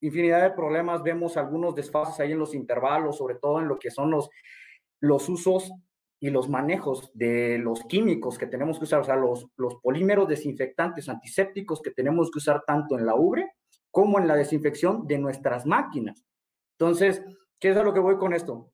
Infinidad 0.00 0.42
de 0.42 0.50
problemas, 0.50 1.02
vemos 1.02 1.36
algunos 1.36 1.74
desfases 1.74 2.20
ahí 2.20 2.32
en 2.32 2.38
los 2.38 2.54
intervalos, 2.54 3.16
sobre 3.16 3.36
todo 3.36 3.60
en 3.60 3.68
lo 3.68 3.78
que 3.78 3.90
son 3.90 4.10
los, 4.10 4.28
los 5.00 5.28
usos 5.28 5.72
y 6.22 6.30
los 6.30 6.48
manejos 6.48 7.10
de 7.14 7.58
los 7.58 7.82
químicos 7.82 8.38
que 8.38 8.46
tenemos 8.46 8.78
que 8.78 8.84
usar, 8.84 9.00
o 9.00 9.04
sea, 9.04 9.16
los, 9.16 9.48
los 9.56 9.74
polímeros 9.82 10.28
desinfectantes 10.28 11.08
antisépticos 11.08 11.82
que 11.82 11.90
tenemos 11.90 12.30
que 12.30 12.38
usar 12.38 12.62
tanto 12.64 12.96
en 12.96 13.04
la 13.04 13.16
ubre 13.16 13.56
como 13.90 14.20
en 14.20 14.28
la 14.28 14.36
desinfección 14.36 15.08
de 15.08 15.18
nuestras 15.18 15.66
máquinas. 15.66 16.24
Entonces, 16.78 17.24
¿qué 17.58 17.70
es 17.70 17.76
a 17.76 17.82
lo 17.82 17.92
que 17.92 17.98
voy 17.98 18.18
con 18.18 18.34
esto? 18.34 18.70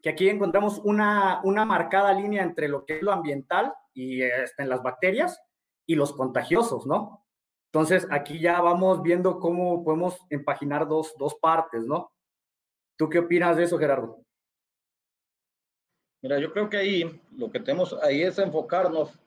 Que 0.00 0.08
aquí 0.08 0.26
encontramos 0.30 0.80
una, 0.84 1.42
una 1.44 1.66
marcada 1.66 2.14
línea 2.14 2.42
entre 2.42 2.66
lo 2.66 2.86
que 2.86 2.96
es 2.96 3.02
lo 3.02 3.12
ambiental 3.12 3.74
y 3.92 4.22
este, 4.22 4.62
en 4.62 4.70
las 4.70 4.82
bacterias 4.82 5.38
y 5.84 5.96
los 5.96 6.14
contagiosos, 6.14 6.86
¿no? 6.86 7.26
Entonces, 7.74 8.08
aquí 8.10 8.40
ya 8.40 8.62
vamos 8.62 9.02
viendo 9.02 9.38
cómo 9.38 9.84
podemos 9.84 10.18
empaginar 10.30 10.88
dos, 10.88 11.14
dos 11.18 11.34
partes, 11.34 11.84
¿no? 11.84 12.10
¿Tú 12.96 13.10
qué 13.10 13.18
opinas 13.18 13.58
de 13.58 13.64
eso, 13.64 13.76
Gerardo? 13.76 14.25
Mira, 16.22 16.38
yo 16.38 16.52
creo 16.52 16.68
que 16.68 16.76
ahí 16.76 17.20
lo 17.36 17.50
que 17.50 17.60
tenemos 17.60 17.94
ahí 18.02 18.22
es 18.22 18.38
enfocarnos 18.38 19.18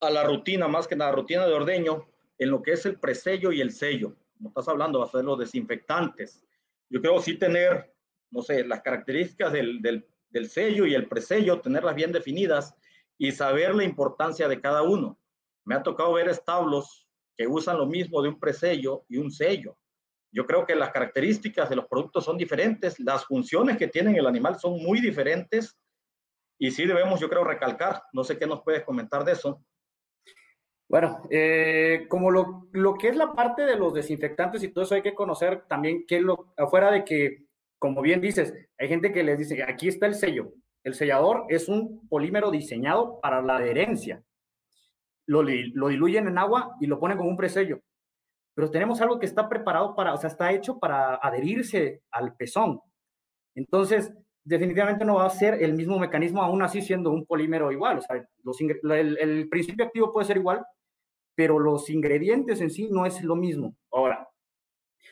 a 0.00 0.10
la 0.10 0.24
rutina, 0.24 0.68
más 0.68 0.86
que 0.86 0.96
la 0.96 1.10
rutina 1.10 1.46
de 1.46 1.52
ordeño, 1.52 2.06
en 2.38 2.50
lo 2.50 2.62
que 2.62 2.72
es 2.72 2.86
el 2.86 2.98
presello 2.98 3.52
y 3.52 3.60
el 3.60 3.72
sello. 3.72 4.14
Como 4.36 4.50
estás 4.50 4.68
hablando, 4.68 5.04
ser 5.06 5.24
los 5.24 5.38
desinfectantes. 5.38 6.44
Yo 6.88 7.00
creo 7.00 7.20
sí 7.20 7.36
tener, 7.36 7.92
no 8.30 8.42
sé, 8.42 8.64
las 8.64 8.80
características 8.82 9.52
del, 9.52 9.82
del, 9.82 10.06
del 10.30 10.48
sello 10.48 10.86
y 10.86 10.94
el 10.94 11.08
presello, 11.08 11.60
tenerlas 11.60 11.96
bien 11.96 12.12
definidas 12.12 12.74
y 13.18 13.32
saber 13.32 13.74
la 13.74 13.84
importancia 13.84 14.46
de 14.46 14.60
cada 14.60 14.82
uno. 14.82 15.18
Me 15.64 15.74
ha 15.74 15.82
tocado 15.82 16.12
ver 16.12 16.28
establos 16.28 17.08
que 17.36 17.46
usan 17.46 17.78
lo 17.78 17.86
mismo 17.86 18.22
de 18.22 18.28
un 18.28 18.38
presello 18.38 19.04
y 19.08 19.18
un 19.18 19.30
sello. 19.30 19.76
Yo 20.30 20.46
creo 20.46 20.64
que 20.64 20.74
las 20.74 20.90
características 20.90 21.68
de 21.68 21.76
los 21.76 21.86
productos 21.86 22.24
son 22.24 22.36
diferentes, 22.36 23.00
las 23.00 23.24
funciones 23.24 23.76
que 23.76 23.88
tienen 23.88 24.16
el 24.16 24.26
animal 24.26 24.58
son 24.58 24.82
muy 24.82 25.00
diferentes 25.00 25.76
y 26.58 26.70
sí 26.72 26.86
debemos, 26.86 27.20
yo 27.20 27.28
creo, 27.28 27.44
recalcar, 27.44 28.02
no 28.12 28.24
sé 28.24 28.38
qué 28.38 28.46
nos 28.46 28.62
puedes 28.62 28.84
comentar 28.84 29.24
de 29.24 29.32
eso. 29.32 29.62
Bueno, 30.88 31.22
eh, 31.30 32.06
como 32.08 32.30
lo, 32.30 32.68
lo, 32.72 32.94
que 32.94 33.08
es 33.08 33.16
la 33.16 33.32
parte 33.32 33.62
de 33.62 33.76
los 33.76 33.92
desinfectantes 33.92 34.62
y 34.62 34.68
todo 34.72 34.84
eso 34.84 34.94
hay 34.94 35.02
que 35.02 35.14
conocer 35.14 35.66
también 35.68 36.04
que 36.06 36.20
lo, 36.20 36.54
afuera 36.56 36.90
de 36.90 37.04
que, 37.04 37.44
como 37.78 38.00
bien 38.00 38.20
dices, 38.20 38.54
hay 38.78 38.88
gente 38.88 39.12
que 39.12 39.22
les 39.22 39.38
dice, 39.38 39.62
aquí 39.62 39.88
está 39.88 40.06
el 40.06 40.14
sello. 40.14 40.52
El 40.82 40.94
sellador 40.94 41.44
es 41.48 41.68
un 41.68 42.08
polímero 42.08 42.50
diseñado 42.50 43.20
para 43.20 43.42
la 43.42 43.56
adherencia. 43.56 44.22
Lo, 45.26 45.42
lo 45.42 45.88
diluyen 45.88 46.26
en 46.26 46.38
agua 46.38 46.76
y 46.80 46.86
lo 46.86 46.98
ponen 46.98 47.18
como 47.18 47.28
un 47.28 47.36
presello. 47.36 47.80
Pero 48.54 48.70
tenemos 48.70 49.00
algo 49.00 49.18
que 49.18 49.26
está 49.26 49.48
preparado 49.48 49.94
para, 49.94 50.14
o 50.14 50.16
sea, 50.16 50.28
está 50.28 50.50
hecho 50.52 50.78
para 50.78 51.16
adherirse 51.16 52.02
al 52.10 52.34
pezón. 52.34 52.80
Entonces, 53.54 54.12
definitivamente 54.48 55.04
no 55.04 55.16
va 55.16 55.26
a 55.26 55.30
ser 55.30 55.62
el 55.62 55.74
mismo 55.74 55.98
mecanismo, 55.98 56.42
aún 56.42 56.62
así 56.62 56.80
siendo 56.80 57.10
un 57.10 57.26
polímero 57.26 57.70
igual. 57.70 58.00
El, 58.82 59.48
principio 59.48 59.84
activo 59.84 60.12
puede 60.12 60.26
ser 60.26 60.38
igual, 60.38 60.64
pero 61.34 61.58
los 61.58 61.90
ingredientes 61.90 62.60
en 62.62 62.70
sí 62.70 62.88
no 62.90 63.04
es 63.04 63.22
lo 63.22 63.36
mismo. 63.36 63.76
Ahora, 63.92 64.26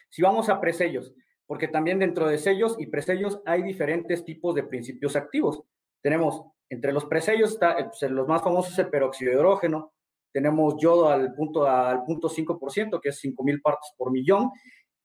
si 0.09 0.23
vamos 0.23 0.49
a 0.49 0.59
presellos, 0.59 1.15
porque 1.47 1.69
también 1.69 1.99
dentro 1.99 2.27
de 2.27 2.39
sellos 2.39 2.77
y 2.79 2.87
presellos 2.87 3.41
hay 3.45 3.63
diferentes 3.63 4.25
tipos 4.25 4.55
de 4.55 4.65
principios 4.65 5.15
activos. 5.17 5.63
Tenemos, 6.01 6.43
entre 6.71 6.93
los 6.93 7.05
presellos, 7.05 7.53
está, 7.53 7.77
pues, 7.77 8.11
los 8.11 8.27
más 8.27 8.43
famosos 8.43 8.77
el 8.79 8.89
peróxido 8.89 9.31
de 9.31 9.37
hidrógeno, 9.37 9.93
tenemos 10.33 10.77
yodo 10.79 11.11
al 11.11 11.35
punto, 11.35 11.67
al 11.67 12.05
punto 12.05 12.29
5%, 12.29 13.01
que 13.01 13.11
es 13.11 13.23
5.000 13.23 13.61
partes 13.63 13.93
por 13.97 14.11
millón, 14.11 14.51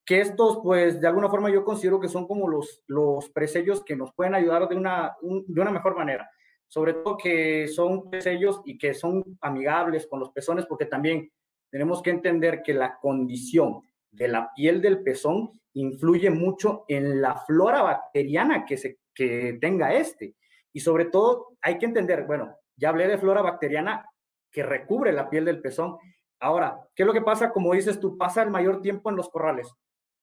que 0.05 0.21
estos, 0.21 0.59
pues, 0.63 0.99
de 0.99 1.07
alguna 1.07 1.29
forma 1.29 1.49
yo 1.49 1.63
considero 1.63 1.99
que 1.99 2.07
son 2.07 2.27
como 2.27 2.47
los, 2.47 2.83
los 2.87 3.29
presellos 3.29 3.83
que 3.83 3.95
nos 3.95 4.13
pueden 4.13 4.35
ayudar 4.35 4.67
de 4.67 4.75
una, 4.75 5.15
de 5.21 5.61
una 5.61 5.71
mejor 5.71 5.95
manera. 5.95 6.29
Sobre 6.67 6.93
todo 6.93 7.17
que 7.17 7.67
son 7.67 8.09
presellos 8.09 8.61
y 8.65 8.77
que 8.77 8.93
son 8.93 9.23
amigables 9.41 10.07
con 10.07 10.19
los 10.19 10.31
pezones, 10.31 10.65
porque 10.65 10.85
también 10.85 11.31
tenemos 11.69 12.01
que 12.01 12.09
entender 12.09 12.61
que 12.63 12.73
la 12.73 12.97
condición 12.97 13.81
de 14.09 14.27
la 14.27 14.51
piel 14.55 14.81
del 14.81 15.03
pezón 15.03 15.51
influye 15.73 16.29
mucho 16.29 16.85
en 16.87 17.21
la 17.21 17.35
flora 17.35 17.81
bacteriana 17.81 18.65
que, 18.65 18.77
se, 18.77 18.99
que 19.13 19.57
tenga 19.61 19.93
este. 19.93 20.35
Y 20.73 20.79
sobre 20.79 21.05
todo 21.05 21.57
hay 21.61 21.77
que 21.77 21.85
entender, 21.85 22.25
bueno, 22.25 22.55
ya 22.75 22.89
hablé 22.89 23.07
de 23.07 23.17
flora 23.17 23.41
bacteriana 23.41 24.05
que 24.49 24.63
recubre 24.63 25.13
la 25.13 25.29
piel 25.29 25.45
del 25.45 25.61
pezón. 25.61 25.97
Ahora, 26.39 26.79
¿qué 26.95 27.03
es 27.03 27.07
lo 27.07 27.13
que 27.13 27.21
pasa? 27.21 27.51
Como 27.51 27.73
dices 27.73 27.99
tú, 27.99 28.17
pasa 28.17 28.41
el 28.41 28.49
mayor 28.49 28.81
tiempo 28.81 29.09
en 29.09 29.15
los 29.15 29.29
corrales 29.29 29.73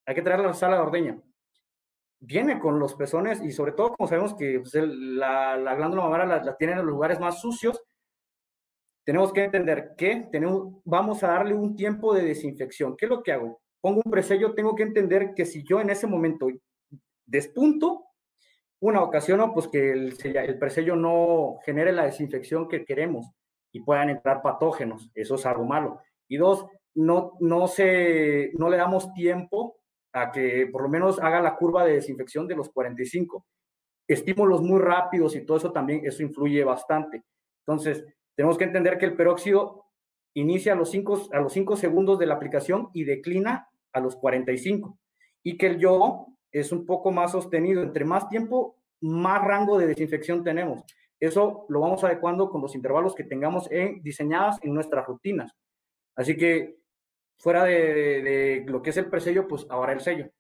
hay 0.09 0.15
que 0.15 0.23
traerla 0.23 0.47
a 0.47 0.49
la 0.49 0.55
sala 0.55 0.77
de 0.77 0.83
ordeña. 0.83 1.23
Viene 2.19 2.59
con 2.59 2.79
los 2.79 2.95
pezones 2.95 3.43
y 3.43 3.53
sobre 3.53 3.73
todo 3.73 3.95
como 3.95 4.09
sabemos 4.09 4.35
que 4.35 4.59
pues, 4.61 4.73
la, 4.75 5.55
glándula 5.77 6.05
mamaria 6.05 6.25
la, 6.25 6.43
la 6.43 6.57
tienen 6.57 6.79
en 6.79 6.87
los 6.87 6.95
lugares 6.95 7.21
más 7.21 7.43
sucios, 7.43 7.79
tenemos 9.05 9.35
que 9.35 9.45
entender 9.45 9.93
que 9.99 10.27
tenemos, 10.33 10.81
vamos 10.85 11.23
a 11.23 11.29
darle 11.29 11.53
un 11.53 11.77
tiempo 11.77 12.15
de 12.15 12.23
desinfección. 12.23 12.97
¿Qué 12.97 13.05
es 13.05 13.11
lo 13.11 13.23
que 13.23 13.33
hago? 13.33 13.61
Pongo 13.83 14.01
un 14.03 14.11
presello, 14.11 14.55
tengo 14.55 14.75
que 14.75 14.85
entender 14.85 15.35
que 15.35 15.45
si 15.45 15.63
yo 15.63 15.79
en 15.79 15.91
ese 15.91 16.07
momento 16.07 16.49
despunto, 17.27 18.07
una 18.81 19.03
ocasión, 19.03 19.53
pues 19.53 19.69
que 19.69 19.93
el, 19.93 20.17
el 20.25 20.59
presello 20.59 20.97
no 20.97 21.59
genere 21.67 21.93
la 21.93 22.07
desinfección 22.07 22.67
que 22.67 22.87
queremos 22.87 23.27
y 23.73 23.81
puedan 23.81 24.09
entrar 24.09 24.41
patógenos. 24.41 25.11
Eso 25.15 25.35
es 25.35 25.45
algo 25.45 25.67
malo. 25.67 26.01
Y 26.29 26.39
dos, 26.39 26.65
no, 26.95 27.35
no, 27.41 27.69
se, 27.69 28.53
no 28.55 28.71
le 28.71 28.79
damos 28.79 29.13
tiempo 29.13 29.78
que 30.33 30.69
por 30.71 30.83
lo 30.83 30.89
menos 30.89 31.21
haga 31.21 31.41
la 31.41 31.57
curva 31.57 31.85
de 31.85 31.95
desinfección 31.95 32.47
de 32.47 32.57
los 32.57 32.71
45. 32.71 33.45
Estímulos 34.07 34.63
muy 34.63 34.81
rápidos 34.81 35.37
y 35.37 35.45
todo 35.45 35.57
eso 35.59 35.73
también, 35.73 36.03
eso 36.05 36.23
influye 36.23 36.65
bastante. 36.65 37.23
Entonces, 37.67 38.05
tenemos 38.35 38.57
que 38.57 38.65
entender 38.65 38.99
que 38.99 39.07
el 39.07 39.17
peróxido 39.17 39.85
inicia 40.35 40.73
a 40.73 40.77
los 40.77 40.91
5 40.91 41.29
a 41.33 41.41
los 41.41 41.53
cinco 41.53 41.77
segundos 41.77 42.19
de 42.19 42.27
la 42.27 42.35
aplicación 42.35 42.89
y 42.95 43.05
declina 43.05 43.69
a 43.93 44.01
los 44.01 44.17
45. 44.17 44.99
Y 45.43 45.57
que 45.57 45.67
el 45.67 45.79
yodo 45.79 46.29
es 46.53 46.73
un 46.73 46.87
poco 46.87 47.11
más 47.11 47.33
sostenido. 47.33 47.83
Entre 47.83 48.05
más 48.05 48.29
tiempo, 48.29 48.77
más 49.01 49.43
rango 49.45 49.79
de 49.79 49.87
desinfección 49.87 50.43
tenemos. 50.45 50.83
Eso 51.21 51.67
lo 51.69 51.81
vamos 51.81 52.05
adecuando 52.05 52.51
con 52.51 52.63
los 52.63 52.75
intervalos 52.75 53.15
que 53.15 53.25
tengamos 53.25 53.71
en, 53.71 54.03
diseñadas 54.03 54.59
en 54.63 54.73
nuestras 54.73 55.07
rutinas. 55.07 55.53
Así 56.15 56.37
que 56.37 56.78
fuera 57.39 57.65
de, 57.65 58.65
lo 58.67 58.83
que 58.83 58.91
es 58.91 58.97
el 58.97 59.09
presello, 59.09 59.47
pues 59.49 59.67
ahora 59.71 59.93
el 59.93 60.01
sello. 60.01 60.31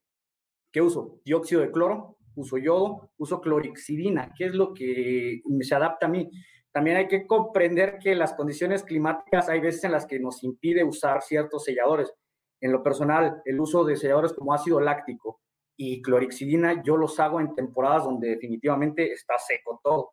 ¿Qué 0.72 0.82
uso? 0.82 1.20
Dióxido 1.24 1.62
de 1.62 1.70
cloro, 1.70 2.18
uso 2.34 2.58
yodo, 2.58 3.10
uso 3.16 3.40
clorixidina, 3.40 4.32
¿Qué 4.36 4.46
es 4.46 4.54
lo 4.54 4.74
que 4.74 5.40
se 5.60 5.74
adapta 5.74 6.06
a 6.06 6.10
mí. 6.10 6.30
También 6.72 6.98
hay 6.98 7.08
que 7.08 7.26
comprender 7.26 7.98
que 7.98 8.14
las 8.14 8.34
condiciones 8.34 8.82
climáticas 8.84 9.48
hay 9.48 9.60
veces 9.60 9.84
en 9.84 9.92
las 9.92 10.06
que 10.06 10.20
nos 10.20 10.44
impide 10.44 10.84
usar 10.84 11.22
ciertos 11.22 11.64
selladores. 11.64 12.12
En 12.60 12.72
lo 12.72 12.82
personal, 12.82 13.40
el 13.44 13.60
uso 13.60 13.84
de 13.84 13.96
selladores 13.96 14.32
como 14.32 14.52
ácido 14.52 14.80
láctico 14.80 15.40
y 15.76 16.02
clorixidina, 16.02 16.82
yo 16.82 16.96
los 16.96 17.18
hago 17.20 17.40
en 17.40 17.54
temporadas 17.54 18.04
donde 18.04 18.30
definitivamente 18.30 19.12
está 19.12 19.38
seco 19.38 19.80
todo. 19.82 20.12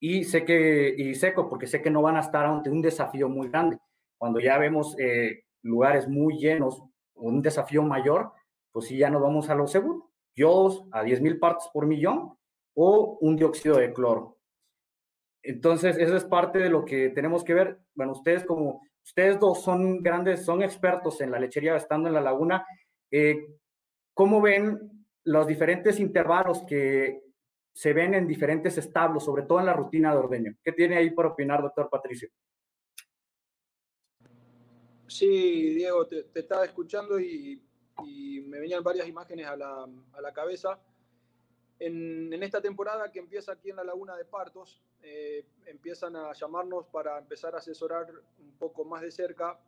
Y 0.00 0.24
sé 0.24 0.44
que, 0.44 0.94
y 0.96 1.14
seco, 1.14 1.48
porque 1.48 1.66
sé 1.66 1.82
que 1.82 1.90
no 1.90 2.02
van 2.02 2.16
a 2.16 2.20
estar 2.20 2.46
ante 2.46 2.70
un 2.70 2.80
desafío 2.80 3.28
muy 3.28 3.48
grande. 3.48 3.78
Cuando 4.16 4.40
ya 4.40 4.56
vemos 4.58 4.96
eh, 4.98 5.42
lugares 5.62 6.08
muy 6.08 6.38
llenos, 6.38 6.82
un 7.14 7.42
desafío 7.42 7.82
mayor, 7.82 8.32
pues 8.72 8.86
sí, 8.86 8.96
ya 8.96 9.10
nos 9.10 9.22
vamos 9.22 9.50
a 9.50 9.54
lo 9.54 9.66
seguro. 9.66 10.10
Yodos 10.34 10.84
a 10.92 11.02
10.000 11.02 11.38
partes 11.38 11.68
por 11.72 11.86
millón 11.86 12.36
o 12.74 13.18
un 13.20 13.36
dióxido 13.36 13.76
de 13.76 13.92
cloro. 13.92 14.38
Entonces, 15.42 15.96
eso 15.98 16.16
es 16.16 16.24
parte 16.24 16.58
de 16.58 16.70
lo 16.70 16.84
que 16.84 17.10
tenemos 17.10 17.42
que 17.42 17.54
ver. 17.54 17.78
Bueno, 17.94 18.12
ustedes 18.12 18.44
como, 18.44 18.82
ustedes 19.04 19.38
dos 19.40 19.62
son 19.62 20.02
grandes, 20.02 20.44
son 20.44 20.62
expertos 20.62 21.20
en 21.20 21.30
la 21.30 21.40
lechería 21.40 21.74
estando 21.76 22.08
en 22.08 22.14
la 22.14 22.20
laguna. 22.20 22.64
Eh, 23.10 23.46
¿Cómo 24.14 24.40
ven 24.40 25.06
los 25.24 25.46
diferentes 25.46 26.00
intervalos 26.00 26.64
que 26.66 27.22
se 27.72 27.92
ven 27.92 28.14
en 28.14 28.26
diferentes 28.26 28.76
establos, 28.78 29.24
sobre 29.24 29.44
todo 29.44 29.60
en 29.60 29.66
la 29.66 29.72
rutina 29.72 30.12
de 30.12 30.18
ordeño? 30.18 30.54
¿Qué 30.62 30.72
tiene 30.72 30.96
ahí 30.96 31.10
por 31.10 31.26
opinar, 31.26 31.62
doctor 31.62 31.88
Patricio? 31.90 32.28
Sí, 35.08 35.74
Diego, 35.74 36.06
te, 36.06 36.26
estaba 36.34 36.64
escuchando 36.64 37.18
y, 37.18 37.62
me 38.46 38.60
venían 38.60 38.82
varias 38.82 39.08
imágenes 39.08 39.46
a 39.46 39.56
la, 39.56 40.32
cabeza. 40.32 40.78
en, 41.78 42.42
esta 42.42 42.60
temporada 42.60 43.10
que 43.10 43.18
empieza 43.18 43.52
aquí 43.52 43.70
en 43.70 43.76
la 43.76 43.84
Laguna 43.84 44.16
de 44.16 44.24
Partos, 44.24 44.82
eh, 45.02 45.46
empiezan 45.66 46.16
a 46.16 46.32
llamarnos 46.32 46.86
para 46.86 47.18
empezar 47.18 47.54
a 47.54 47.58
asesorar 47.58 48.06
un 48.38 48.52
poco 48.58 48.84
más 48.84 49.02
de 49.02 49.10
cerca 49.10 49.58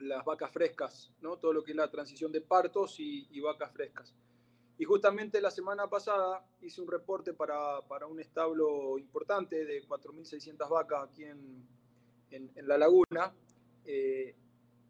las 0.00 0.24
vacas 0.24 0.52
frescas, 0.52 1.12
¿no? 1.20 1.38
todo 1.38 1.52
lo 1.52 1.64
que 1.64 1.70
es 1.70 1.76
la 1.76 1.90
transición 1.90 2.30
de 2.30 2.40
partos 2.40 2.96
y, 2.98 3.40
vacas 3.40 3.72
frescas. 3.72 4.14
Y 4.78 4.84
justamente 4.84 5.40
la 5.40 5.50
semana 5.50 5.88
pasada 5.88 6.44
hice 6.60 6.82
un 6.82 6.88
reporte 6.88 7.32
para, 7.32 7.80
para 7.88 8.06
un 8.06 8.20
establo 8.20 8.98
importante 8.98 9.64
de 9.64 9.82
4.600 9.86 10.68
vacas 10.68 11.08
aquí 11.08 11.24
en, 11.24 11.66
en, 12.30 12.68
la 12.68 12.76
laguna. 12.76 13.32
Eh, 13.86 14.34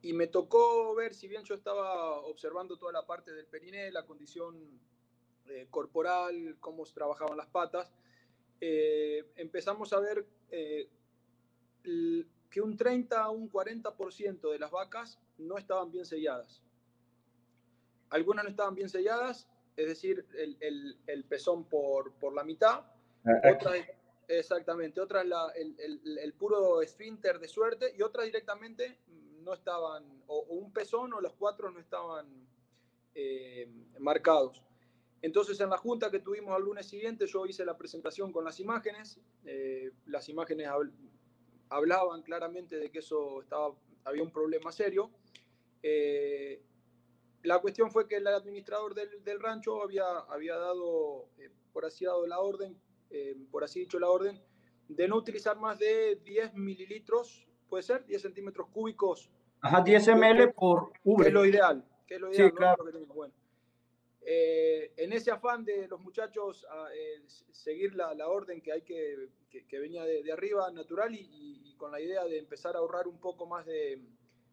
y 0.07 0.13
me 0.13 0.29
tocó 0.29 0.95
ver, 0.95 1.15
si 1.15 1.27
bien 1.27 1.43
yo 1.43 1.57
estaba 1.57 2.21
observando 2.21 2.77
toda 2.77 2.93
la 2.93 3.05
parte 3.05 3.33
del 3.33 3.47
periné, 3.47 3.91
la 3.91 4.07
condición 4.07 4.55
eh, 5.47 5.67
corporal, 5.69 6.57
cómo 6.61 6.85
trabajaban 6.85 7.37
las 7.37 7.49
patas, 7.49 7.93
eh, 8.61 9.25
empezamos 9.35 9.93
a 9.93 9.99
ver 9.99 10.25
eh, 10.53 10.89
que 11.83 12.61
un 12.61 12.77
30 12.77 13.21
a 13.21 13.31
un 13.31 13.51
40% 13.51 14.53
de 14.53 14.59
las 14.61 14.71
vacas 14.71 15.19
no 15.39 15.59
estaban 15.59 15.91
bien 15.91 16.07
selladas. 16.07 16.63
Algunas 18.11 18.45
no 18.45 18.51
estaban 18.51 18.77
bien 18.77 18.89
selladas, 18.89 19.49
es 19.77 19.89
decir, 19.89 20.25
el, 20.39 20.97
el, 21.09 21.25
pezón 21.25 21.65
por, 21.65 22.13
por, 22.13 22.33
la 22.33 22.45
mitad. 22.45 22.85
Ah, 23.25 23.53
otras, 23.53 23.85
exactamente, 24.29 25.01
otras 25.01 25.27
el, 25.57 26.19
el, 26.21 26.33
puro 26.35 26.81
esfínter 26.81 27.41
de 27.41 27.49
suerte 27.49 27.93
y 27.99 28.03
otras 28.03 28.27
directamente 28.27 29.01
no 29.47 29.55
estaban, 29.55 30.23
o, 30.27 30.41
un 30.51 30.73
pezón 30.75 31.15
o 31.15 31.23
los 31.23 31.33
cuatro 31.33 31.71
no 31.71 31.81
estaban 31.81 32.27
marcados. 33.99 34.63
Entonces, 35.23 35.59
en 35.61 35.71
la 35.71 35.79
junta 35.79 36.11
que 36.11 36.21
tuvimos 36.21 36.55
al 36.55 36.63
lunes 36.63 36.87
siguiente, 36.87 37.27
yo 37.27 37.47
hice 37.47 37.65
la 37.65 37.77
presentación 37.77 38.33
con 38.33 38.45
las 38.45 38.61
imágenes. 38.61 39.21
Eh, 39.45 39.91
las 40.07 40.29
imágenes 40.29 40.69
hablaban 41.69 42.23
claramente 42.23 42.77
de 42.77 42.91
que 42.91 42.99
eso 43.01 43.41
estaba, 43.43 43.75
había 44.05 44.23
un 44.23 44.31
problema 44.31 44.71
serio. 44.71 45.11
Eh, 45.83 46.63
la 47.43 47.59
cuestión 47.61 47.91
fue 47.91 48.07
que 48.07 48.17
el 48.17 48.27
administrador 48.27 48.95
del, 48.95 49.23
del 49.25 49.41
rancho 49.41 49.83
había, 49.83 50.07
había 50.29 50.57
dado, 50.57 51.31
eh, 51.39 51.51
por 51.73 51.85
así 51.85 52.05
la 52.05 52.39
orden, 52.41 52.81
por 53.51 53.65
así 53.65 53.81
dicho 53.81 53.99
la 53.99 54.11
orden, 54.11 54.41
de 54.89 55.09
no 55.09 55.17
utilizar 55.17 55.59
más 55.59 55.79
de 55.79 56.21
10 56.25 56.55
mililitros, 56.55 57.46
puede 57.69 57.83
ser, 57.83 58.05
10 58.07 58.23
centímetros 58.23 58.69
cúbicos. 58.69 59.31
Ajá, 59.61 59.83
10 59.83 60.09
ml 60.09 60.53
por 60.53 60.93
V. 61.05 61.23
Que 61.23 61.29
es 61.29 61.35
lo 61.35 61.45
ideal. 61.45 61.85
Que 62.07 62.15
es 62.15 62.21
lo 62.21 62.33
ideal 62.33 62.51
sí, 62.51 62.57
claro. 62.57 62.85
Bueno, 63.15 63.35
eh, 64.29 64.93
en 64.97 65.13
ese 65.13 65.31
afán 65.31 65.65
de 65.65 65.87
los 65.87 66.01
muchachos 66.01 66.67
a, 66.69 66.93
eh, 66.93 67.23
seguir 67.53 67.95
la, 67.95 68.11
orden 68.29 68.61
que 68.61 68.73
hay 68.73 68.83
que, 68.83 69.29
que, 69.49 69.79
venía 69.79 70.03
de, 70.05 70.33
arriba, 70.33 70.71
natural, 70.73 71.15
y, 71.15 71.75
con 71.77 71.93
la 71.93 72.01
idea 72.01 72.25
de 72.25 72.39
empezar 72.39 72.75
a 72.75 72.79
ahorrar 72.79 73.07
un 73.07 73.19
poco 73.19 73.47
más 73.47 73.65
de, 73.67 74.01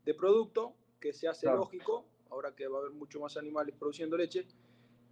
de 0.05 0.13
producto, 0.13 0.75
que 0.99 1.11
se 1.11 1.27
hace 1.27 1.47
lógico, 1.47 2.05
ahora 2.29 2.53
que 2.55 2.67
va 2.67 2.77
a 2.77 2.81
haber 2.81 2.91
mucho 2.91 3.19
más 3.19 3.35
animales 3.37 3.75
produciendo 3.77 4.15
leche. 4.15 4.45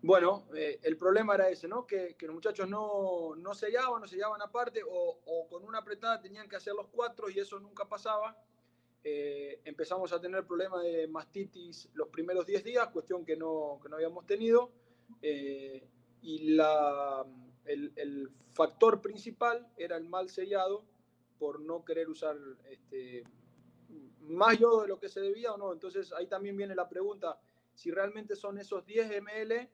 Bueno, 0.03 0.47
eh, 0.55 0.79
el 0.81 0.97
problema 0.97 1.35
era 1.35 1.49
ese, 1.49 1.67
¿no? 1.67 1.85
Que, 1.85 2.15
que 2.15 2.25
los 2.25 2.33
muchachos 2.33 2.67
no, 2.67 3.35
no 3.35 3.53
sellaban, 3.53 4.01
no 4.01 4.07
sellaban 4.07 4.41
aparte, 4.41 4.81
o, 4.83 5.19
o 5.25 5.47
con 5.47 5.63
una 5.63 5.79
apretada 5.79 6.19
tenían 6.19 6.49
que 6.49 6.55
hacer 6.55 6.73
los 6.73 6.87
cuatro 6.87 7.29
y 7.29 7.39
eso 7.39 7.59
nunca 7.59 7.87
pasaba. 7.87 8.35
Eh, 9.03 9.61
empezamos 9.65 10.13
a 10.13 10.21
tener 10.21 10.45
problemas 10.45 10.83
de 10.83 11.07
mastitis 11.07 11.89
los 11.93 12.07
primeros 12.09 12.45
10 12.45 12.63
días, 12.63 12.87
cuestión 12.89 13.25
que 13.25 13.35
no, 13.35 13.79
que 13.81 13.89
no 13.89 13.95
habíamos 13.95 14.25
tenido. 14.25 14.71
Eh, 15.21 15.87
y 16.21 16.51
la, 16.55 17.25
el, 17.65 17.91
el, 17.95 18.29
factor 18.53 19.01
principal 19.01 19.65
era 19.77 19.95
el 19.95 20.03
mal 20.09 20.29
sellado 20.29 20.83
por 21.39 21.61
no 21.61 21.85
querer 21.85 22.09
usar 22.09 22.35
este, 22.69 23.23
más 24.19 24.59
yodo 24.59 24.81
de 24.81 24.89
lo 24.89 24.99
que 24.99 25.07
se 25.07 25.21
debía 25.21 25.53
o 25.53 25.57
no. 25.57 25.71
Entonces 25.71 26.11
ahí 26.11 26.27
también 26.27 26.57
viene 26.57 26.75
la 26.75 26.89
pregunta 26.89 27.39
si 27.73 27.91
realmente 27.91 28.35
son 28.35 28.57
esos 28.57 28.85
10 28.85 29.21
ml 29.21 29.69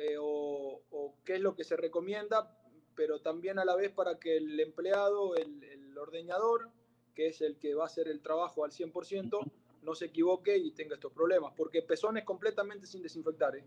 eh, 0.00 0.16
o, 0.18 0.82
o, 0.90 1.14
qué 1.24 1.34
es 1.36 1.40
lo 1.40 1.54
que 1.54 1.64
se 1.64 1.76
recomienda, 1.76 2.56
pero 2.94 3.20
también 3.20 3.58
a 3.58 3.64
la 3.64 3.76
vez 3.76 3.92
para 3.92 4.18
que 4.18 4.36
el 4.36 4.58
empleado, 4.58 5.36
el, 5.36 5.62
el 5.64 5.96
ordeñador, 5.98 6.70
que 7.14 7.28
es 7.28 7.40
el 7.40 7.58
que 7.58 7.74
va 7.74 7.84
a 7.84 7.86
hacer 7.86 8.08
el 8.08 8.20
trabajo 8.20 8.64
al 8.64 8.70
100%, 8.70 9.52
no 9.82 9.94
se 9.94 10.06
equivoque 10.06 10.56
y 10.56 10.72
tenga 10.72 10.94
estos 10.94 11.12
problemas, 11.12 11.52
porque 11.56 11.82
pezones 11.82 12.24
completamente 12.24 12.86
sin 12.86 13.02
desinfectar. 13.02 13.56
¿eh? 13.56 13.64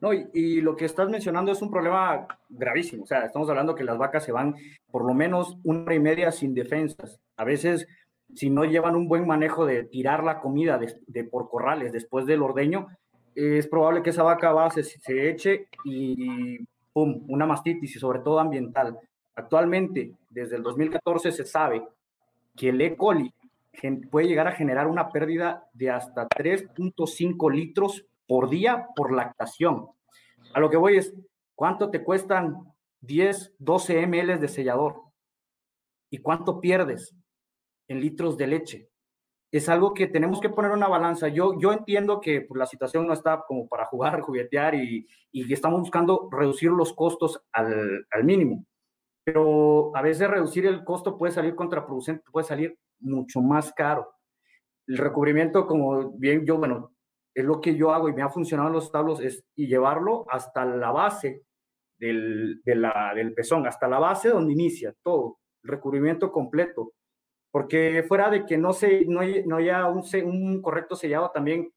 No, 0.00 0.12
y, 0.12 0.60
lo 0.60 0.76
que 0.76 0.84
estás 0.84 1.08
mencionando 1.08 1.52
es 1.52 1.62
un 1.62 1.70
problema 1.70 2.26
gravísimo. 2.48 3.04
O 3.04 3.06
sea, 3.06 3.24
estamos 3.24 3.48
hablando 3.48 3.74
que 3.74 3.84
las 3.84 3.96
vacas 3.96 4.24
se 4.24 4.32
van 4.32 4.54
por 4.90 5.06
lo 5.06 5.14
menos 5.14 5.56
una 5.64 5.84
hora 5.84 5.94
y 5.94 6.00
media 6.00 6.32
sin 6.32 6.54
defensas. 6.54 7.18
A 7.36 7.44
veces, 7.44 7.86
si 8.34 8.50
no 8.50 8.64
llevan 8.64 8.94
un 8.94 9.08
buen 9.08 9.26
manejo 9.26 9.64
de 9.64 9.84
tirar 9.84 10.22
la 10.22 10.40
comida 10.40 10.78
de, 10.78 11.24
por 11.24 11.48
corrales 11.48 11.92
después 11.92 12.26
del 12.26 12.42
ordeño, 12.42 12.88
es 13.36 13.66
probable 13.68 14.02
que 14.02 14.10
esa 14.10 14.22
vaca 14.22 14.52
va, 14.52 14.70
se, 14.70 14.82
se 14.82 15.28
eche 15.28 15.68
y 15.84 16.58
¡pum! 16.92 17.24
Una 17.28 17.46
mastitis 17.46 17.94
y 17.96 17.98
sobre 17.98 18.20
todo 18.20 18.40
ambiental. 18.40 18.98
Actualmente, 19.34 20.14
desde 20.30 20.56
el 20.56 20.62
2014 20.62 21.30
se 21.30 21.44
sabe 21.44 21.86
que 22.56 22.70
el 22.70 22.80
E. 22.80 22.96
coli 22.96 23.32
puede 24.10 24.28
llegar 24.28 24.48
a 24.48 24.52
generar 24.52 24.86
una 24.86 25.10
pérdida 25.10 25.68
de 25.74 25.90
hasta 25.90 26.26
3.5 26.26 27.52
litros 27.52 28.06
por 28.26 28.48
día 28.48 28.88
por 28.96 29.12
lactación. 29.12 29.88
A 30.54 30.60
lo 30.60 30.70
que 30.70 30.78
voy 30.78 30.96
es, 30.96 31.14
¿cuánto 31.54 31.90
te 31.90 32.02
cuestan 32.02 32.72
10, 33.02 33.54
12 33.58 34.06
ml 34.06 34.40
de 34.40 34.48
sellador? 34.48 35.02
¿Y 36.08 36.18
cuánto 36.18 36.60
pierdes 36.60 37.14
en 37.88 38.00
litros 38.00 38.38
de 38.38 38.46
leche? 38.46 38.88
Es 39.52 39.68
algo 39.68 39.94
que 39.94 40.06
tenemos 40.06 40.40
que 40.40 40.50
poner 40.50 40.72
una 40.72 40.88
balanza. 40.88 41.28
Yo, 41.28 41.58
yo 41.58 41.72
entiendo 41.72 42.20
que 42.20 42.42
pues, 42.42 42.58
la 42.58 42.66
situación 42.66 43.06
no 43.06 43.12
está 43.12 43.44
como 43.46 43.68
para 43.68 43.86
jugar, 43.86 44.20
juguetear 44.22 44.74
y, 44.74 45.06
y 45.32 45.52
estamos 45.52 45.80
buscando 45.80 46.28
reducir 46.30 46.70
los 46.70 46.92
costos 46.92 47.40
al, 47.52 48.06
al 48.10 48.24
mínimo 48.24 48.64
pero 49.26 49.90
a 49.96 50.02
veces 50.02 50.30
reducir 50.30 50.66
el 50.66 50.84
costo 50.84 51.18
puede 51.18 51.32
salir 51.32 51.56
contraproducente, 51.56 52.22
puede 52.30 52.46
salir 52.46 52.78
mucho 53.00 53.40
más 53.40 53.72
caro. 53.72 54.08
El 54.86 54.98
recubrimiento, 54.98 55.66
como 55.66 56.12
bien 56.12 56.46
yo, 56.46 56.58
bueno, 56.58 56.94
es 57.34 57.44
lo 57.44 57.60
que 57.60 57.74
yo 57.74 57.90
hago 57.90 58.08
y 58.08 58.12
me 58.12 58.22
ha 58.22 58.28
funcionado 58.28 58.68
en 58.68 58.74
los 58.74 58.84
establos, 58.84 59.20
es 59.20 59.44
y 59.56 59.66
llevarlo 59.66 60.26
hasta 60.30 60.64
la 60.64 60.92
base 60.92 61.42
del, 61.98 62.62
de 62.64 62.88
del 63.16 63.34
pezón, 63.34 63.66
hasta 63.66 63.88
la 63.88 63.98
base 63.98 64.28
donde 64.28 64.52
inicia 64.52 64.94
todo, 65.02 65.40
el 65.64 65.70
recubrimiento 65.70 66.30
completo. 66.30 66.92
Porque 67.56 68.04
fuera 68.06 68.28
de 68.28 68.44
que 68.44 68.58
no, 68.58 68.74
se, 68.74 69.06
no, 69.06 69.22
no 69.46 69.56
haya 69.56 69.86
un, 69.86 70.04
un 70.26 70.60
correcto 70.60 70.94
sellado, 70.94 71.30
también 71.30 71.72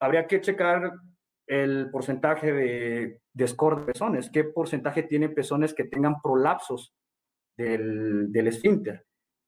habría 0.00 0.26
que 0.26 0.40
checar 0.40 0.94
el 1.46 1.88
porcentaje 1.92 2.52
de, 2.52 3.20
de 3.32 3.46
score 3.46 3.78
de 3.78 3.92
pezones, 3.92 4.28
qué 4.30 4.42
porcentaje 4.42 5.04
tiene 5.04 5.28
pezones 5.28 5.72
que 5.72 5.84
tengan 5.84 6.20
prolapsos 6.20 6.92
del, 7.56 8.32
del 8.32 8.48
esfínter. 8.48 9.06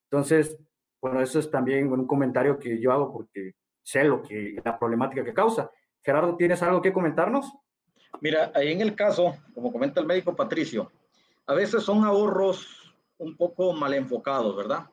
Entonces, 0.08 0.56
bueno, 1.02 1.20
eso 1.20 1.40
es 1.40 1.50
también 1.50 1.92
un 1.92 2.06
comentario 2.06 2.56
que 2.56 2.80
yo 2.80 2.92
hago 2.92 3.12
porque 3.12 3.54
sé 3.82 4.04
lo 4.04 4.22
que, 4.22 4.62
la 4.64 4.78
problemática 4.78 5.24
que 5.24 5.34
causa. 5.34 5.72
Gerardo, 6.04 6.36
¿tienes 6.36 6.62
algo 6.62 6.80
que 6.80 6.92
comentarnos? 6.92 7.52
Mira, 8.20 8.52
ahí 8.54 8.70
en 8.70 8.80
el 8.80 8.94
caso, 8.94 9.34
como 9.54 9.72
comenta 9.72 10.00
el 10.00 10.06
médico 10.06 10.36
Patricio, 10.36 10.92
a 11.46 11.54
veces 11.54 11.82
son 11.82 12.04
ahorros 12.04 12.94
un 13.18 13.36
poco 13.36 13.72
mal 13.72 13.92
enfocados, 13.94 14.56
¿verdad? 14.56 14.86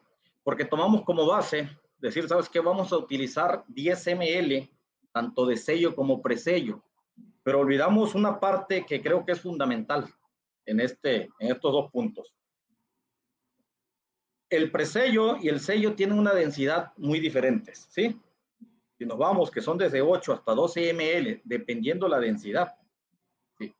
Porque 0.47 0.63
tomamos 0.63 1.03
como 1.03 1.25
base 1.25 1.67
decir, 1.97 2.25
¿sabes 2.29 2.47
qué? 2.47 2.61
Vamos 2.61 2.93
a 2.93 2.97
utilizar 2.97 3.65
10 3.67 4.07
ml, 4.15 4.69
tanto 5.11 5.45
de 5.45 5.57
sello 5.57 5.93
como 5.93 6.21
presello 6.21 6.81
pero 7.47 7.61
olvidamos 7.61 8.13
una 8.13 8.41
parte 8.41 8.85
que 8.85 9.01
creo 9.01 9.23
que 9.25 9.31
es 9.31 9.39
fundamental 9.39 10.05
en, 10.65 10.81
este, 10.81 11.29
en 11.39 11.49
estos 11.49 11.71
dos 11.71 11.89
puntos. 11.89 12.35
El 14.49 14.69
presello 14.69 15.37
y 15.37 15.47
el 15.47 15.61
sello 15.61 15.95
tienen 15.95 16.19
una 16.19 16.33
densidad 16.33 16.91
muy 16.97 17.21
diferentes, 17.21 17.87
¿sí? 17.89 18.19
Si 18.97 19.05
nos 19.05 19.17
vamos, 19.17 19.49
que 19.49 19.61
son 19.61 19.77
desde 19.77 20.01
8 20.01 20.33
hasta 20.33 20.53
12 20.53 20.93
ml, 20.93 21.41
dependiendo 21.45 22.09
la 22.09 22.19
densidad. 22.19 22.75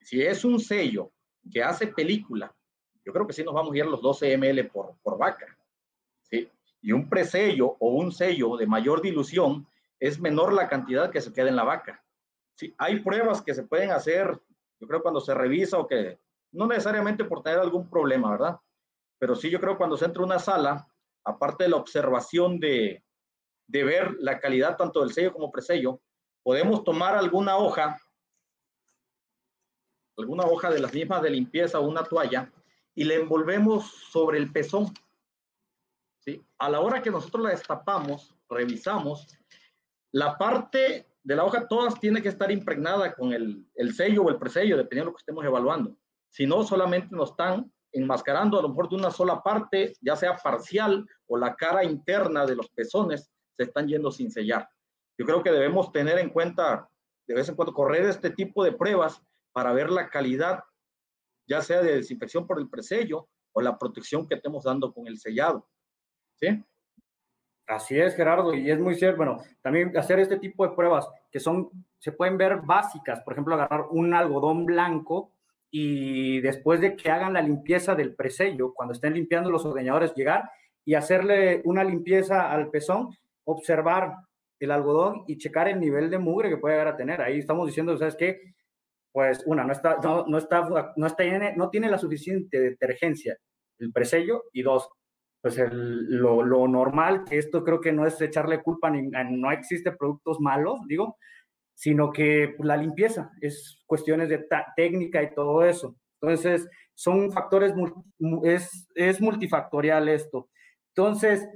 Si 0.00 0.22
es 0.22 0.46
un 0.46 0.58
sello 0.58 1.12
que 1.52 1.62
hace 1.62 1.88
película, 1.88 2.50
yo 3.04 3.12
creo 3.12 3.26
que 3.26 3.34
sí 3.34 3.44
nos 3.44 3.52
vamos 3.52 3.74
a 3.74 3.76
ir 3.76 3.82
a 3.82 3.88
los 3.88 4.00
12 4.00 4.34
ml 4.38 4.66
por, 4.70 4.96
por 5.02 5.18
vaca. 5.18 5.58
¿sí? 6.22 6.48
Y 6.80 6.92
un 6.92 7.08
presello 7.08 7.76
o 7.80 7.90
un 7.90 8.12
sello 8.12 8.56
de 8.56 8.66
mayor 8.66 9.02
dilución 9.02 9.66
es 9.98 10.20
menor 10.20 10.52
la 10.52 10.68
cantidad 10.68 11.10
que 11.10 11.20
se 11.20 11.32
queda 11.32 11.48
en 11.48 11.56
la 11.56 11.64
vaca. 11.64 12.04
Sí, 12.54 12.74
hay 12.78 13.00
pruebas 13.00 13.42
que 13.42 13.54
se 13.54 13.64
pueden 13.64 13.90
hacer, 13.90 14.40
yo 14.80 14.86
creo 14.86 15.02
cuando 15.02 15.20
se 15.20 15.34
revisa 15.34 15.78
o 15.78 15.86
que, 15.86 16.18
no 16.52 16.66
necesariamente 16.66 17.24
por 17.24 17.42
tener 17.42 17.58
algún 17.58 17.88
problema, 17.88 18.30
¿verdad? 18.30 18.58
Pero 19.18 19.34
sí 19.34 19.50
yo 19.50 19.60
creo 19.60 19.76
cuando 19.76 19.96
se 19.96 20.04
entra 20.04 20.22
una 20.22 20.38
sala, 20.38 20.88
aparte 21.24 21.64
de 21.64 21.70
la 21.70 21.76
observación 21.76 22.58
de, 22.58 23.02
de 23.66 23.84
ver 23.84 24.16
la 24.18 24.40
calidad 24.40 24.76
tanto 24.76 25.00
del 25.00 25.12
sello 25.12 25.32
como 25.32 25.52
presello, 25.52 26.00
podemos 26.42 26.82
tomar 26.84 27.14
alguna 27.14 27.56
hoja, 27.56 28.00
alguna 30.16 30.44
hoja 30.44 30.70
de 30.70 30.80
las 30.80 30.92
mismas 30.92 31.22
de 31.22 31.30
limpieza 31.30 31.78
o 31.78 31.86
una 31.86 32.02
toalla 32.02 32.50
y 32.94 33.04
la 33.04 33.14
envolvemos 33.14 33.86
sobre 34.10 34.38
el 34.38 34.50
pezón. 34.50 34.92
¿Sí? 36.28 36.44
A 36.58 36.68
la 36.68 36.80
hora 36.80 37.00
que 37.00 37.10
nosotros 37.10 37.42
la 37.42 37.50
destapamos, 37.50 38.34
revisamos, 38.50 39.26
la 40.12 40.36
parte 40.36 41.06
de 41.22 41.36
la 41.36 41.44
hoja 41.44 41.66
todas 41.66 41.98
tiene 42.00 42.20
que 42.20 42.28
estar 42.28 42.50
impregnada 42.50 43.14
con 43.14 43.32
el, 43.32 43.66
el 43.74 43.94
sello 43.94 44.24
o 44.24 44.28
el 44.28 44.38
presello, 44.38 44.76
dependiendo 44.76 45.06
de 45.06 45.12
lo 45.12 45.16
que 45.16 45.22
estemos 45.22 45.44
evaluando. 45.44 45.96
Si 46.30 46.46
no, 46.46 46.62
solamente 46.64 47.14
nos 47.14 47.30
están 47.30 47.72
enmascarando 47.92 48.58
a 48.58 48.62
lo 48.62 48.68
mejor 48.68 48.90
de 48.90 48.96
una 48.96 49.10
sola 49.10 49.42
parte, 49.42 49.94
ya 50.02 50.16
sea 50.16 50.36
parcial 50.36 51.06
o 51.26 51.38
la 51.38 51.54
cara 51.56 51.84
interna 51.84 52.44
de 52.44 52.56
los 52.56 52.68
pezones, 52.70 53.30
se 53.56 53.62
están 53.64 53.88
yendo 53.88 54.10
sin 54.10 54.30
sellar. 54.30 54.68
Yo 55.18 55.24
creo 55.24 55.42
que 55.42 55.50
debemos 55.50 55.90
tener 55.92 56.18
en 56.18 56.30
cuenta 56.30 56.88
de 57.26 57.34
vez 57.34 57.48
en 57.48 57.56
cuando 57.56 57.74
correr 57.74 58.04
este 58.04 58.30
tipo 58.30 58.62
de 58.62 58.72
pruebas 58.72 59.20
para 59.52 59.72
ver 59.72 59.90
la 59.90 60.08
calidad, 60.08 60.62
ya 61.46 61.62
sea 61.62 61.82
de 61.82 61.96
desinfección 61.96 62.46
por 62.46 62.58
el 62.58 62.68
presello 62.68 63.28
o 63.52 63.60
la 63.60 63.78
protección 63.78 64.28
que 64.28 64.36
estemos 64.36 64.64
dando 64.64 64.92
con 64.92 65.06
el 65.06 65.18
sellado. 65.18 65.66
¿Sí? 66.40 66.64
Así 67.66 68.00
es, 68.00 68.16
Gerardo, 68.16 68.54
y 68.54 68.70
es 68.70 68.78
muy 68.78 68.94
cierto. 68.94 69.18
Bueno, 69.18 69.42
también 69.60 69.94
hacer 69.96 70.18
este 70.20 70.38
tipo 70.38 70.66
de 70.66 70.74
pruebas 70.74 71.06
que 71.30 71.38
son, 71.38 71.68
se 71.98 72.12
pueden 72.12 72.38
ver 72.38 72.60
básicas, 72.62 73.20
por 73.20 73.34
ejemplo, 73.34 73.54
agarrar 73.54 73.86
un 73.90 74.14
algodón 74.14 74.64
blanco 74.64 75.32
y 75.70 76.40
después 76.40 76.80
de 76.80 76.96
que 76.96 77.10
hagan 77.10 77.34
la 77.34 77.42
limpieza 77.42 77.94
del 77.94 78.14
presello, 78.14 78.72
cuando 78.72 78.94
estén 78.94 79.12
limpiando 79.12 79.50
los 79.50 79.66
ordeñadores, 79.66 80.14
llegar 80.14 80.50
y 80.82 80.94
hacerle 80.94 81.60
una 81.64 81.84
limpieza 81.84 82.50
al 82.50 82.70
pezón, 82.70 83.14
observar 83.44 84.14
el 84.58 84.70
algodón 84.70 85.24
y 85.26 85.36
checar 85.36 85.68
el 85.68 85.78
nivel 85.78 86.08
de 86.08 86.18
mugre 86.18 86.48
que 86.48 86.56
puede 86.56 86.74
llegar 86.74 86.88
a 86.88 86.96
tener. 86.96 87.20
Ahí 87.20 87.38
estamos 87.38 87.66
diciendo, 87.66 87.96
¿sabes 87.98 88.16
qué? 88.16 88.54
Pues 89.12 89.42
una, 89.44 89.64
no 89.64 89.72
está, 89.72 89.98
no, 90.02 90.24
no 90.26 90.38
está, 90.38 90.66
no 90.96 91.06
está, 91.06 91.52
no 91.54 91.68
tiene 91.68 91.90
la 91.90 91.98
suficiente 91.98 92.58
detergencia 92.58 93.36
el 93.78 93.92
presello 93.92 94.44
y 94.52 94.62
dos, 94.62 94.88
pues 95.48 95.56
el, 95.56 96.04
lo, 96.10 96.42
lo, 96.42 96.68
normal, 96.68 97.24
que 97.24 97.38
esto 97.38 97.64
creo 97.64 97.80
que 97.80 97.90
no 97.90 98.06
es 98.06 98.20
echarle 98.20 98.62
culpa, 98.62 98.90
ni, 98.90 99.08
no 99.08 99.50
existe 99.50 99.92
productos 99.92 100.40
malos, 100.40 100.80
digo, 100.86 101.16
sino 101.74 102.12
que 102.12 102.54
la 102.58 102.76
limpieza 102.76 103.30
es 103.40 103.82
cuestiones 103.86 104.28
de 104.28 104.46
técnica 104.76 105.22
y 105.22 105.32
todo 105.32 105.64
eso. 105.64 105.96
Entonces, 106.20 106.68
son 106.92 107.32
factores, 107.32 107.72
es, 108.42 108.90
es 108.94 109.22
multifactorial 109.22 110.10
esto. 110.10 110.50
Entonces, 110.94 111.48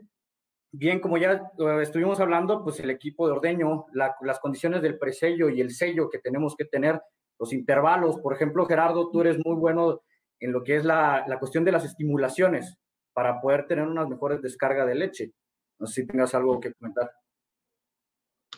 bien, 0.71 0.99
como 0.99 1.19
ya 1.19 1.33
eh, 1.33 1.79
estuvimos 1.83 2.19
hablando, 2.19 2.65
pues 2.65 2.81
el 2.81 2.89
equipo 2.89 3.27
de 3.27 3.35
ordeño, 3.35 3.85
las 3.93 4.41
condiciones 4.41 4.81
del 4.81 4.99
presello 4.99 5.51
y 5.51 5.61
el 5.61 5.71
sello 5.71 6.09
que 6.09 6.19
tenemos 6.19 6.57
que 6.57 6.65
tener, 6.65 6.99
los 7.39 7.53
intervalos, 7.53 8.19
por 8.21 8.33
ejemplo, 8.33 8.65
Gerardo, 8.65 9.11
tú 9.11 9.21
eres 9.21 9.37
muy 9.45 9.57
bueno 9.57 10.01
en 10.41 10.51
lo 10.51 10.65
que 10.65 10.77
es 10.77 10.85
la, 10.87 11.27
la 11.29 11.39
cuestión 11.39 11.63
de 11.63 11.73
las 11.73 11.85
estimulaciones 11.85 12.79
para 13.13 13.41
poder 13.41 13.67
tener 13.67 13.87
unas 13.87 14.09
mejores 14.09 14.41
descargas 14.43 14.87
de 14.87 14.95
leche. 14.95 15.33
No 15.79 15.87
sé 15.87 16.03
si 16.03 16.07
tengas 16.07 16.35
algo 16.35 16.61
que 16.61 16.73
comentar. 16.73 17.11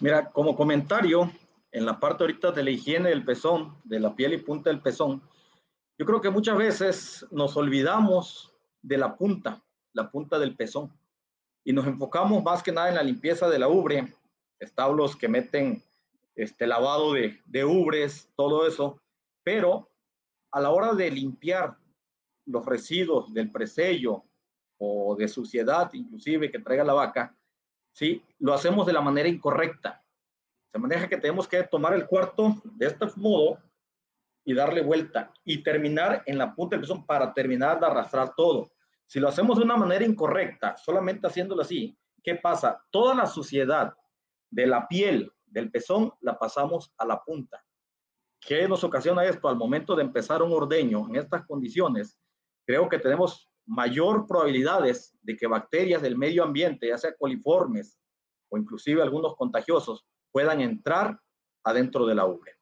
Mira, 0.01 0.31
como 0.31 0.57
comentario, 0.57 1.31
en 1.71 1.87
la 1.87 1.99
parte 1.99 2.25
ahorita 2.25 2.53
de 2.53 2.63
la 2.63 2.71
higiene 2.71 3.09
del 3.09 3.25
pezón, 3.25 3.77
de 3.85 4.01
la 4.01 4.15
piel 4.15 4.35
y 4.35 4.39
punta 4.39 4.71
del 4.71 4.81
pezón, 4.81 5.23
yo 5.99 6.07
creo 6.07 6.21
que 6.21 6.31
muchas 6.31 6.57
veces 6.57 7.27
nos 7.31 7.57
olvidamos 7.57 8.53
de 8.83 8.99
la 8.99 9.17
punta, 9.17 9.63
la 9.93 10.11
punta 10.11 10.39
del 10.39 10.57
pezón 10.57 10.93
y 11.65 11.73
nos 11.73 11.87
enfocamos 11.87 12.43
más 12.43 12.63
que 12.63 12.73
nada 12.73 12.89
en 12.89 12.97
la 12.97 13.03
limpieza 13.03 13.49
de 13.49 13.59
la 13.59 13.69
ubre, 13.69 14.15
establos 14.59 15.17
que 15.17 15.29
meten 15.29 15.83
este 16.35 16.67
lavado 16.67 17.13
de, 17.13 17.41
de 17.47 17.65
ubres, 17.65 18.29
todo 18.37 18.67
eso, 18.67 19.01
pero 19.43 19.89
a 20.51 20.61
la 20.61 20.71
hora 20.71 20.95
de 20.95 21.11
limpiar 21.11 21.77
los 22.47 22.67
residuos 22.67 23.33
del 23.33 23.51
presello 23.51 24.25
o 24.79 25.15
de 25.17 25.29
suciedad 25.29 25.91
inclusive 25.93 26.51
que 26.51 26.59
traiga 26.59 26.85
la 26.85 26.95
vaca, 26.95 27.37
¿sí? 27.93 28.23
Lo 28.39 28.55
hacemos 28.55 28.87
de 28.87 28.93
la 28.93 29.01
manera 29.01 29.29
incorrecta. 29.29 30.05
Se 30.73 30.79
maneja 30.79 31.09
que 31.09 31.17
tenemos 31.17 31.47
que 31.47 31.63
tomar 31.63 31.95
el 31.95 32.07
cuarto 32.07 32.55
de 32.65 32.87
este 32.87 33.07
modo 33.17 33.59
y 34.45 34.55
darle 34.55 34.83
vuelta 34.83 35.33
y 35.45 35.63
terminar 35.63 36.23
en 36.27 36.37
la 36.37 36.55
punta 36.55 36.77
del 36.77 36.83
pezón 36.83 37.07
para 37.07 37.33
terminar 37.33 37.81
de 37.81 37.87
arrastrar 37.87 38.35
todo. 38.35 38.71
Si 39.07 39.21
lo 39.21 39.29
hacemos 39.29 39.59
de 39.59 39.65
una 39.65 39.77
manera 39.77 40.05
incorrecta, 40.05 40.77
solamente 40.77 41.27
haciéndolo 41.27 41.63
así, 41.63 41.97
¿qué 42.23 42.35
pasa? 42.35 42.83
Toda 42.91 43.15
la 43.15 43.27
suciedad 43.27 43.95
de 44.51 44.67
la 44.67 44.87
piel 44.89 45.31
del 45.47 45.71
pezón 45.71 46.13
la 46.21 46.39
pasamos 46.39 46.93
a 46.99 47.07
la 47.07 47.23
punta. 47.23 47.65
¿Qué 48.41 48.69
nos 48.69 48.85
ocasiona 48.85 49.25
esto? 49.25 49.49
Al 49.49 49.57
momento 49.57 49.97
de 49.97 50.03
empezar 50.03 50.43
un 50.43 50.53
ordeño 50.53 51.09
en 51.09 51.17
estas 51.17 51.47
condiciones, 51.47 52.19
creo 52.67 52.89
que 52.89 52.99
tenemos 52.99 53.49
mayor 53.67 54.27
probabilidades 54.27 55.17
de 55.23 55.37
que 55.37 55.47
bacterias 55.47 56.03
del 56.03 56.17
medio 56.17 56.45
ambiente, 56.45 56.89
ya 56.89 56.99
sea 56.99 57.15
coliformes 57.17 57.99
o 58.51 58.59
inclusive 58.59 59.03
algunos 59.03 59.37
contagiosos, 59.37 60.07
puedan 60.31 60.61
entrar 60.61 61.19
adentro 61.65 62.07
de 62.07 62.15
la 62.15 62.27
ubre. 62.27 62.53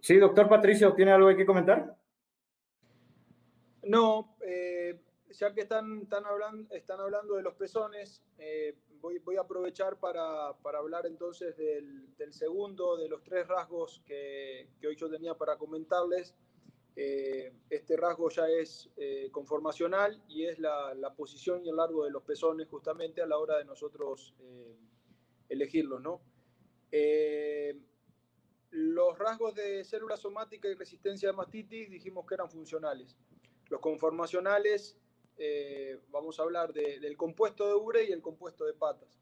Sí, 0.00 0.16
doctor 0.16 0.48
Patricio, 0.48 0.94
¿tiene 0.94 1.12
algo 1.12 1.34
que 1.36 1.46
comentar? 1.46 1.96
No, 3.82 4.36
eh, 4.40 5.00
ya 5.30 5.54
que 5.54 5.62
están, 5.62 6.02
están, 6.02 6.24
hablando, 6.24 6.74
están 6.74 7.00
hablando 7.00 7.34
de 7.34 7.42
los 7.42 7.54
pezones, 7.54 8.22
eh, 8.38 8.76
voy, 9.00 9.18
voy, 9.18 9.36
a 9.36 9.42
aprovechar 9.42 9.98
para, 9.98 10.54
para 10.62 10.78
hablar 10.78 11.06
entonces 11.06 11.56
del, 11.56 12.16
del, 12.16 12.32
segundo 12.32 12.96
de 12.96 13.08
los 13.08 13.22
tres 13.22 13.46
rasgos 13.46 14.02
que, 14.04 14.70
que, 14.80 14.88
hoy 14.88 14.96
yo 14.96 15.10
tenía 15.10 15.34
para 15.34 15.56
comentarles. 15.56 16.34
Eh, 16.96 17.52
este 17.68 17.96
rasgo 17.96 18.30
ya 18.30 18.48
es 18.48 18.90
conformacional 19.30 20.22
y 20.28 20.46
es 20.46 20.58
la, 20.58 21.14
posición 21.16 21.64
y 21.64 21.68
el 21.68 21.76
largo 21.76 22.04
de 22.04 22.10
los 22.10 22.22
pezones 22.22 22.68
justamente 22.68 23.20
a 23.20 23.26
la 23.26 23.38
hora 23.38 23.58
de 23.58 23.64
nosotros 23.64 24.34
elegirlos, 25.48 26.00
¿no? 26.00 26.22
los 28.70 29.18
rasgos 29.18 29.54
de 29.54 29.84
célula 29.84 30.16
somática 30.18 30.68
y 30.68 30.74
resistencia 30.74 31.30
a 31.30 31.32
mastitis 31.32 31.90
dijimos 31.90 32.26
que 32.26 32.34
eran 32.34 32.50
funcionales. 32.50 33.16
Los 33.68 33.80
conformacionales, 33.80 34.98
eh, 35.38 35.98
vamos 36.08 36.38
a 36.38 36.42
hablar 36.42 36.74
del 36.74 37.16
compuesto 37.16 37.66
de 37.66 37.74
ubre 37.74 38.04
y 38.04 38.12
el 38.12 38.20
compuesto 38.20 38.66
de 38.66 38.74
patas. 38.74 39.18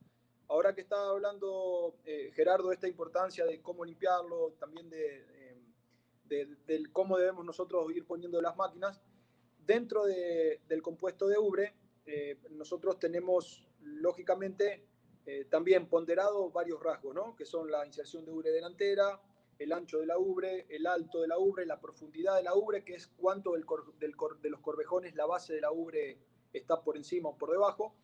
Ahora 0.49 0.75
que 0.75 0.81
está 0.81 1.09
hablando 1.09 1.97
eh, 2.05 2.31
Gerardo 2.35 2.69
de 2.69 2.75
esta 2.75 2.89
importancia 2.89 3.45
de 3.47 3.63
cómo 3.63 3.85
limpiarlo, 3.85 4.55
también 4.59 4.91
de, 4.91 5.25
de, 6.29 6.49
cómo 6.93 7.17
debemos 7.19 7.45
nosotros 7.45 7.91
ir 7.95 8.07
poniendo 8.07 8.41
las 8.41 8.57
máquinas, 8.57 9.01
dentro 9.67 10.05
del 10.05 10.83
compuesto 10.83 11.27
de 11.27 11.39
ubre, 11.39 11.75
eh, 12.07 12.39
nosotros 12.51 12.99
tenemos 12.99 13.67
lógicamente 13.81 14.87
también 15.49 15.89
ponderado 15.89 16.51
varios 16.51 16.83
rasgos, 16.83 17.15
¿no? 17.15 17.35
que 17.35 17.47
son 17.47 17.71
la 17.71 17.87
inserción 17.87 18.27
de 18.27 18.31
ubre 18.31 18.51
delantera, 18.51 19.19
el 19.59 19.73
ancho 19.73 20.01
de 20.01 20.07
la 20.07 20.19
ubre, 20.19 20.67
el 20.69 20.87
alto 20.87 21.21
de 21.21 21.29
la 21.29 21.39
ubre, 21.39 21.67
la 21.67 21.81
profundidad 21.81 22.37
de 22.37 22.43
la 22.43 22.55
ubre, 22.55 22.85
que 22.85 22.95
es 22.95 23.07
cuánto 23.07 23.53
del 23.53 23.65
de 24.41 24.51
los 24.51 24.61
corvejones 24.61 25.15
la 25.15 25.27
base 25.27 25.55
de 25.55 25.61
la 25.61 25.73
ubre 25.73 26.19
está 26.53 26.83
por 26.83 26.97
encima 26.97 27.31
o 27.31 27.39
por 27.39 27.51
debajo. 27.51 27.95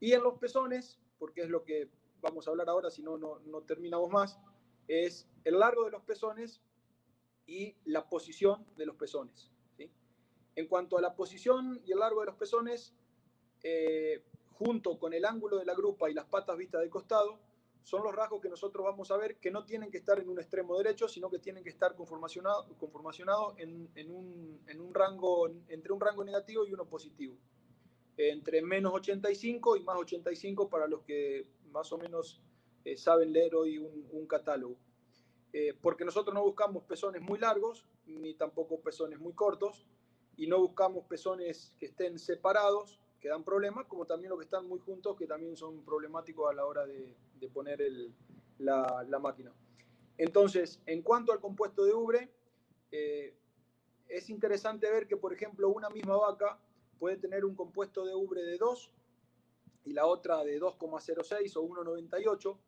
Y 0.00 0.12
en 0.12 0.22
los 0.22 0.38
pezones, 0.38 0.98
porque 1.18 1.42
es 1.42 1.48
lo 1.48 1.64
que 1.64 1.90
vamos 2.20 2.46
a 2.46 2.50
hablar 2.50 2.68
ahora, 2.68 2.90
si 2.90 3.02
no, 3.02 3.18
no, 3.18 3.62
terminamos 3.62 4.10
más, 4.10 4.38
es 4.86 5.28
el 5.44 5.58
largo 5.58 5.84
de 5.84 5.90
los 5.90 6.02
pezones 6.02 6.62
y 7.48 7.74
la 7.86 8.08
posición 8.08 8.64
de 8.76 8.86
los 8.86 8.94
pezones. 8.94 9.50
En 10.54 10.66
cuanto 10.66 10.98
a 10.98 11.00
la 11.00 11.14
posición 11.14 11.80
y 11.84 11.92
el 11.92 12.00
largo 12.00 12.20
de 12.20 12.26
los 12.26 12.34
pezones, 12.34 12.92
eh, 13.62 14.24
junto 14.52 14.98
con 14.98 15.14
el 15.14 15.24
ángulo 15.24 15.56
de 15.56 15.64
la 15.64 15.74
grupa 15.74 16.10
y 16.10 16.14
las 16.14 16.26
patas 16.26 16.56
vistas 16.56 16.82
de 16.82 16.90
costado, 16.90 17.38
son 17.84 18.02
los 18.02 18.14
rasgos 18.14 18.42
que 18.42 18.48
nosotros 18.48 18.84
vamos 18.84 19.10
a 19.12 19.16
ver 19.16 19.36
que 19.36 19.50
no 19.50 19.64
tienen 19.64 19.90
que 19.90 19.98
estar 19.98 20.18
en 20.18 20.28
un 20.28 20.38
extremo 20.38 20.76
derecho, 20.76 21.08
sino 21.08 21.30
que 21.30 21.38
tienen 21.38 21.62
que 21.62 21.70
estar 21.70 21.94
conformacionados 21.94 22.66
conformacionado 22.76 23.54
en, 23.56 23.88
en, 23.94 24.10
un, 24.10 24.60
en, 24.66 24.80
un, 24.80 24.92
rango, 24.92 25.48
entre 25.68 25.92
un 25.92 26.00
rango 26.00 26.24
negativo 26.24 26.66
y 26.66 26.72
uno 26.72 26.86
positivo. 26.86 27.36
Entre 28.16 28.60
menos 28.60 28.92
85 28.94 29.76
y 29.76 29.84
más 29.84 29.96
85 29.96 30.68
para 30.68 30.88
los 30.88 31.02
que 31.02 31.46
más 31.70 31.92
o 31.92 31.98
menos 31.98 32.42
eh, 32.84 32.96
saben 32.96 33.32
leer 33.32 33.54
hoy 33.54 33.78
un, 33.78 34.08
un 34.10 34.26
catálogo. 34.26 34.76
Eh, 35.52 35.74
porque 35.80 36.04
nosotros 36.04 36.34
no 36.34 36.42
buscamos 36.42 36.84
pezones 36.84 37.22
muy 37.22 37.38
largos, 37.38 37.86
ni 38.06 38.34
tampoco 38.34 38.80
pezones 38.80 39.18
muy 39.18 39.32
cortos, 39.32 39.86
y 40.36 40.46
no 40.46 40.58
buscamos 40.58 41.04
pezones 41.06 41.72
que 41.78 41.86
estén 41.86 42.18
separados, 42.18 43.00
que 43.20 43.28
dan 43.28 43.44
problemas, 43.44 43.86
como 43.86 44.06
también 44.06 44.30
los 44.30 44.38
que 44.38 44.44
están 44.44 44.66
muy 44.66 44.78
juntos, 44.78 45.16
que 45.16 45.26
también 45.26 45.56
son 45.56 45.84
problemáticos 45.84 46.50
a 46.50 46.54
la 46.54 46.64
hora 46.64 46.86
de, 46.86 47.16
de 47.40 47.48
poner 47.48 47.82
el, 47.82 48.14
la, 48.58 49.04
la, 49.08 49.18
máquina. 49.18 49.52
Entonces, 50.16 50.80
en 50.86 51.02
cuanto 51.02 51.32
al 51.32 51.40
compuesto 51.40 51.84
de 51.84 51.92
ubre, 51.92 52.30
eh, 52.92 53.34
es 54.08 54.30
interesante 54.30 54.90
ver 54.90 55.06
que, 55.06 55.16
por 55.16 55.32
ejemplo, 55.32 55.68
una 55.68 55.90
misma 55.90 56.16
vaca 56.16 56.58
puede 56.98 57.16
tener 57.16 57.44
un 57.44 57.54
compuesto 57.54 58.04
de 58.04 58.14
ubre 58.14 58.42
de 58.42 58.58
2 58.58 58.92
y 59.84 59.92
la 59.92 60.06
otra 60.06 60.44
de 60.44 60.60
2,06 60.60 61.56
o 61.56 61.62
1,98, 61.62 62.58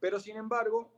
pero 0.00 0.20
sin 0.20 0.36
embargo, 0.36 0.90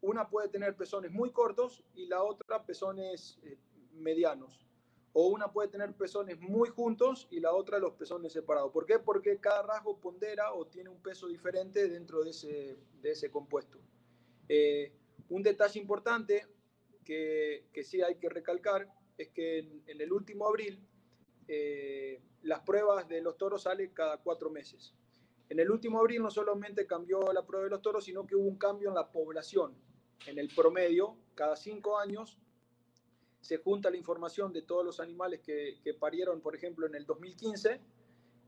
una 0.00 0.28
puede 0.28 0.48
tener 0.48 0.76
pezones 0.76 1.10
muy 1.10 1.30
cortos 1.30 1.84
y 1.94 2.06
la 2.06 2.22
otra 2.22 2.64
pezones 2.64 3.38
eh, 3.42 3.58
medianos. 3.94 4.64
O 5.12 5.28
una 5.28 5.52
puede 5.52 5.68
tener 5.68 5.92
pezones 5.94 6.38
muy 6.38 6.68
juntos 6.68 7.26
y 7.30 7.40
la 7.40 7.52
otra 7.52 7.78
los 7.78 7.94
pezones 7.94 8.32
separados. 8.32 8.72
¿Por 8.72 8.86
qué? 8.86 8.98
Porque 8.98 9.38
cada 9.38 9.62
rasgo 9.62 9.98
pondera 9.98 10.52
o 10.52 10.66
tiene 10.66 10.90
un 10.90 11.02
peso 11.02 11.26
diferente 11.26 11.88
dentro 11.88 12.22
de 12.22 12.30
ese, 12.30 12.78
de 13.00 13.10
ese 13.10 13.30
compuesto. 13.30 13.78
Eh, 14.48 14.92
un 15.30 15.42
detalle 15.42 15.80
importante 15.80 16.46
que, 17.04 17.66
que, 17.72 17.82
sí 17.82 18.00
hay 18.02 18.16
que 18.16 18.28
recalcar 18.28 18.88
es 19.16 19.28
que 19.28 19.58
en, 19.58 20.00
el 20.00 20.12
último 20.12 20.46
abril 20.46 20.80
eh, 21.48 22.22
las 22.42 22.60
pruebas 22.60 23.08
de 23.08 23.20
los 23.20 23.36
toros 23.36 23.62
salen 23.62 23.90
cada 23.92 24.18
cuatro 24.18 24.50
meses. 24.50 24.94
En 25.48 25.58
el 25.58 25.70
último 25.70 25.98
abril 25.98 26.22
no 26.22 26.30
solamente 26.30 26.86
cambió 26.86 27.32
la 27.32 27.44
prueba 27.44 27.64
de 27.64 27.70
los 27.70 27.82
toros, 27.82 28.04
sino 28.04 28.26
que 28.26 28.36
hubo 28.36 28.46
un 28.46 28.58
cambio 28.58 28.90
en 28.90 28.94
la 28.94 29.10
población. 29.10 29.74
En 30.26 30.38
el 30.38 30.48
promedio, 30.48 31.16
cada 31.34 31.56
cinco 31.56 31.98
años, 31.98 32.38
se 33.40 33.58
junta 33.58 33.90
la 33.90 33.96
información 33.96 34.52
de 34.52 34.62
todos 34.62 34.84
los 34.84 35.00
animales 35.00 35.40
que, 35.40 35.94
parieron, 35.98 36.40
por 36.40 36.54
ejemplo, 36.54 36.86
en 36.86 36.94
el 36.94 37.06
2015. 37.06 37.80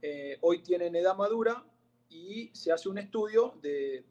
Eh, 0.02 0.38
hoy 0.40 0.62
tienen 0.62 0.96
edad 0.96 1.16
madura 1.16 1.64
y 2.08 2.50
se 2.52 2.72
hace 2.72 2.88
un 2.88 2.98
estudio 2.98 3.54
de, 3.62 4.04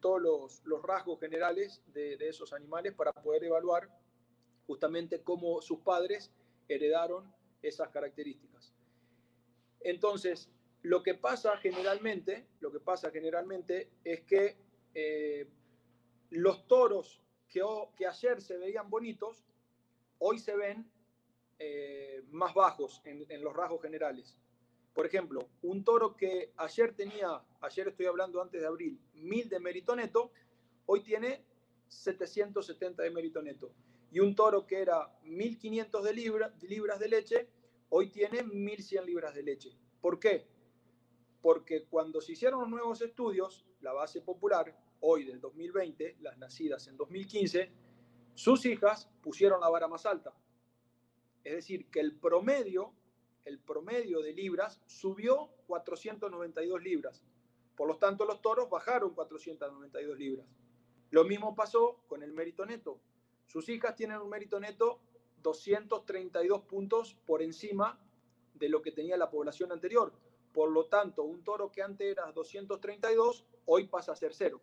todos 0.00 0.62
los, 0.64 0.82
rasgos 0.82 1.20
generales 1.20 1.82
de, 1.92 2.16
esos 2.20 2.52
animales 2.52 2.94
para 2.94 3.12
poder 3.12 3.44
evaluar 3.44 3.88
justamente 4.66 5.22
cómo 5.22 5.60
sus 5.60 5.80
padres 5.80 6.32
heredaron 6.68 7.30
esas 7.62 7.90
características. 7.90 8.72
Entonces, 9.80 10.48
lo 10.82 11.02
que 11.02 11.14
pasa 11.14 11.56
generalmente, 11.58 12.46
lo 12.60 12.72
que 12.72 12.80
pasa 12.80 13.10
generalmente 13.10 13.90
es 14.02 14.22
que 14.22 14.56
eh, 14.94 15.46
los 16.34 16.66
toros 16.66 17.22
que, 17.48 17.62
ayer 18.06 18.42
se 18.42 18.58
veían 18.58 18.90
bonitos, 18.90 19.44
hoy 20.18 20.38
se 20.38 20.56
ven 20.56 20.90
eh, 21.58 22.24
más 22.30 22.54
bajos 22.54 23.00
en, 23.04 23.42
los 23.42 23.54
rasgos 23.54 23.80
generales. 23.82 24.36
Por 24.92 25.06
ejemplo, 25.06 25.48
un 25.62 25.84
toro 25.84 26.16
que 26.16 26.52
ayer 26.56 26.94
tenía, 26.94 27.42
ayer 27.60 27.88
estoy 27.88 28.06
hablando 28.06 28.42
antes 28.42 28.60
de 28.60 28.66
abril, 28.66 29.00
1000 29.14 29.48
de 29.48 29.60
mérito 29.60 29.94
neto, 29.94 30.32
hoy 30.86 31.02
tiene 31.02 31.44
770 31.88 33.02
de 33.02 33.10
mérito 33.10 33.40
neto. 33.42 33.72
Y 34.10 34.20
un 34.20 34.34
toro 34.34 34.66
que 34.66 34.80
era 34.80 35.16
1500 35.24 36.04
de 36.04 36.14
libras 36.14 36.98
de 37.00 37.08
leche, 37.08 37.48
hoy 37.90 38.10
tiene 38.10 38.42
1100 38.42 39.06
libras 39.06 39.34
de 39.34 39.42
leche. 39.42 39.76
¿Por 40.00 40.18
qué? 40.18 40.46
porque 41.44 41.84
cuando 41.84 42.22
se 42.22 42.32
hicieron 42.32 42.60
los 42.60 42.70
nuevos 42.70 43.02
estudios, 43.02 43.66
la 43.82 43.92
base 43.92 44.22
popular, 44.22 44.74
hoy 45.00 45.24
del 45.24 45.40
2020, 45.40 46.16
las 46.20 46.38
nacidas 46.38 46.86
en 46.88 46.96
2015, 46.96 47.70
sus 48.34 48.66
hijas 48.66 49.08
pusieron 49.22 49.60
la 49.60 49.68
vara 49.68 49.88
más 49.88 50.06
alta. 50.06 50.34
Es 51.44 51.54
decir, 51.54 51.90
que 51.90 52.00
el 52.00 52.16
promedio, 52.16 52.92
el 53.44 53.60
promedio 53.60 54.20
de 54.20 54.32
libras 54.32 54.80
subió 54.86 55.50
492 55.66 56.82
libras. 56.82 57.22
Por 57.76 57.88
lo 57.88 57.98
tanto, 57.98 58.24
los 58.24 58.40
toros 58.40 58.70
bajaron 58.70 59.14
492 59.14 60.18
libras. 60.18 60.46
Lo 61.10 61.24
mismo 61.24 61.54
pasó 61.54 62.00
con 62.08 62.22
el 62.22 62.32
mérito 62.32 62.64
neto. 62.64 63.00
Sus 63.46 63.68
hijas 63.68 63.94
tienen 63.94 64.18
un 64.18 64.30
mérito 64.30 64.58
neto 64.58 65.00
232 65.42 66.62
puntos 66.62 67.14
por 67.26 67.42
encima 67.42 68.00
de 68.54 68.68
lo 68.68 68.80
que 68.80 68.92
tenía 68.92 69.16
la 69.16 69.30
población 69.30 69.70
anterior. 69.70 70.12
Por 70.52 70.70
lo 70.70 70.86
tanto, 70.86 71.24
un 71.24 71.44
toro 71.44 71.70
que 71.70 71.82
antes 71.82 72.12
era 72.12 72.30
232, 72.32 73.44
hoy 73.66 73.88
pasa 73.88 74.12
a 74.12 74.16
ser 74.16 74.32
cero. 74.34 74.60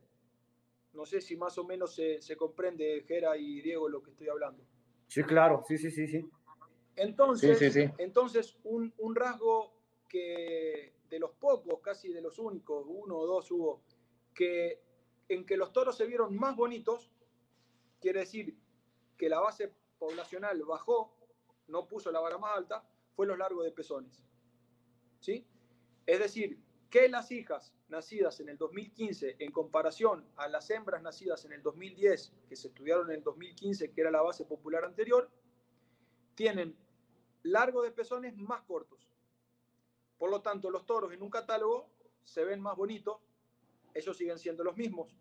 No 0.94 1.06
sé 1.06 1.22
si 1.22 1.36
más 1.36 1.58
o 1.58 1.64
menos 1.64 1.96
se, 1.96 2.22
se 2.22 2.36
comprende, 2.36 3.04
Gera 3.08 3.38
y 3.38 3.62
Diego, 3.62 3.88
lo 3.88 4.02
que 4.02 4.12
estoy 4.12 4.28
hablando. 4.30 4.64
Sí, 5.08 5.24
claro, 5.24 5.64
sí, 5.68 5.78
sí, 5.78 5.92
sí, 5.92 6.08
sí. 6.08 6.30
Entonces, 6.96 7.76
entonces 7.98 8.58
un, 8.64 8.94
un, 8.98 9.16
rasgo 9.16 9.74
que 10.08 10.94
de 11.10 11.20
los 11.20 11.32
pocos, 11.32 11.80
casi 11.82 12.12
de 12.12 12.22
los 12.22 12.38
únicos, 12.38 12.86
uno 12.88 13.18
o 13.18 13.26
dos 13.26 13.50
hubo, 13.52 13.82
que 14.34 14.82
en 15.30 15.46
que 15.46 15.58
los 15.58 15.72
toros 15.72 15.96
se 15.98 16.06
vieron 16.06 16.36
más 16.36 16.56
bonitos, 16.56 17.12
quiere 18.00 18.22
decir 18.22 18.58
que 19.18 19.30
la 19.30 19.40
base 19.40 19.74
poblacional 19.98 20.62
bajó, 20.64 21.16
no 21.68 21.88
puso 21.88 22.12
la 22.12 22.20
vara 22.20 22.38
más 22.38 22.58
alta, 22.58 22.84
fue 23.16 23.26
los 23.28 23.38
largos 23.38 23.64
de 23.64 23.72
pezones. 23.72 24.24
¿Sí? 25.20 25.46
Es 26.06 26.20
decir, 26.20 26.60
que 26.92 27.08
las 27.08 27.32
hijas 27.32 27.74
nacidas 27.88 28.42
en 28.42 28.50
el 28.50 28.58
2015 28.58 29.38
en 29.40 29.52
comparación 29.52 30.26
a 30.36 30.50
las 30.50 30.70
hembras 30.70 31.02
nacidas 31.02 31.46
en 31.46 31.54
el 31.54 31.64
2010, 31.64 32.34
que 32.50 32.56
se 32.56 32.68
estudiaron 32.68 33.10
en 33.10 33.18
el 33.18 33.24
2015, 33.24 33.92
que 33.92 34.02
era 34.02 34.12
la 34.12 34.22
base 34.22 34.44
popular 34.44 34.84
anterior, 34.84 35.32
tienen 36.36 36.78
largo 37.44 37.82
de 37.82 37.92
pezones 37.92 38.36
más 38.38 38.62
cortos. 38.64 39.10
Por 40.18 40.30
lo 40.30 40.42
tanto, 40.42 40.70
los 40.70 40.86
toros 40.86 41.14
en 41.14 41.24
un 41.24 41.30
catálogo 41.30 41.90
se 42.26 42.44
ven 42.44 42.62
más 42.62 42.76
bonitos, 42.76 43.18
ellos 43.94 44.18
siguen 44.18 44.38
siendo 44.38 44.64
los 44.64 44.76
mismos, 44.76 45.18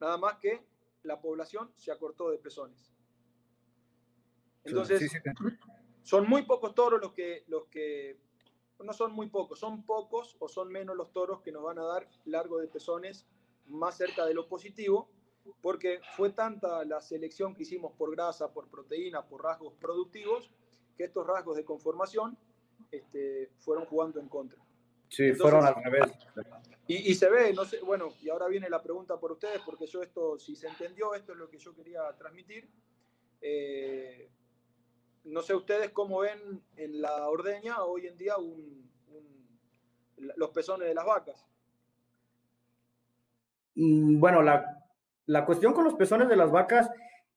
nada 0.00 0.18
más 0.18 0.36
que 0.36 0.62
la 1.04 1.20
población 1.20 1.72
se 1.74 1.90
acortó 1.90 2.30
de 2.30 2.38
pezones. 2.38 2.92
Entonces, 4.62 5.10
son 6.02 6.28
muy 6.28 6.42
pocos 6.42 6.74
toros 6.74 7.00
los 7.00 7.12
que, 7.12 7.44
los 7.48 7.64
que 7.66 8.18
no 8.78 8.92
son 8.92 9.12
muy 9.12 9.28
pocos, 9.28 9.58
son 9.58 9.84
pocos 9.84 10.36
o 10.40 10.48
son 10.48 10.70
menos 10.70 10.96
los 10.96 11.12
toros 11.12 11.40
que 11.40 11.52
nos 11.52 11.62
van 11.62 11.78
a 11.78 11.84
dar 11.84 12.08
largo 12.24 12.58
de 12.58 12.68
pezones 12.68 13.26
más 13.66 13.96
cerca 13.96 14.26
de 14.26 14.34
lo 14.34 14.48
positivo, 14.48 15.08
porque 15.60 16.00
fue 16.16 16.30
tanta 16.30 16.84
la 16.84 17.00
selección 17.00 17.54
que 17.54 17.62
hicimos 17.62 17.92
por 17.92 18.10
grasa, 18.10 18.52
por 18.52 18.68
proteína, 18.68 19.26
por 19.26 19.42
rasgos 19.42 19.74
productivos, 19.74 20.50
que 20.96 21.04
estos 21.04 21.26
rasgos 21.26 21.56
de 21.56 21.64
conformación 21.64 22.36
este, 22.90 23.50
fueron 23.58 23.86
jugando 23.86 24.20
en 24.20 24.28
contra. 24.28 24.58
Sí, 25.08 25.32
fueron 25.34 25.64
al 25.64 25.76
revés. 25.82 26.12
Y, 26.86 27.14
se 27.14 27.30
ve, 27.30 27.52
no 27.54 27.64
sé, 27.64 27.80
bueno, 27.80 28.12
y 28.20 28.28
ahora 28.28 28.46
viene 28.46 28.68
la 28.68 28.82
pregunta 28.82 29.18
por 29.18 29.32
ustedes, 29.32 29.60
porque 29.64 29.86
yo 29.86 30.02
esto, 30.02 30.38
si 30.38 30.54
se 30.54 30.66
entendió, 30.66 31.14
esto 31.14 31.32
es 31.32 31.38
lo 31.38 31.48
que 31.48 31.58
yo 31.58 31.74
quería 31.74 32.02
transmitir. 32.18 32.68
Eh, 33.40 34.28
no 35.24 35.42
sé 35.42 35.54
ustedes 35.54 35.90
cómo 35.90 36.20
ven 36.20 36.62
en 36.76 37.00
la 37.00 37.28
ordeña 37.28 37.82
hoy 37.82 38.06
en 38.06 38.16
día 38.16 38.34
los 40.16 40.50
pezones 40.50 40.88
de 40.88 40.94
las 40.94 41.04
vacas. 41.04 41.46
Mm, 43.74 44.20
bueno, 44.20 44.42
la, 44.42 45.46
cuestión 45.46 45.72
con 45.72 45.84
los 45.84 45.94
pezones 45.94 46.28
de 46.28 46.36
las 46.36 46.50
vacas, 46.50 46.90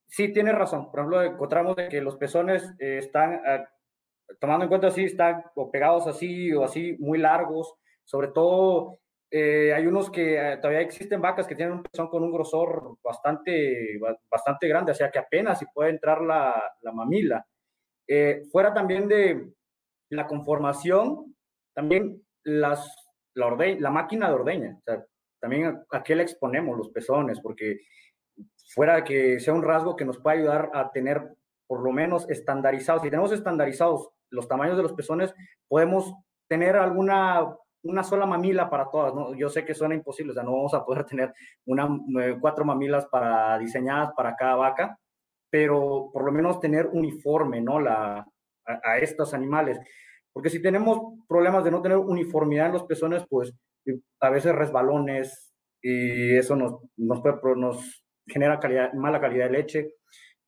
sí 0.06 0.32
tiene 0.32 0.52
razón. 0.52 0.92
Por 0.92 1.00
ejemplo, 1.00 1.24
encontramos 1.24 1.76
que 1.90 2.02
los 2.02 2.18
pezones 2.18 2.64
eh, 2.80 3.00
están, 3.00 3.42
ah, 3.46 3.68
tomando 4.40 4.64
en 4.66 4.70
cuenta 4.70 4.88
así, 4.88 5.06
están 5.06 5.44
o 5.56 5.72
pegados 5.72 6.08
así 6.08 6.54
o 6.54 6.64
así 6.64 6.96
muy 7.00 7.18
largos. 7.18 7.74
Sobre 8.04 8.30
todo, 8.30 9.00
eh, 9.32 9.74
hay 9.74 9.86
unos 9.88 10.10
que 10.10 10.36
eh, 10.36 10.58
todavía 10.58 10.82
existen 10.82 11.22
vacas 11.22 11.48
que 11.48 11.56
tienen 11.56 11.76
un 11.76 11.84
pezón 11.84 12.08
con 12.10 12.24
un 12.24 12.32
grosor 12.32 12.98
bastante, 13.04 14.00
bastante 14.30 14.68
grande, 14.68 14.92
o 14.92 14.96
sea 14.96 15.12
que 15.12 15.20
apenas 15.20 15.60
si 15.60 15.66
puede 15.66 15.90
entrar 15.90 16.22
la, 16.22 16.62
la 16.82 16.92
mamila. 16.92 17.46
Eh, 18.08 18.44
fuera 18.52 18.74
también 18.74 19.08
de 19.08 19.52
la 20.10 20.28
conformación, 20.28 21.36
también 21.74 22.22
las, 22.44 22.90
la, 23.34 23.56
la 23.80 23.92
máquina 23.92 24.30
de 24.30 24.34
ordeña, 24.34 24.78
o 24.78 24.82
sea, 24.84 25.06
también 25.40 25.84
a, 25.92 26.04
qué 26.04 26.16
le 26.16 26.24
exponemos 26.24 26.78
los 26.78 26.90
pezones, 26.90 27.40
porque 27.42 27.82
fuera 28.74 29.04
que 29.04 29.40
sea 29.40 29.54
un 29.54 29.64
rasgo 29.64 29.96
que 29.96 30.06
nos 30.06 30.18
pueda 30.20 30.38
ayudar 30.38 30.72
a 30.74 30.92
tener 30.92 31.36
por 31.68 31.82
lo 31.82 31.92
menos 31.92 32.30
estandarizados, 32.30 33.02
si 33.02 33.10
tenemos 33.10 33.32
estandarizados 33.32 34.10
los 34.30 34.48
tamaños 34.48 34.78
de 34.78 34.84
los 34.84 34.94
pezones, 34.94 35.34
podemos 35.68 36.14
tener 36.48 36.76
alguna 36.78 37.46
una 37.84 38.04
sola 38.04 38.26
mamila 38.26 38.70
para 38.70 38.90
todas, 38.90 39.14
¿no? 39.14 39.34
Yo 39.36 39.50
sé 39.50 39.66
que 39.66 39.74
suena 39.74 39.96
imposible, 39.96 40.32
o 40.32 40.34
sea, 40.34 40.44
no 40.44 40.54
vamos 40.54 40.74
a 40.74 40.84
poder 40.84 41.06
tener 41.06 41.34
una, 41.66 41.88
cuatro 42.40 42.66
mamilas 42.66 43.06
para, 43.08 43.58
diseñadas 43.58 44.12
para 44.16 44.36
cada 44.36 44.56
vaca, 44.56 45.00
pero 45.50 46.10
por 46.12 46.26
lo 46.26 46.32
menos 46.32 46.60
tener 46.60 46.88
uniforme, 46.88 47.62
¿no? 47.62 47.80
La, 47.80 48.26
a, 48.66 48.98
estos 49.00 49.34
animales. 49.34 49.80
Porque 50.34 50.50
si 50.50 50.62
tenemos 50.62 51.00
problemas 51.28 51.64
de 51.64 51.72
no 51.72 51.82
tener 51.82 51.98
uniformidad 51.98 52.68
en 52.68 52.74
los 52.74 52.84
pezones, 52.84 53.24
pues 53.30 53.54
eh, 53.86 54.00
a 54.20 54.30
veces 54.30 54.54
resbalones 54.54 55.54
y 55.82 56.36
eso 56.36 56.56
nos, 56.56 56.82
nos, 56.98 58.04
genera 58.28 58.60
mala 58.94 59.22
calidad 59.22 59.46
de 59.46 59.52
leche. 59.52 59.94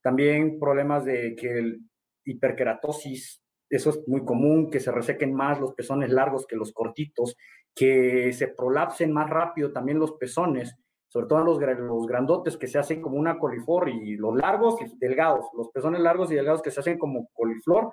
También 0.02 0.60
problemas 0.60 1.06
de 1.06 1.36
que 1.36 1.60
el 1.60 1.80
hiperkeratosis, 2.26 3.42
eso 3.70 3.90
es 3.92 4.08
muy 4.08 4.26
común, 4.26 4.70
que 4.70 4.80
se 4.80 4.92
resequen 4.92 5.34
más 5.34 5.60
los 5.60 5.74
pezones 5.74 6.12
largos 6.12 6.46
que 6.46 6.56
los 6.56 6.74
cortitos, 6.74 7.36
que 7.76 8.34
se 8.34 8.50
prolapsen 8.50 9.12
más 9.14 9.30
rápido 9.30 9.72
también 9.72 10.00
los 10.00 10.14
pezones 10.14 10.76
sobre 11.10 11.28
todo 11.28 11.44
los, 11.44 11.60
los 11.60 12.08
grandotes 12.08 12.56
que 12.56 12.68
se 12.68 12.78
hacen 12.80 13.02
como 13.02 13.18
una 13.18 13.38
coliflor 13.38 13.90
y 13.90 14.16
los 14.16 14.36
largos 14.36 14.80
y 14.82 14.86
delgados, 14.98 15.48
los 15.58 15.70
pezones 15.70 16.02
largos 16.02 16.32
y 16.32 16.36
delgados 16.36 16.62
que 16.62 16.72
se 16.72 16.80
hacen 16.80 16.98
como 16.98 17.28
coliflor, 17.34 17.92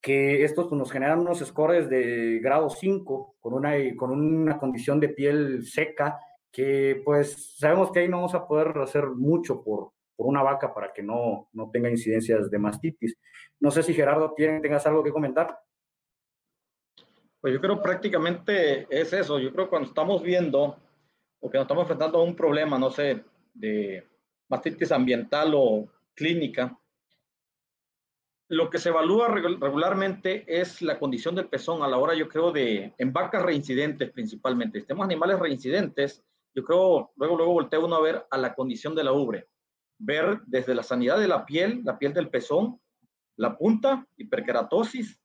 que 0.00 0.44
estos 0.44 0.68
pues, 0.68 0.78
nos 0.78 0.92
generan 0.92 1.20
unos 1.20 1.38
scores 1.38 1.88
de 1.88 2.38
grado 2.42 2.68
5 2.68 3.36
con 3.40 3.54
una, 3.54 3.72
con 3.96 4.10
una 4.10 4.58
condición 4.58 5.00
de 5.00 5.08
piel 5.08 5.64
seca 5.64 6.18
que 6.52 7.00
pues 7.04 7.56
sabemos 7.58 7.90
que 7.90 8.00
ahí 8.00 8.08
no 8.08 8.18
vamos 8.18 8.34
a 8.34 8.46
poder 8.46 8.76
hacer 8.78 9.06
mucho 9.06 9.64
por, 9.64 9.92
por 10.14 10.26
una 10.26 10.42
vaca 10.42 10.72
para 10.72 10.92
que 10.92 11.02
no, 11.02 11.48
no 11.52 11.70
tenga 11.70 11.90
incidencias 11.90 12.50
de 12.50 12.58
mastitis. 12.58 13.16
No 13.58 13.70
sé 13.70 13.82
si 13.82 13.94
Gerardo 13.94 14.34
tiene, 14.34 14.60
tengas 14.60 14.86
algo 14.86 15.02
que 15.02 15.10
comentar. 15.10 15.58
Pues 17.40 17.54
yo 17.54 17.60
creo 17.60 17.82
prácticamente 17.82 18.86
es 18.90 19.12
eso. 19.12 19.38
Yo 19.38 19.52
creo 19.52 19.64
que 19.64 19.70
cuando 19.70 19.88
estamos 19.88 20.22
viendo 20.22 20.76
o 21.44 21.50
que 21.50 21.58
nos 21.58 21.66
estamos 21.66 21.82
enfrentando 21.82 22.18
a 22.18 22.22
un 22.22 22.34
problema, 22.34 22.78
no 22.78 22.90
sé, 22.90 23.22
de 23.52 24.08
mastitis 24.48 24.90
ambiental 24.90 25.52
o 25.54 25.86
clínica, 26.14 26.74
lo 28.48 28.70
que 28.70 28.78
se 28.78 28.88
evalúa 28.88 29.28
regularmente 29.28 30.46
es 30.48 30.80
la 30.80 30.98
condición 30.98 31.34
del 31.34 31.50
pezón 31.50 31.82
a 31.82 31.88
la 31.88 31.98
hora, 31.98 32.14
yo 32.14 32.30
creo, 32.30 32.50
de 32.50 32.94
en 32.96 33.12
vacas 33.12 33.42
reincidentes 33.42 34.10
principalmente. 34.10 34.80
Si 34.80 34.86
tenemos 34.86 35.04
animales 35.04 35.38
reincidentes, 35.38 36.24
yo 36.54 36.64
creo, 36.64 37.12
luego, 37.16 37.36
luego 37.36 37.52
voltea 37.52 37.78
uno 37.78 37.96
a 37.96 38.02
ver 38.02 38.26
a 38.30 38.38
la 38.38 38.54
condición 38.54 38.94
de 38.94 39.04
la 39.04 39.12
ubre. 39.12 39.50
Ver 39.98 40.40
desde 40.46 40.74
la 40.74 40.82
sanidad 40.82 41.18
de 41.18 41.28
la 41.28 41.44
piel, 41.44 41.82
la 41.84 41.98
piel 41.98 42.14
del 42.14 42.30
pezón, 42.30 42.80
la 43.36 43.58
punta, 43.58 44.06
hiperkeratosis, 44.16 45.20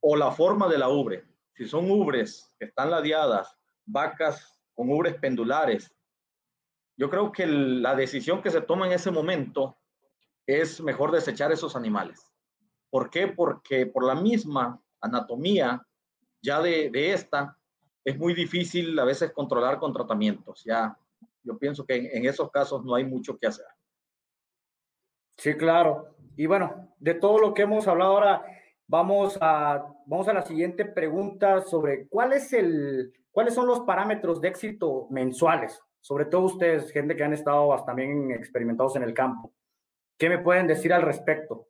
o 0.00 0.16
la 0.16 0.32
forma 0.32 0.66
de 0.68 0.78
la 0.78 0.88
ubre. 0.88 1.24
Si 1.54 1.66
son 1.66 1.90
ubres 1.90 2.54
que 2.58 2.64
están 2.64 2.90
ladeadas, 2.90 3.54
vacas 3.84 4.61
con 4.74 4.90
ubres 4.90 5.14
pendulares, 5.16 5.94
yo 6.96 7.10
creo 7.10 7.32
que 7.32 7.46
la 7.46 7.94
decisión 7.94 8.42
que 8.42 8.50
se 8.50 8.60
toma 8.60 8.86
en 8.86 8.92
ese 8.92 9.10
momento 9.10 9.78
es 10.46 10.80
mejor 10.80 11.10
desechar 11.10 11.52
esos 11.52 11.76
animales. 11.76 12.32
¿Por 12.90 13.10
qué? 13.10 13.28
Porque 13.28 13.86
por 13.86 14.04
la 14.04 14.14
misma 14.14 14.80
anatomía 15.00 15.84
ya 16.42 16.60
de, 16.60 16.90
esta, 17.12 17.56
es 18.04 18.18
muy 18.18 18.34
difícil 18.34 18.98
a 18.98 19.04
veces 19.04 19.32
controlar 19.32 19.78
con 19.78 19.92
tratamientos. 19.92 20.62
Ya, 20.64 20.96
yo 21.42 21.58
pienso 21.58 21.86
que 21.86 22.10
en, 22.12 22.26
esos 22.26 22.50
casos 22.50 22.84
no 22.84 22.94
hay 22.94 23.04
mucho 23.04 23.38
que 23.38 23.46
hacer. 23.46 23.66
Sí, 25.36 25.54
claro. 25.54 26.16
Y 26.36 26.46
bueno, 26.46 26.94
de 26.98 27.14
todo 27.14 27.38
lo 27.38 27.54
que 27.54 27.62
hemos 27.62 27.86
hablado 27.86 28.12
ahora, 28.12 28.44
vamos 28.92 29.38
a, 29.40 29.86
vamos 30.04 30.28
a 30.28 30.34
la 30.34 30.42
siguiente 30.42 30.84
pregunta 30.84 31.62
sobre 31.62 32.06
cuál 32.08 32.34
es 32.34 32.52
el, 32.52 33.10
cuáles 33.30 33.54
son 33.54 33.66
los 33.66 33.80
parámetros 33.80 34.38
de 34.38 34.48
éxito 34.48 35.06
mensuales, 35.08 35.80
sobre 36.02 36.26
todo 36.26 36.42
ustedes, 36.42 36.92
gente 36.92 37.16
que 37.16 37.24
han 37.24 37.32
estado 37.32 37.74
también 37.86 38.32
experimentados 38.32 38.94
en 38.96 39.04
el 39.04 39.14
campo. 39.14 39.50
¿Qué 40.18 40.28
me 40.28 40.40
pueden 40.40 40.66
decir 40.66 40.92
al 40.92 41.00
respecto? 41.00 41.68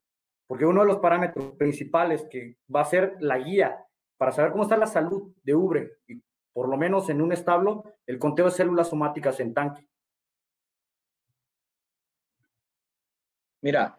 Porque 0.49 0.67
uno 0.67 0.81
de 0.81 0.89
los 0.89 0.99
parámetros 0.99 1.53
principales 1.53 2.27
que 2.29 2.57
va 2.75 2.81
a 2.81 2.87
ser 2.87 3.15
la 3.21 3.39
guía 3.39 3.79
para 4.17 4.33
saber 4.33 4.51
cómo 4.51 4.65
está 4.65 4.77
la 4.77 4.89
salud 4.89 5.33
de 5.45 5.55
ubre, 5.55 5.99
y 6.09 6.21
por 6.53 6.69
lo 6.69 6.77
menos 6.77 7.09
en 7.09 7.23
un 7.23 7.33
establo, 7.33 7.85
el 8.05 8.19
conteo 8.19 8.47
de 8.47 8.51
células 8.51 8.89
somáticas 8.89 9.39
en 9.39 9.55
tanque. 9.55 9.87
Mira, 13.61 13.97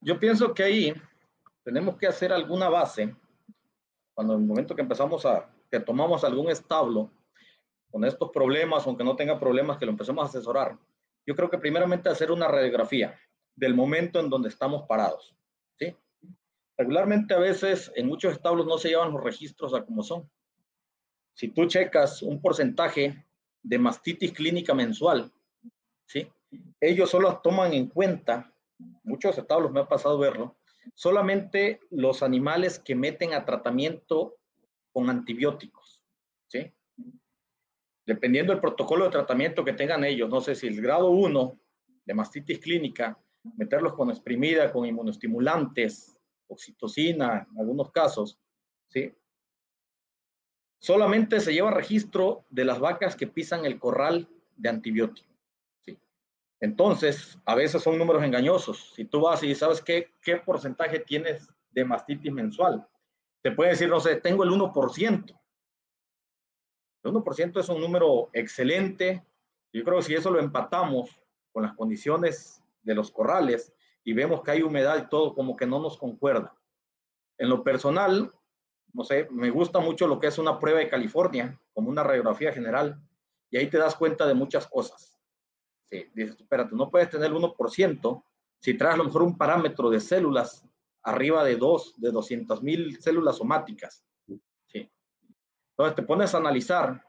yo 0.00 0.18
pienso 0.18 0.52
que 0.52 0.64
ahí 0.64 0.94
tenemos 1.68 1.98
que 1.98 2.06
hacer 2.06 2.32
alguna 2.32 2.70
base, 2.70 3.14
cuando 4.14 4.32
en 4.32 4.40
el 4.40 4.46
momento 4.46 4.74
que 4.74 4.80
empezamos 4.80 5.26
a, 5.26 5.50
que 5.70 5.78
tomamos 5.78 6.24
algún 6.24 6.48
establo 6.50 7.10
con 7.90 8.06
estos 8.06 8.30
problemas, 8.30 8.86
aunque 8.86 9.04
no 9.04 9.14
tenga 9.14 9.38
problemas, 9.38 9.76
que 9.76 9.84
lo 9.84 9.90
empecemos 9.90 10.24
a 10.24 10.28
asesorar, 10.28 10.78
yo 11.26 11.36
creo 11.36 11.50
que 11.50 11.58
primeramente 11.58 12.08
hacer 12.08 12.32
una 12.32 12.48
radiografía 12.48 13.20
del 13.54 13.74
momento 13.74 14.18
en 14.18 14.30
donde 14.30 14.48
estamos 14.48 14.84
parados. 14.88 15.34
Regularmente 16.78 17.34
a 17.34 17.38
veces 17.38 17.92
en 17.96 18.06
muchos 18.06 18.32
establos 18.32 18.64
no 18.64 18.78
se 18.78 18.88
llevan 18.88 19.12
los 19.12 19.22
registros 19.22 19.74
a 19.74 19.84
como 19.84 20.02
son. 20.02 20.30
Si 21.34 21.48
tú 21.48 21.66
checas 21.66 22.22
un 22.22 22.40
porcentaje 22.40 23.26
de 23.62 23.78
mastitis 23.78 24.32
clínica 24.32 24.72
mensual, 24.72 25.30
¿sí? 26.06 26.32
ellos 26.80 27.10
solo 27.10 27.40
toman 27.42 27.74
en 27.74 27.88
cuenta, 27.88 28.54
muchos 29.02 29.36
establos 29.36 29.70
me 29.70 29.80
ha 29.80 29.88
pasado 29.88 30.18
verlo, 30.18 30.57
solamente 30.94 31.80
los 31.90 32.22
animales 32.22 32.78
que 32.78 32.94
meten 32.94 33.34
a 33.34 33.44
tratamiento 33.44 34.36
con 34.92 35.10
antibióticos. 35.10 36.02
¿sí? 36.46 36.72
Dependiendo 38.06 38.52
del 38.52 38.60
protocolo 38.60 39.04
de 39.04 39.10
tratamiento 39.10 39.64
que 39.64 39.72
tengan 39.72 40.04
ellos, 40.04 40.28
no 40.30 40.40
sé 40.40 40.54
si 40.54 40.66
el 40.66 40.80
grado 40.80 41.10
1 41.10 41.58
de 42.04 42.14
mastitis 42.14 42.58
clínica, 42.58 43.18
meterlos 43.56 43.94
con 43.94 44.10
exprimida, 44.10 44.72
con 44.72 44.86
inmunoestimulantes, 44.86 46.18
oxitocina 46.48 47.46
en 47.50 47.60
algunos 47.60 47.90
casos, 47.90 48.38
¿sí? 48.88 49.14
Solamente 50.80 51.40
se 51.40 51.52
lleva 51.52 51.70
registro 51.70 52.44
de 52.50 52.64
las 52.64 52.78
vacas 52.78 53.16
que 53.16 53.26
pisan 53.26 53.64
el 53.64 53.78
corral 53.78 54.28
de 54.56 54.68
antibiótico. 54.68 55.27
Entonces, 56.60 57.38
a 57.44 57.54
veces 57.54 57.82
son 57.82 57.98
números 57.98 58.22
engañosos. 58.22 58.92
Si 58.94 59.04
tú 59.04 59.20
vas 59.20 59.42
y 59.42 59.54
sabes 59.54 59.80
qué, 59.80 60.12
qué 60.20 60.36
porcentaje 60.36 60.98
tienes 61.00 61.48
de 61.70 61.84
mastitis 61.84 62.32
mensual, 62.32 62.86
te 63.42 63.52
puede 63.52 63.70
decir, 63.70 63.88
no 63.88 64.00
sé, 64.00 64.16
tengo 64.16 64.42
el 64.44 64.50
1%. 64.50 65.40
El 67.04 67.12
1% 67.12 67.60
es 67.60 67.68
un 67.68 67.80
número 67.80 68.30
excelente. 68.32 69.24
Yo 69.72 69.84
creo 69.84 69.98
que 69.98 70.04
si 70.04 70.14
eso 70.14 70.30
lo 70.30 70.40
empatamos 70.40 71.10
con 71.52 71.62
las 71.62 71.74
condiciones 71.74 72.62
de 72.82 72.94
los 72.94 73.10
corrales, 73.10 73.72
y 74.08 74.14
vemos 74.14 74.42
que 74.42 74.52
hay 74.52 74.62
humedad 74.62 74.96
y 74.96 75.06
todo 75.10 75.34
como 75.34 75.54
que 75.54 75.66
no 75.66 75.80
nos 75.80 75.98
concuerda. 75.98 76.56
En 77.36 77.50
lo 77.50 77.62
personal, 77.62 78.32
no 78.94 79.04
sé, 79.04 79.28
me 79.30 79.50
gusta 79.50 79.80
mucho 79.80 80.06
lo 80.06 80.18
que 80.18 80.28
es 80.28 80.38
una 80.38 80.58
prueba 80.58 80.78
de 80.78 80.88
California, 80.88 81.60
como 81.74 81.90
una 81.90 82.02
radiografía 82.02 82.50
general, 82.50 82.98
y 83.50 83.58
ahí 83.58 83.68
te 83.68 83.76
das 83.76 83.94
cuenta 83.94 84.26
de 84.26 84.32
muchas 84.32 84.66
cosas. 84.66 85.17
Sí, 85.90 86.04
dices, 86.14 86.36
espérate, 86.38 86.74
no 86.74 86.90
puedes 86.90 87.10
tener 87.10 87.28
el 87.28 87.36
1% 87.36 88.24
si 88.60 88.74
traes 88.74 88.94
a 88.94 88.98
lo 88.98 89.04
mejor 89.04 89.22
un 89.22 89.38
parámetro 89.38 89.88
de 89.88 90.00
células 90.00 90.64
arriba 91.02 91.44
de 91.44 91.56
2, 91.56 92.00
de 92.00 92.10
200 92.10 92.62
mil 92.62 93.00
células 93.00 93.36
somáticas. 93.36 94.04
Sí. 94.66 94.90
Entonces 95.70 95.96
te 95.96 96.02
pones 96.02 96.34
a 96.34 96.38
analizar 96.38 97.04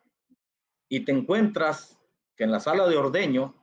y 0.87 1.01
te 1.01 1.11
encuentras 1.11 1.99
que 2.35 2.45
en 2.45 2.51
la 2.51 2.59
sala 2.59 2.87
de 2.87 2.95
ordeño 2.95 3.53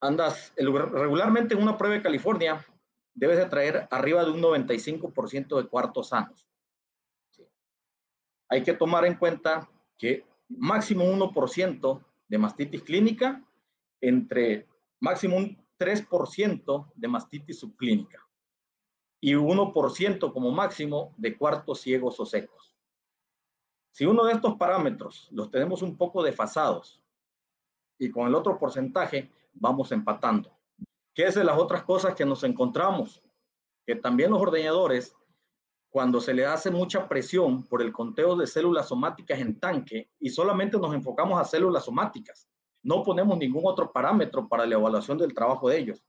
andas 0.00 0.52
regularmente 0.56 1.54
en 1.54 1.62
una 1.62 1.76
prueba 1.76 1.96
de 1.96 2.02
California, 2.02 2.64
debes 3.14 3.38
de 3.38 3.46
traer 3.46 3.88
arriba 3.90 4.24
de 4.24 4.30
un 4.30 4.42
95% 4.42 5.60
de 5.60 5.68
cuartos 5.68 6.10
sanos. 6.10 6.46
Hay 8.50 8.62
que 8.62 8.74
tomar 8.74 9.04
en 9.04 9.14
cuenta 9.14 9.68
que 9.96 10.24
máximo 10.48 11.04
1% 11.04 12.04
de 12.28 12.38
mastitis 12.38 12.82
clínica 12.82 13.42
entre 14.00 14.68
máximo 15.00 15.36
un 15.36 15.64
3% 15.78 16.92
de 16.94 17.08
mastitis 17.08 17.60
subclínica 17.60 18.24
y 19.20 19.34
1% 19.34 20.32
como 20.32 20.50
máximo 20.50 21.14
de 21.16 21.36
cuartos 21.36 21.80
ciegos 21.80 22.18
o 22.20 22.26
secos. 22.26 22.76
Si 23.92 24.06
uno 24.06 24.24
de 24.24 24.32
estos 24.34 24.56
parámetros 24.56 25.28
los 25.32 25.50
tenemos 25.50 25.82
un 25.82 25.96
poco 25.96 26.22
desfasados 26.22 27.02
y 27.98 28.10
con 28.10 28.28
el 28.28 28.34
otro 28.34 28.58
porcentaje, 28.58 29.30
vamos 29.52 29.90
empatando. 29.90 30.56
¿Qué 31.14 31.24
es 31.24 31.34
de 31.34 31.42
las 31.42 31.58
otras 31.58 31.82
cosas 31.82 32.14
que 32.14 32.24
nos 32.24 32.44
encontramos? 32.44 33.20
Que 33.84 33.96
también 33.96 34.30
los 34.30 34.40
ordeñadores, 34.40 35.16
cuando 35.90 36.20
se 36.20 36.32
le 36.32 36.46
hace 36.46 36.70
mucha 36.70 37.08
presión 37.08 37.64
por 37.64 37.82
el 37.82 37.92
conteo 37.92 38.36
de 38.36 38.46
células 38.46 38.88
somáticas 38.88 39.40
en 39.40 39.58
tanque 39.58 40.10
y 40.20 40.30
solamente 40.30 40.78
nos 40.78 40.94
enfocamos 40.94 41.40
a 41.40 41.44
células 41.44 41.84
somáticas, 41.84 42.47
no 42.82 43.02
ponemos 43.02 43.36
ningún 43.38 43.62
otro 43.66 43.92
parámetro 43.92 44.48
para 44.48 44.66
la 44.66 44.74
evaluación 44.74 45.18
del 45.18 45.34
trabajo 45.34 45.68
de 45.68 45.78
ellos. 45.78 46.04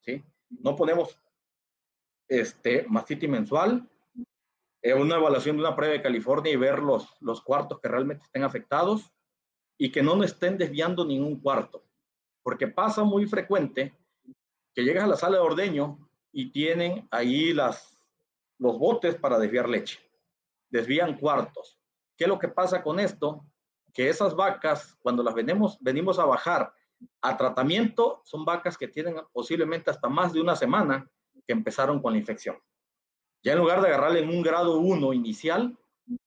¿sí? 0.00 0.22
No 0.48 0.76
ponemos 0.76 1.18
este, 2.28 2.84
mastitis 2.88 3.28
mensual, 3.28 3.88
eh, 4.82 4.94
una 4.94 5.16
evaluación 5.16 5.56
de 5.56 5.62
una 5.62 5.76
prueba 5.76 5.94
de 5.94 6.02
California 6.02 6.52
y 6.52 6.56
ver 6.56 6.80
los, 6.80 7.08
los 7.20 7.40
cuartos 7.40 7.80
que 7.80 7.88
realmente 7.88 8.24
estén 8.24 8.42
afectados 8.42 9.12
y 9.78 9.90
que 9.90 10.02
no 10.02 10.16
nos 10.16 10.26
estén 10.26 10.58
desviando 10.58 11.04
ningún 11.04 11.40
cuarto 11.40 11.84
porque 12.42 12.68
pasa 12.68 13.04
muy 13.04 13.26
frecuente 13.26 13.96
que 14.74 14.82
llegas 14.82 15.04
a 15.04 15.08
la 15.08 15.16
sala 15.16 15.36
de 15.36 15.44
ordeño 15.44 16.08
y 16.32 16.50
tienen 16.50 17.06
ahí 17.10 17.52
las, 17.52 18.04
los 18.58 18.78
botes 18.78 19.14
para 19.16 19.38
desviar 19.38 19.68
leche. 19.68 20.00
Desvían 20.70 21.18
cuartos. 21.18 21.78
¿Qué 22.16 22.24
es 22.24 22.28
lo 22.28 22.38
que 22.38 22.48
pasa 22.48 22.82
con 22.82 22.98
esto? 22.98 23.44
Que 23.92 24.08
esas 24.08 24.34
vacas, 24.34 24.96
cuando 25.00 25.22
las 25.22 25.34
venimos, 25.34 25.78
venimos 25.80 26.18
a 26.18 26.24
bajar 26.24 26.72
a 27.20 27.36
tratamiento, 27.36 28.22
son 28.24 28.44
vacas 28.44 28.78
que 28.78 28.88
tienen 28.88 29.16
posiblemente 29.32 29.90
hasta 29.90 30.08
más 30.08 30.32
de 30.32 30.40
una 30.40 30.56
semana 30.56 31.10
que 31.46 31.52
empezaron 31.52 32.00
con 32.00 32.12
la 32.12 32.18
infección. 32.18 32.56
Ya 33.42 33.52
en 33.52 33.58
lugar 33.58 33.82
de 33.82 33.88
agarrarle 33.88 34.20
en 34.20 34.28
un 34.28 34.42
grado 34.42 34.78
1 34.78 35.12
inicial, 35.12 35.76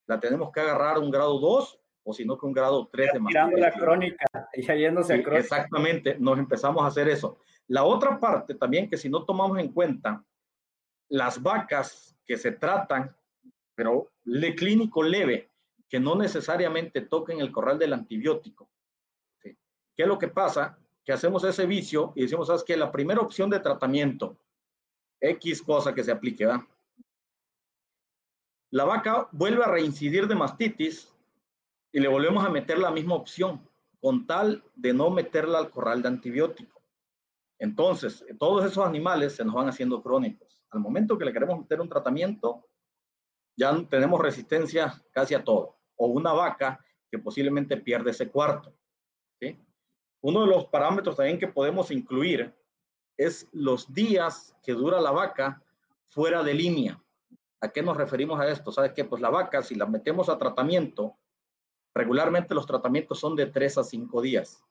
la 0.06 0.20
tenemos 0.20 0.52
que 0.52 0.60
agarrar 0.60 1.00
un 1.00 1.10
grado 1.10 1.40
2 1.40 1.80
o 2.04 2.14
si 2.14 2.24
no 2.24 2.38
que 2.38 2.46
un 2.46 2.54
grado 2.54 2.88
3 2.92 3.14
de 3.14 3.20
Mirando 3.20 3.58
la 3.58 3.72
crónica 3.72 4.26
y 4.54 4.62
yéndose 4.62 5.14
a 5.14 5.24
crónica. 5.24 5.40
Exactamente, 5.40 6.18
nos 6.20 6.38
empezamos 6.38 6.84
a 6.84 6.88
hacer 6.88 7.08
eso. 7.08 7.40
La 7.68 7.84
otra 7.84 8.20
parte 8.20 8.54
también 8.54 8.90
que 8.90 8.98
si 8.98 9.10
no 9.10 9.26
tomamos 9.26 9.58
en 9.58 9.72
cuenta 9.72 10.24
las 11.10 11.42
vacas 11.42 12.16
que 12.26 12.38
se 12.38 12.52
tratan, 12.52 13.16
pero 13.74 14.12
le 14.24 14.56
clínico 14.56 15.02
leve, 15.02 15.52
que 15.90 16.00
no 16.00 16.16
necesariamente 16.16 17.02
toquen 17.02 17.40
el 17.40 17.52
corral 17.52 17.78
del 17.80 17.94
antibiótico, 17.94 18.70
¿Qué 19.96 20.04
es 20.04 20.08
lo 20.08 20.20
que 20.20 20.28
pasa? 20.28 20.78
Que 21.04 21.14
hacemos 21.14 21.44
ese 21.44 21.66
vicio 21.66 22.12
y 22.16 22.24
decimos, 22.24 22.48
¿sabes 22.48 22.64
qué? 22.64 22.76
La 22.76 22.92
primera 22.92 23.22
opción 23.22 23.50
de 23.50 23.60
tratamiento, 23.60 24.38
X 25.22 25.62
cosa 25.62 25.94
que 25.94 26.04
se 26.04 26.12
aplique, 26.12 26.46
¿verdad? 26.46 26.64
La 28.72 28.84
vaca 28.84 29.30
vuelve 29.32 29.64
a 29.64 29.68
reincidir 29.68 30.28
de 30.28 30.36
mastitis 30.36 31.14
y 31.94 32.00
le 32.00 32.10
volvemos 32.10 32.44
a 32.46 32.50
meter 32.50 32.78
la 32.78 32.92
misma 32.92 33.16
opción, 33.16 33.66
con 34.02 34.28
tal 34.28 34.64
de 34.76 34.94
no 34.94 35.10
meterla 35.10 35.60
al 35.60 35.70
corral 35.70 36.02
de 36.02 36.10
antibiótico. 36.10 36.82
Entonces, 37.58 38.26
todos 38.38 38.66
esos 38.66 38.86
animales 38.86 39.36
se 39.36 39.46
nos 39.46 39.56
van 39.56 39.70
haciendo 39.70 40.02
crónicos. 40.04 40.62
Al 40.72 40.82
momento 40.82 41.18
que 41.18 41.24
le 41.24 41.32
queremos 41.32 41.58
meter 41.58 41.80
un 41.80 41.88
tratamiento, 41.88 42.68
ya 43.56 43.76
tenemos 43.90 44.22
resistencia 44.22 45.02
casi 45.12 45.34
a 45.34 45.44
todo. 45.44 45.78
O 45.96 46.08
una 46.08 46.34
vaca 46.34 46.80
que 47.10 47.20
posiblemente 47.20 47.78
pierde 47.78 48.12
ese 48.12 48.30
cuarto. 48.30 48.74
Uno 50.22 50.42
de 50.42 50.48
los 50.48 50.66
parámetros 50.66 51.18
también 51.18 51.38
que 51.38 51.48
podemos 51.48 51.92
incluir 51.92 52.52
es 53.16 53.48
los 53.52 53.94
días 53.94 54.56
que 54.64 54.74
dura 54.74 55.00
la 55.00 55.12
vaca 55.12 55.62
fuera 56.08 56.42
de 56.42 56.56
línea. 56.56 57.00
¿A 57.62 57.70
qué 57.70 57.84
nos 57.84 57.96
referimos 57.96 58.40
a 58.40 58.50
esto? 58.50 58.72
¿Sabes 58.72 58.94
qué? 58.94 59.06
Pues 59.06 59.22
la 59.22 59.30
vaca, 59.30 59.62
si 59.62 59.76
la 59.76 59.86
metemos 59.86 60.28
a 60.28 60.40
tratamiento, 60.40 61.16
regularmente 61.94 62.56
los 62.56 62.66
tratamientos 62.66 63.20
son 63.20 63.36
de 63.36 63.46
3 63.46 63.78
a 63.78 63.84
5 63.84 64.22
días, 64.24 64.64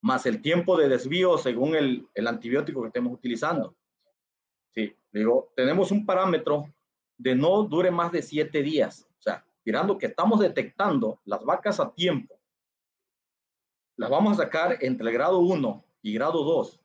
más 0.00 0.24
el 0.24 0.40
tiempo 0.40 0.78
de 0.78 0.88
desvío 0.88 1.36
según 1.36 1.76
el, 1.76 2.08
el 2.14 2.26
antibiótico 2.26 2.80
que 2.80 2.88
estemos 2.88 3.12
utilizando. 3.12 3.76
Sí, 4.74 4.96
digo, 5.12 5.52
tenemos 5.54 5.90
un 5.90 6.06
parámetro 6.06 6.72
de 7.22 7.36
no 7.36 7.62
dure 7.62 7.90
más 7.90 8.10
de 8.10 8.20
7 8.20 8.62
días. 8.62 9.06
O 9.18 9.22
sea, 9.22 9.44
mirando 9.64 9.96
que 9.96 10.06
estamos 10.06 10.40
detectando 10.40 11.20
las 11.24 11.44
vacas 11.44 11.78
a 11.78 11.92
tiempo, 11.92 12.34
las 13.96 14.10
vamos 14.10 14.32
a 14.32 14.42
sacar 14.42 14.78
entre 14.80 15.06
el 15.08 15.12
grado 15.12 15.38
1 15.38 15.84
y 16.02 16.14
grado 16.14 16.42
2. 16.42 16.80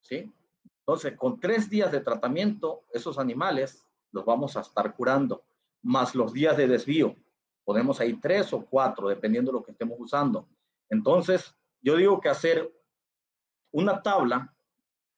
¿Sí? 0.00 0.32
Entonces, 0.80 1.16
con 1.16 1.38
tres 1.38 1.70
días 1.70 1.92
de 1.92 2.00
tratamiento, 2.00 2.82
esos 2.92 3.18
animales 3.18 3.86
los 4.10 4.24
vamos 4.24 4.56
a 4.56 4.62
estar 4.62 4.96
curando, 4.96 5.44
más 5.82 6.14
los 6.14 6.32
días 6.32 6.56
de 6.56 6.66
desvío. 6.66 7.14
Podemos 7.64 8.00
ir 8.00 8.18
tres 8.20 8.52
o 8.52 8.64
cuatro, 8.64 9.08
dependiendo 9.08 9.52
de 9.52 9.58
lo 9.58 9.62
que 9.62 9.72
estemos 9.72 9.96
usando. 10.00 10.48
Entonces, 10.88 11.54
yo 11.82 11.96
digo 11.96 12.20
que 12.20 12.30
hacer 12.30 12.72
una 13.70 14.02
tabla 14.02 14.54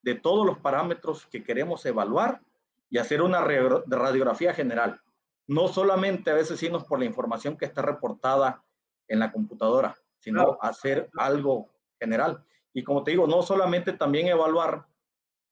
de 0.03 0.17
todos 0.17 0.45
los 0.45 0.59
parámetros 0.59 1.25
que 1.27 1.43
queremos 1.43 1.87
evaluar 1.87 2.43
y 2.91 2.99
hacer 2.99 3.23
una 3.23 3.41
radiografía 3.41 4.53
general. 4.53 5.01
No 5.47 5.69
solamente 5.69 6.31
a 6.31 6.35
veces 6.35 6.63
irnos 6.63 6.85
por 6.85 6.99
la 6.99 7.05
información 7.07 7.57
que 7.57 7.65
está 7.65 7.83
reportada 7.83 8.63
en 9.09 9.21
la 9.21 9.33
computadora, 9.33 9.97
sino 10.19 10.59
hacer 10.61 11.09
algo 11.17 11.73
general. 11.99 12.45
Y 12.73 12.85
como 12.85 13.03
te 13.03 13.13
digo, 13.13 13.27
no 13.27 13.43
solamente 13.43 13.93
también 13.93 14.29
evaluar 14.29 14.87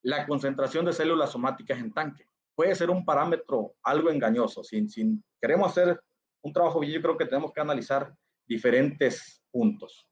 la 0.03 0.27
concentración 0.27 0.85
de 0.85 0.93
células 0.93 1.31
somáticas 1.31 1.79
en 1.79 1.93
tanque 1.93 2.29
puede 2.59 2.75
ser 2.75 2.91
un 2.91 3.05
parámetro 3.05 3.77
algo 3.85 4.11
engañoso. 4.11 4.65
Si, 4.65 4.85
queremos 5.41 5.71
hacer 5.71 6.03
un 6.43 6.53
trabajo 6.53 6.83
yo 6.83 7.01
creo 7.01 7.17
que 7.17 7.25
tenemos 7.25 7.53
que 7.53 7.61
analizar 7.61 8.13
diferentes 8.49 9.41
puntos. 9.49 10.09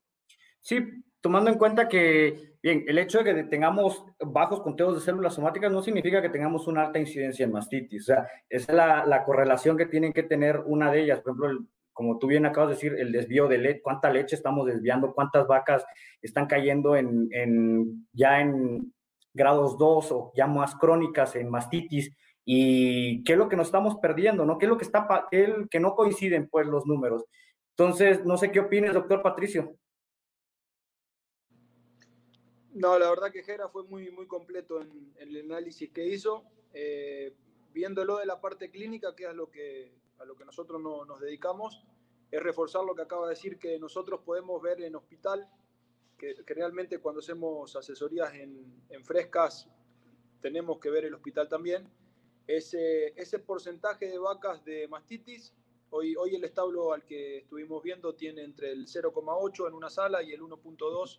Sí, 0.61 0.79
tomando 1.27 1.51
en 1.51 1.59
cuenta 1.59 1.89
que, 1.89 2.55
bien, 2.63 2.85
el 2.87 2.99
hecho 2.99 3.19
de 3.19 3.25
que 3.25 3.43
tengamos 3.43 4.05
bajos 4.21 4.61
conteos 4.61 4.95
de 4.95 5.01
células 5.01 5.35
somáticas 5.35 5.73
no 5.73 5.83
significa 5.83 6.23
que 6.23 6.29
tengamos 6.29 6.69
una 6.69 6.83
alta 6.83 7.01
incidencia 7.01 7.45
en 7.45 7.51
mastitis. 7.51 8.03
O 8.03 8.07
sea, 8.07 8.29
esa 8.49 8.71
es 8.71 8.77
la, 8.77 9.05
la 9.05 9.25
correlación 9.25 9.77
que 9.77 9.87
tienen 9.87 10.13
que 10.13 10.23
tener 10.23 10.61
una 10.67 10.93
de 10.93 11.01
ellas. 11.01 11.21
Por 11.21 11.33
ejemplo, 11.33 11.67
como 11.93 12.17
tú 12.21 12.29
bien 12.29 12.47
acabas 12.47 12.69
de 12.69 12.75
decir, 12.77 12.95
el 12.97 13.11
desvío 13.11 13.49
de 13.49 13.59
leche, 13.59 13.83
cuánta 13.83 14.09
leche 14.09 14.37
estamos 14.37 14.69
desviando, 14.69 15.15
cuántas 15.15 15.49
vacas 15.49 15.85
están 16.23 16.47
cayendo 16.47 16.95
en, 16.95 17.27
en 17.33 18.07
ya 18.13 18.41
en 18.41 18.95
grados 19.35 19.77
2 19.79 20.13
o 20.13 20.33
ya 20.37 20.47
más 20.47 20.77
crónicas 20.77 21.35
en 21.35 21.51
mastitis 21.51 22.17
y 22.45 23.25
qué 23.25 23.33
es 23.33 23.39
lo 23.39 23.49
que 23.49 23.57
nos 23.57 23.67
estamos 23.67 23.97
perdiendo, 23.97 24.47
¿no? 24.47 24.59
¿Qué 24.59 24.67
es 24.67 24.71
lo 24.71 24.79
que 24.79 24.85
está, 24.85 25.27
el, 25.33 25.69
que 25.69 25.81
no 25.81 25.97
coinciden, 25.97 26.49
pues, 26.49 26.69
los 26.69 26.87
números? 26.87 27.25
Entonces, 27.71 28.25
no 28.25 28.37
sé 28.37 28.53
qué 28.53 28.61
opines, 28.61 28.95
doctor 28.95 29.23
Patricio. 29.23 29.75
No, 32.77 32.99
la 32.99 33.11
verdad 33.11 33.33
que 33.33 33.43
Jera 33.43 33.69
fue 33.69 33.85
muy, 33.85 34.11
muy 34.11 34.27
completo 34.27 34.81
en, 34.81 35.15
el 35.19 35.37
análisis 35.51 35.91
que 35.91 36.07
hizo. 36.07 36.45
Eh, 36.73 37.35
viéndolo 37.73 38.19
de 38.19 38.27
la 38.27 38.41
parte 38.41 38.71
clínica, 38.71 39.15
que 39.15 39.25
es 39.25 39.35
lo 39.35 39.51
que, 39.51 39.93
a 40.19 40.25
lo 40.25 40.37
que 40.37 40.45
nosotros 40.45 40.81
no, 40.81 41.05
nos 41.05 41.21
dedicamos, 41.21 41.83
es 42.31 42.43
reforzar 42.43 42.85
lo 42.85 42.95
que 42.95 43.03
acaba 43.03 43.27
de 43.29 43.35
decir, 43.35 43.59
que 43.59 43.79
nosotros 43.79 44.21
podemos 44.25 44.63
ver 44.63 44.83
en 44.83 44.95
hospital, 44.97 45.49
que, 46.19 46.35
realmente 46.47 46.99
cuando 46.99 47.21
hacemos 47.21 47.77
asesorías 47.77 48.35
en, 48.35 48.83
en 48.89 49.05
frescas, 49.05 49.69
tenemos 50.41 50.79
que 50.79 50.91
ver 50.91 51.05
el 51.05 51.15
hospital 51.15 51.49
también 51.49 51.91
ese, 52.47 53.09
ese 53.21 53.39
porcentaje 53.39 54.09
de 54.09 54.19
vacas 54.19 54.65
de 54.65 54.87
mastitis, 54.89 55.53
hoy, 55.91 56.15
hoy 56.17 56.35
el 56.35 56.45
establo 56.45 56.93
al 56.93 57.05
que 57.05 57.39
estuvimos 57.39 57.83
viendo 57.83 58.15
tiene 58.15 58.43
entre 58.43 58.71
el 58.71 58.87
0,8 58.87 59.69
en 59.69 59.75
una 59.75 59.91
sala 59.91 60.23
y 60.23 60.33
el 60.33 60.41
1,2 60.41 61.19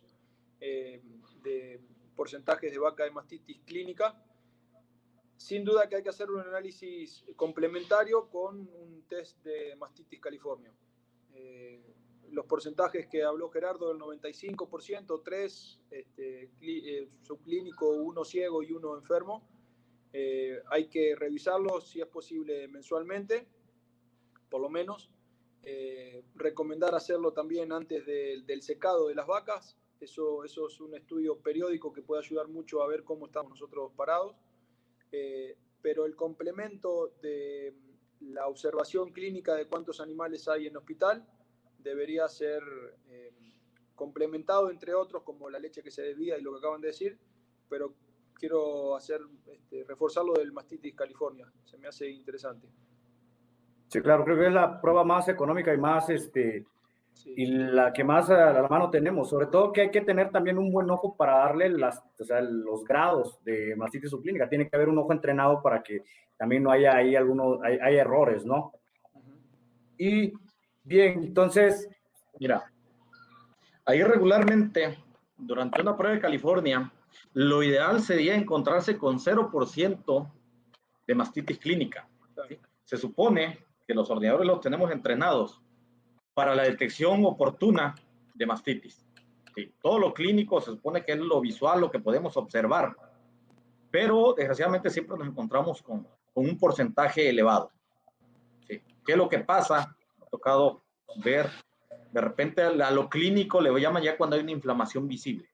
eh, 0.60 1.00
de 1.42 1.80
porcentajes 2.16 2.72
de 2.72 2.78
vaca 2.78 3.04
de 3.04 3.12
mastitis 3.12 3.60
clínica. 3.64 4.20
Sin 5.36 5.64
duda 5.64 5.88
que 5.88 5.96
hay 5.96 6.02
que 6.02 6.08
hacer 6.08 6.30
un 6.30 6.40
análisis 6.40 7.24
complementario 7.36 8.28
con 8.28 8.58
un 8.58 9.04
test 9.08 9.40
de 9.44 9.76
mastitis 9.76 10.20
california. 10.20 10.72
Eh, 11.32 11.94
los 12.30 12.44
porcentajes 12.46 13.06
que 13.06 13.22
habló 13.22 13.48
Gerardo, 13.50 13.88
del 13.88 13.98
95%, 13.98 15.22
3 15.24 15.80
este, 15.92 16.50
eh, 16.60 17.08
uno 17.80 18.24
ciego 18.24 18.62
y 18.64 18.72
uno 18.72 18.96
enfermo, 18.96 19.48
hay 20.70 20.88
que 20.88 21.14
revisarlo 21.14 21.80
si 21.80 22.00
es 22.00 22.06
posible 22.08 22.66
mensualmente, 22.66 23.46
por 24.50 24.60
lo 24.60 24.68
menos. 24.68 25.12
Recomendar 26.34 26.94
hacerlo 26.94 27.32
también 27.32 27.72
antes 27.72 28.04
del 28.06 28.62
secado 28.62 29.06
de 29.08 29.14
las 29.14 29.26
vacas. 29.26 29.78
Eso, 30.00 30.44
eso 30.44 30.68
es 30.68 30.80
un 30.80 30.94
estudio 30.94 31.38
periódico 31.38 31.92
que 31.92 32.02
puede 32.02 32.22
ayudar 32.24 32.48
mucho 32.48 32.82
a 32.82 32.86
ver 32.86 33.04
cómo 33.04 33.26
estamos 33.26 33.50
nosotros 33.50 33.92
parados. 33.96 34.36
Eh, 35.10 35.56
pero 35.80 36.06
el 36.06 36.14
complemento 36.16 37.14
de 37.22 37.74
la 38.20 38.46
observación 38.46 39.12
clínica 39.12 39.54
de 39.54 39.66
cuántos 39.66 40.00
animales 40.00 40.48
hay 40.48 40.66
en 40.66 40.76
hospital 40.76 41.26
debería 41.78 42.28
ser 42.28 42.62
complementado, 43.98 44.70
entre 44.70 44.94
otros, 44.94 45.24
como 45.24 45.50
la 45.50 45.58
leche 45.58 45.82
que 45.82 45.90
se 45.90 46.02
desvía 46.02 46.38
y 46.38 46.42
lo 46.42 46.52
que 46.52 46.58
acaban 46.58 46.80
de 46.80 46.86
decir, 46.86 47.18
pero 47.68 47.94
quiero 48.32 48.94
hacer, 48.96 49.20
este, 49.46 49.84
reforzar 49.84 50.24
lo 50.24 50.34
del 50.34 50.52
mastitis 50.52 50.94
California. 50.94 51.52
Se 51.64 51.76
me 51.76 51.88
hace 51.88 52.08
interesante. 52.08 52.68
Sí, 53.88 54.00
claro, 54.00 54.24
creo 54.24 54.38
que 54.38 54.46
es 54.46 54.52
la 54.52 54.80
prueba 54.80 55.02
más 55.02 55.28
económica 55.28 55.74
y 55.74 55.78
más, 55.78 56.08
este, 56.10 56.64
y 57.24 57.46
la 57.46 57.92
que 57.92 58.04
más 58.04 58.30
a 58.30 58.52
la 58.52 58.68
mano 58.68 58.90
tenemos. 58.90 59.28
Sobre 59.28 59.46
todo 59.46 59.72
que 59.72 59.82
hay 59.82 59.90
que 59.90 60.00
tener 60.00 60.30
también 60.30 60.58
un 60.58 60.70
buen 60.70 60.90
ojo 60.90 61.16
para 61.16 61.38
darle 61.38 61.70
las, 61.70 62.02
o 62.18 62.24
sea, 62.24 62.40
los 62.40 62.84
grados 62.84 63.42
de 63.44 63.74
mastitis 63.76 64.10
subclínica. 64.10 64.48
Tiene 64.48 64.68
que 64.68 64.76
haber 64.76 64.88
un 64.88 64.98
ojo 64.98 65.12
entrenado 65.12 65.62
para 65.62 65.82
que 65.82 66.02
también 66.36 66.62
no 66.62 66.70
haya 66.70 66.96
ahí 66.96 67.16
algunos, 67.16 67.60
hay, 67.62 67.78
hay 67.82 67.96
errores, 67.96 68.44
¿no? 68.44 68.72
Y 69.96 70.32
bien, 70.84 71.24
entonces... 71.24 71.88
Mira, 72.40 72.70
ahí 73.84 74.02
regularmente, 74.04 74.96
durante 75.36 75.82
una 75.82 75.96
prueba 75.96 76.14
de 76.14 76.20
California, 76.20 76.92
lo 77.32 77.62
ideal 77.62 78.00
sería 78.00 78.36
encontrarse 78.36 78.96
con 78.96 79.18
0% 79.18 80.32
de 81.06 81.14
mastitis 81.14 81.58
clínica. 81.58 82.08
Se 82.84 82.96
supone 82.96 83.58
que 83.86 83.94
los 83.94 84.08
ordenadores 84.10 84.46
los 84.46 84.60
tenemos 84.60 84.90
entrenados 84.92 85.60
para 86.38 86.54
la 86.54 86.62
detección 86.62 87.24
oportuna 87.24 87.96
de 88.32 88.46
mastitis. 88.46 89.04
Todo 89.82 89.98
lo 89.98 90.14
clínico 90.14 90.60
se 90.60 90.70
supone 90.70 91.04
que 91.04 91.10
es 91.10 91.18
lo 91.18 91.40
visual, 91.40 91.80
lo 91.80 91.90
que 91.90 91.98
podemos 91.98 92.36
observar, 92.36 92.94
pero 93.90 94.34
desgraciadamente 94.36 94.88
siempre 94.88 95.18
nos 95.18 95.26
encontramos 95.26 95.82
con, 95.82 96.06
un 96.34 96.56
porcentaje 96.56 97.28
elevado. 97.28 97.72
¿Qué 98.68 98.84
es 99.04 99.16
lo 99.16 99.28
que 99.28 99.40
pasa? 99.40 99.96
Me 100.16 100.26
ha 100.26 100.28
tocado 100.28 100.80
ver, 101.24 101.50
de 102.12 102.20
repente 102.20 102.62
a 102.62 102.90
lo 102.92 103.08
clínico 103.08 103.60
le 103.60 103.76
llaman 103.80 104.04
ya 104.04 104.16
cuando 104.16 104.36
hay 104.36 104.42
una 104.42 104.52
inflamación 104.52 105.08
visible. 105.08 105.48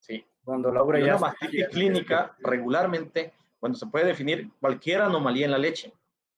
¿sí? 0.00 0.26
Cuando 0.42 0.72
Laura 0.72 0.98
ya... 0.98 1.14
Una 1.14 1.28
mastitis 1.28 1.68
clínica 1.68 2.34
regularmente, 2.40 3.34
cuando 3.60 3.78
se 3.78 3.86
puede 3.86 4.06
definir 4.06 4.50
cualquier 4.60 5.02
anomalía 5.02 5.44
en 5.44 5.52
la 5.52 5.58
leche, 5.58 5.92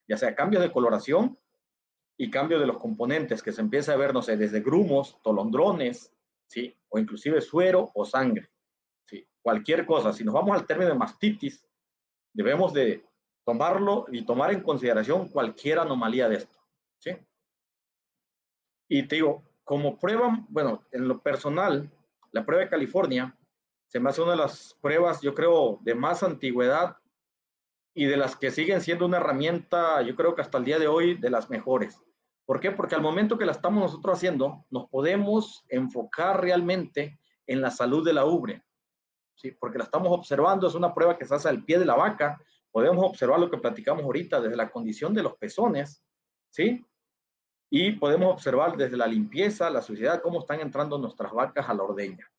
ya 0.07 0.19
sea 0.19 0.35
cambio 0.35 0.61
de 0.61 0.71
coloración 0.71 1.39
y 2.21 2.31
cambio 2.31 2.59
de 2.59 2.67
los 2.67 2.79
componentes, 2.79 3.43
que 3.43 3.53
se 3.53 3.61
empieza 3.61 3.93
a 3.93 3.97
ver, 3.97 4.13
no 4.13 4.23
sé, 4.23 4.37
desde 4.37 4.61
grumos, 4.61 5.19
tolondrones, 5.23 6.13
¿sí? 6.49 6.77
O 6.89 6.99
inclusive 6.99 7.41
suero 7.41 7.91
o 7.95 8.05
sangre, 8.05 8.51
¿sí? 9.07 9.25
Cualquier 9.41 9.87
cosa. 9.87 10.13
Si 10.13 10.25
nos 10.25 10.35
vamos 10.35 10.59
al 10.59 10.67
término 10.67 10.91
de 10.91 10.99
mastitis, 10.99 11.65
debemos 12.35 12.73
de 12.75 13.07
tomarlo 13.45 14.07
y 14.11 14.27
tomar 14.27 14.53
en 14.53 14.63
consideración 14.63 15.29
cualquier 15.29 15.79
anomalía 15.79 16.29
de 16.29 16.37
esto, 16.37 16.59
¿sí? 16.99 17.13
Y 18.89 19.05
te 19.07 19.17
digo, 19.17 19.45
como 19.63 19.97
prueba, 19.97 20.45
bueno, 20.49 20.83
en 20.91 21.07
lo 21.07 21.23
personal, 21.23 21.89
la 22.33 22.45
prueba 22.45 22.65
de 22.65 22.71
California 22.71 23.39
se 23.87 24.01
me 24.01 24.11
hace 24.11 24.23
una 24.23 24.33
de 24.33 24.39
las 24.39 24.77
pruebas, 24.81 25.21
yo 25.23 25.35
creo, 25.35 25.79
de 25.83 25.95
más 25.95 26.25
antigüedad 26.25 26.97
y 27.95 28.07
de 28.07 28.17
las 28.17 28.35
que 28.35 28.51
siguen 28.51 28.81
siendo 28.81 29.07
una 29.07 29.19
herramienta, 29.19 30.03
yo 30.03 30.17
creo 30.17 30.35
que 30.35 30.43
hasta 30.43 30.59
el 30.59 30.65
día 30.65 30.79
de 30.79 30.89
hoy, 30.89 31.15
de 31.15 31.31
las 31.31 31.49
mejores. 31.49 32.03
¿Por 32.49 32.61
qué? 32.61 32.71
Porque 32.71 32.95
al 32.95 33.03
momento 33.03 33.37
que 33.37 33.45
la 33.45 33.53
estamos 33.53 33.83
nosotros 33.83 34.17
haciendo, 34.17 34.65
nos 34.71 34.89
podemos 34.89 35.67
enfocar 35.69 36.41
realmente 36.41 37.21
en 37.47 37.61
la 37.61 37.71
salud 37.71 38.03
de 38.03 38.15
la 38.15 38.25
ubre. 38.25 38.65
¿sí? 39.35 39.51
Porque 39.51 39.77
la 39.77 39.85
estamos 39.85 40.09
observando, 40.11 40.67
es 40.67 40.75
una 40.75 40.95
prueba 40.95 41.19
que 41.19 41.27
se 41.27 41.35
hace 41.35 41.51
al 41.51 41.63
pie 41.63 41.79
de 41.79 41.85
la 41.85 41.95
vaca. 41.95 42.41
Podemos 42.71 43.05
observar 43.05 43.39
lo 43.39 43.51
que 43.51 43.59
platicamos 43.59 44.03
ahorita 44.03 44.41
desde 44.41 44.57
la 44.57 44.71
condición 44.71 45.13
de 45.13 45.25
los 45.25 45.37
pezones, 45.37 46.03
¿sí? 46.49 46.83
Y 47.69 47.93
podemos 47.93 48.33
observar 48.33 48.79
desde 48.79 48.97
la 48.97 49.07
limpieza, 49.07 49.69
la 49.69 49.83
suciedad, 49.83 50.23
cómo 50.23 50.41
están 50.41 50.61
entrando 50.61 50.97
nuestras 50.97 51.31
vacas 51.33 51.69
a 51.69 51.75
la 51.75 51.83
ordeña. 51.83 52.33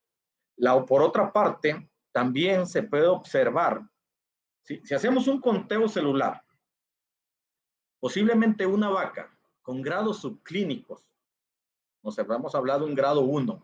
La, 0.55 0.84
por 0.88 1.03
otra 1.03 1.32
parte, 1.32 1.88
también 2.12 2.66
se 2.66 2.82
puede 2.82 3.05
observar, 3.05 3.88
si 4.64 4.91
hacemos 4.91 5.28
un 5.28 5.39
conteo 5.39 5.88
celular, 5.88 6.43
posiblemente 7.99 8.66
una 8.66 8.89
vaca 8.89 9.36
con 9.70 9.84
grados 9.84 10.22
subclínicos, 10.22 11.05
nos 12.01 12.17
hemos 12.17 12.55
hablado 12.55 12.88
un 12.88 12.95
grado 12.95 13.22
1, 13.22 13.63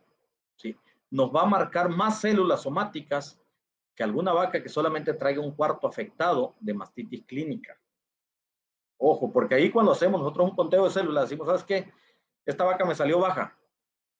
¿sí? 0.56 0.78
nos 1.10 1.36
va 1.36 1.42
a 1.42 1.48
marcar 1.48 1.90
más 1.90 2.22
células 2.22 2.62
somáticas 2.62 3.42
que 3.96 4.04
alguna 4.04 4.32
vaca 4.32 4.62
que 4.62 4.70
solamente 4.70 5.16
traiga 5.16 5.42
un 5.42 5.56
cuarto 5.56 5.88
afectado 5.88 6.54
de 6.60 6.76
mastitis 6.76 7.26
clínica. 7.26 7.76
Ojo, 8.98 9.34
porque 9.34 9.56
ahí 9.56 9.72
cuando 9.72 9.94
hacemos 9.94 10.22
nosotros 10.22 10.52
un 10.52 10.56
conteo 10.56 10.84
de 10.84 10.92
células, 10.92 11.24
decimos, 11.24 11.48
¿sabes 11.48 11.64
qué? 11.64 11.92
Esta 12.46 12.66
vaca 12.66 12.86
me 12.86 12.94
salió 12.94 13.18
baja 13.18 13.58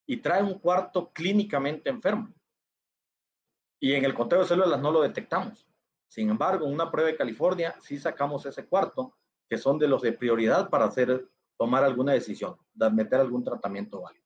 y 0.06 0.16
trae 0.16 0.42
un 0.42 0.58
cuarto 0.58 1.12
clínicamente 1.12 1.88
enfermo. 1.88 2.34
Y 3.78 3.92
en 3.92 4.04
el 4.04 4.12
conteo 4.12 4.40
de 4.40 4.46
células 4.46 4.80
no 4.80 4.90
lo 4.90 5.02
detectamos. 5.02 5.64
Sin 6.08 6.30
embargo, 6.30 6.66
en 6.66 6.72
una 6.72 6.90
prueba 6.90 7.12
de 7.12 7.16
California 7.16 7.76
sí 7.80 7.96
sacamos 7.96 8.44
ese 8.44 8.66
cuarto, 8.66 9.16
que 9.48 9.56
son 9.56 9.78
de 9.78 9.86
los 9.86 10.02
de 10.02 10.10
prioridad 10.10 10.68
para 10.68 10.86
hacer, 10.86 11.28
tomar 11.56 11.84
alguna 11.84 12.12
decisión, 12.12 12.56
de 12.74 12.90
meter 12.90 13.20
algún 13.20 13.44
tratamiento 13.44 14.00
válido. 14.00 14.24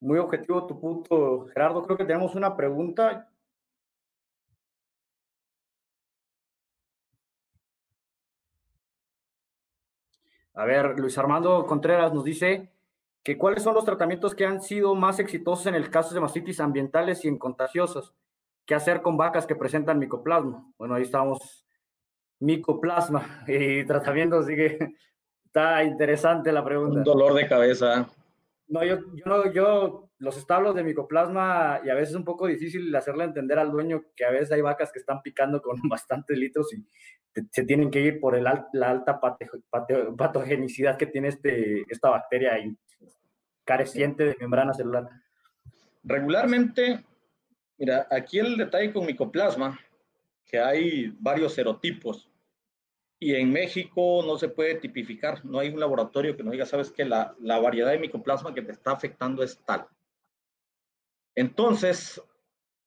Muy 0.00 0.18
objetivo 0.18 0.66
tu 0.66 0.80
punto, 0.80 1.46
Gerardo. 1.48 1.82
Creo 1.82 1.96
que 1.98 2.04
tenemos 2.04 2.34
una 2.34 2.56
pregunta. 2.56 3.30
A 10.54 10.64
ver, 10.64 10.98
Luis 10.98 11.16
Armando 11.18 11.64
Contreras 11.66 12.12
nos 12.12 12.24
dice 12.24 12.70
que 13.22 13.36
cuáles 13.38 13.62
son 13.62 13.74
los 13.74 13.84
tratamientos 13.84 14.34
que 14.34 14.46
han 14.46 14.62
sido 14.62 14.94
más 14.94 15.18
exitosos 15.18 15.66
en 15.66 15.74
el 15.74 15.90
caso 15.90 16.14
de 16.14 16.20
mastitis 16.20 16.60
ambientales 16.60 17.24
y 17.24 17.28
en 17.28 17.38
contagiosos. 17.38 18.14
¿Qué 18.66 18.74
hacer 18.74 19.02
con 19.02 19.16
vacas 19.16 19.46
que 19.46 19.56
presentan 19.56 19.98
micoplasma? 19.98 20.70
Bueno, 20.78 20.94
ahí 20.94 21.02
estamos, 21.02 21.66
micoplasma 22.40 23.44
y 23.48 23.84
tratamientos, 23.84 24.44
así 24.44 24.56
que 24.56 24.94
está 25.44 25.84
interesante 25.84 26.52
la 26.52 26.64
pregunta. 26.64 26.98
Un 26.98 27.04
dolor 27.04 27.34
de 27.34 27.46
cabeza. 27.46 28.08
No, 28.68 28.84
yo, 28.84 28.98
yo, 29.14 29.52
yo, 29.52 30.10
los 30.18 30.36
establos 30.36 30.74
de 30.74 30.84
micoplasma, 30.84 31.80
y 31.84 31.90
a 31.90 31.94
veces 31.94 32.10
es 32.10 32.16
un 32.16 32.24
poco 32.24 32.46
difícil 32.46 32.94
hacerle 32.94 33.24
entender 33.24 33.58
al 33.58 33.70
dueño 33.70 34.04
que 34.14 34.24
a 34.24 34.30
veces 34.30 34.52
hay 34.52 34.60
vacas 34.60 34.92
que 34.92 35.00
están 35.00 35.22
picando 35.22 35.60
con 35.60 35.76
bastantes 35.88 36.38
litros 36.38 36.72
y 36.72 36.84
se 37.50 37.64
tienen 37.64 37.90
que 37.90 38.00
ir 38.00 38.20
por 38.20 38.34
el, 38.34 38.44
la 38.44 38.90
alta 38.90 39.20
patogenicidad 40.16 40.96
que 40.96 41.06
tiene 41.06 41.28
este, 41.28 41.84
esta 41.88 42.10
bacteria 42.10 42.58
careciente 43.64 44.24
de 44.24 44.36
membrana 44.40 44.74
celular. 44.74 45.08
Regularmente, 46.02 47.04
mira, 47.78 48.06
aquí 48.10 48.38
el 48.38 48.56
detalle 48.56 48.92
con 48.92 49.06
micoplasma, 49.06 49.78
que 50.44 50.58
hay 50.58 51.14
varios 51.20 51.54
serotipos 51.54 52.29
y 53.20 53.34
en 53.34 53.52
México 53.52 54.22
no 54.26 54.38
se 54.38 54.48
puede 54.48 54.76
tipificar, 54.76 55.44
no 55.44 55.58
hay 55.58 55.68
un 55.68 55.78
laboratorio 55.78 56.36
que 56.36 56.42
nos 56.42 56.52
diga, 56.52 56.64
sabes 56.64 56.90
que 56.90 57.04
la, 57.04 57.36
la 57.40 57.60
variedad 57.60 57.90
de 57.92 57.98
micoplasma 57.98 58.54
que 58.54 58.62
te 58.62 58.72
está 58.72 58.92
afectando 58.92 59.42
es 59.42 59.62
tal. 59.64 59.86
Entonces, 61.34 62.20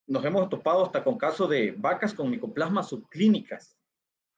nos 0.07 0.25
hemos 0.25 0.49
topado 0.49 0.85
hasta 0.85 1.03
con 1.03 1.17
casos 1.17 1.49
de 1.49 1.71
vacas 1.77 2.13
con 2.13 2.29
micoplasma 2.29 2.81
subclínicas, 2.83 3.77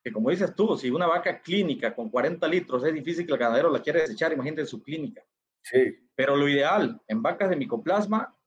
que 0.03 0.11
como 0.11 0.29
dices 0.29 0.53
tú, 0.53 0.77
si 0.77 0.91
una 0.91 1.07
vaca 1.07 1.41
clínica 1.41 1.95
con 1.95 2.09
40 2.09 2.47
litros 2.47 2.83
es 2.83 2.93
difícil 2.93 3.25
que 3.25 3.33
el 3.33 3.39
ganadero 3.39 3.71
la 3.71 3.81
quiera 3.81 4.01
desechar, 4.01 4.33
imagínate 4.33 4.65
su 4.65 4.83
clínica. 4.83 5.23
Sí. 5.63 5.97
Pero 6.13 6.35
lo 6.35 6.47
ideal 6.47 7.01
en 7.07 7.23
vacas 7.23 7.49
de 7.49 7.55
micoplasma 7.55 8.37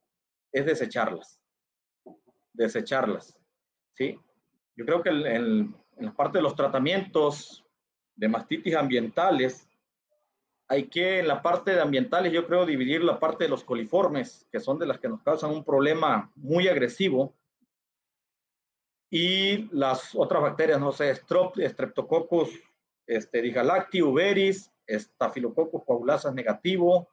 es 0.52 0.66
desecharlas. 0.66 1.40
Desecharlas. 2.52 3.36
¿Sí? 3.94 4.16
Yo 4.76 4.84
creo 4.84 5.02
que 5.02 5.08
el, 5.08 5.74
en 5.98 6.06
la 6.06 6.14
parte 6.14 6.38
de 6.38 6.42
los 6.42 6.54
tratamientos 6.54 7.64
de 8.14 8.28
mastitis 8.28 8.74
ambientales, 8.74 9.68
hay 10.68 10.88
que 10.88 11.20
en 11.20 11.28
la 11.28 11.42
parte 11.42 11.72
de 11.72 11.80
ambientales 11.80 12.32
yo 12.32 12.46
creo 12.46 12.66
dividir 12.66 13.02
la 13.02 13.18
parte 13.18 13.44
de 13.44 13.50
los 13.50 13.64
coliformes, 13.64 14.46
que 14.52 14.60
son 14.60 14.78
de 14.78 14.86
las 14.86 14.98
que 14.98 15.08
nos 15.08 15.22
causan 15.22 15.50
un 15.50 15.64
problema 15.64 16.30
muy 16.36 16.68
agresivo, 16.68 17.34
y 19.10 19.68
las 19.74 20.14
otras 20.14 20.42
bacterias, 20.42 20.78
no 20.78 20.92
sé, 20.92 21.14
Strep, 21.14 21.56
Streptococcus 21.56 22.50
este, 23.06 23.40
digalacti, 23.40 24.02
uveris, 24.02 24.70
Staphylococcus 24.86 25.84
coagulasa 25.84 26.30
negativo 26.30 27.08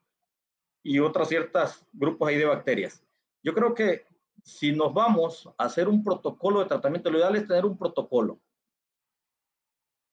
y 0.83 0.99
otros 0.99 1.29
ciertos 1.29 1.85
grupos 1.93 2.27
ahí 2.27 2.37
de 2.37 2.45
bacterias. 2.45 3.01
Yo 3.41 3.53
creo 3.53 3.73
que 3.73 4.05
si 4.43 4.73
nos 4.73 4.93
vamos 4.93 5.49
a 5.57 5.65
hacer 5.65 5.87
un 5.87 6.03
protocolo 6.03 6.59
de 6.59 6.65
tratamiento, 6.65 7.09
lo 7.09 7.17
ideal 7.17 7.35
es 7.37 7.47
tener 7.47 7.65
un 7.65 7.77
protocolo 7.77 8.39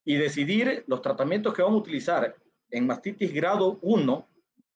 y 0.05 0.16
decidir 0.16 0.84
los 0.86 1.03
tratamientos 1.03 1.55
que 1.55 1.62
vamos 1.62 1.78
a 1.78 1.82
utilizar 1.82 2.36
en 2.70 2.86
mastitis 2.86 3.32
grado 3.32 3.78
1 3.82 4.28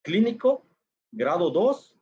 clínico, 0.03 0.64
grado 1.11 1.51
2 1.51 1.97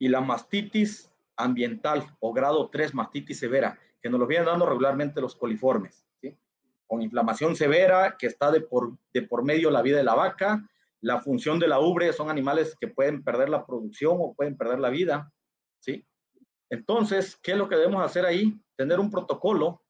y 0.00 0.08
la 0.08 0.20
mastitis 0.20 1.10
ambiental 1.36 2.04
o 2.20 2.32
grado 2.32 2.68
3 2.70 2.94
mastitis 2.94 3.38
severa, 3.38 3.78
que 4.00 4.10
nos 4.10 4.18
lo 4.18 4.26
vienen 4.26 4.46
dando 4.46 4.66
regularmente 4.66 5.20
los 5.20 5.36
coliformes, 5.36 6.04
con 6.86 7.00
inflamación 7.00 7.56
severa 7.56 8.16
que 8.18 8.26
está 8.26 8.50
de 8.50 8.60
por, 8.60 8.98
de 9.14 9.22
por 9.22 9.44
medio 9.44 9.70
la 9.70 9.82
vida 9.82 9.98
de 9.98 10.04
la 10.04 10.14
vaca, 10.14 10.68
la 11.00 11.20
función 11.20 11.58
de 11.58 11.68
la 11.68 11.80
ubre, 11.80 12.12
son 12.12 12.30
animales 12.30 12.76
que 12.78 12.88
pueden 12.88 13.22
perder 13.24 13.48
la 13.48 13.64
producción 13.66 14.16
o 14.20 14.34
pueden 14.34 14.56
perder 14.56 14.78
la 14.78 14.90
vida, 14.90 15.32
¿sí? 15.80 16.06
Entonces, 16.70 17.36
¿qué 17.42 17.52
es 17.52 17.58
lo 17.58 17.68
que 17.68 17.76
debemos 17.76 18.04
hacer 18.04 18.24
ahí? 18.24 18.60
Tener 18.76 19.00
un 19.00 19.10
protocolo 19.10 19.84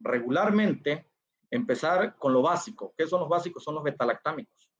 regularmente 0.00 1.06
empezar 1.50 2.16
con 2.16 2.32
lo 2.32 2.42
básico. 2.42 2.94
¿Qué 2.96 3.06
son 3.06 3.20
los 3.20 3.28
básicos? 3.28 3.62
Son 3.62 3.74
los 3.74 3.84
betalactámicos. 3.84 4.70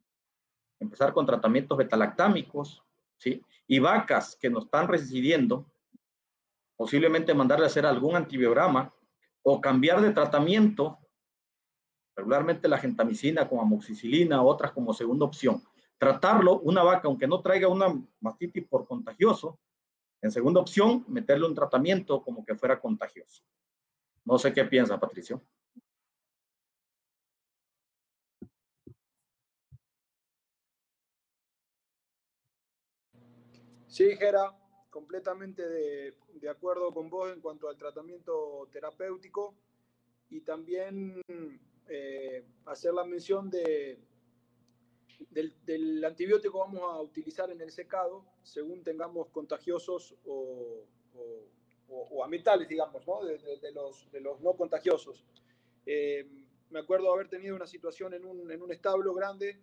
Empezar 0.81 1.13
con 1.13 1.27
tratamientos 1.27 1.79
betalactámicos, 1.79 2.83
¿sí? 3.19 3.43
Y 3.67 3.79
vacas 3.79 4.37
que 4.37 4.51
nos 4.51 4.65
están 4.65 4.89
residiendo, 4.89 5.71
posiblemente 6.77 7.35
mandarle 7.35 7.65
a 7.67 7.69
hacer 7.69 7.87
algún 7.87 8.17
antibiograma 8.17 8.93
o 9.43 9.61
cambiar 9.61 10.01
de 10.01 10.11
tratamiento, 10.11 10.99
regularmente 12.17 12.69
la 12.69 12.79
gentamicina 12.79 13.49
con 13.49 13.61
amoxicilina, 13.61 14.43
otras 14.43 14.73
como 14.73 14.93
segunda 14.93 15.25
opción. 15.25 15.63
Tratarlo, 15.99 16.61
una 16.61 16.83
vaca, 16.83 17.09
aunque 17.09 17.27
no 17.27 17.41
traiga 17.41 17.69
una 17.69 17.95
mastitis 18.21 18.67
por 18.67 18.87
contagioso, 18.87 19.59
en 20.21 20.31
segunda 20.31 20.61
opción, 20.61 21.05
meterle 21.09 21.47
un 21.47 21.55
tratamiento 21.55 22.23
como 22.23 22.45
que 22.45 22.55
fuera 22.55 22.81
contagioso. 22.81 23.43
No 24.25 24.39
sé 24.39 24.53
qué 24.53 24.65
piensa, 24.65 24.99
Patricio. 24.99 25.43
Sí, 33.95 34.17
Gera, 34.17 34.53
completamente 34.91 35.63
de, 35.69 36.49
acuerdo 36.51 36.93
con 36.93 37.09
vos 37.09 37.33
en 37.33 37.41
cuanto 37.41 37.69
al 37.69 37.77
tratamiento 37.77 38.69
terapéutico 38.73 39.55
y 40.31 40.41
también 40.41 41.23
eh, 41.89 42.45
hacer 42.67 42.93
la 42.93 43.05
mención 43.05 43.49
de, 43.51 44.01
del, 45.31 46.05
antibiótico 46.05 46.55
que 46.55 46.59
vamos 46.59 46.83
a 46.93 47.01
utilizar 47.03 47.53
en 47.53 47.61
el 47.61 47.71
secado 47.71 48.25
según 48.43 48.83
tengamos 48.83 49.31
contagiosos 49.31 50.17
o, 50.27 50.89
o, 51.89 52.25
ambientales, 52.25 52.69
digamos, 52.69 53.07
¿no? 53.07 53.25
de, 53.25 53.71
los, 53.71 54.11
de 54.11 54.21
los 54.21 54.41
no 54.41 54.57
contagiosos. 54.57 55.25
Eh, 55.87 56.29
me 56.71 56.81
acuerdo 56.81 57.13
haber 57.13 57.29
tenido 57.29 57.55
una 57.55 57.69
situación 57.69 58.13
en 58.15 58.25
un, 58.25 58.51
en 58.51 58.61
un 58.61 58.73
establo 58.73 59.15
grande 59.15 59.63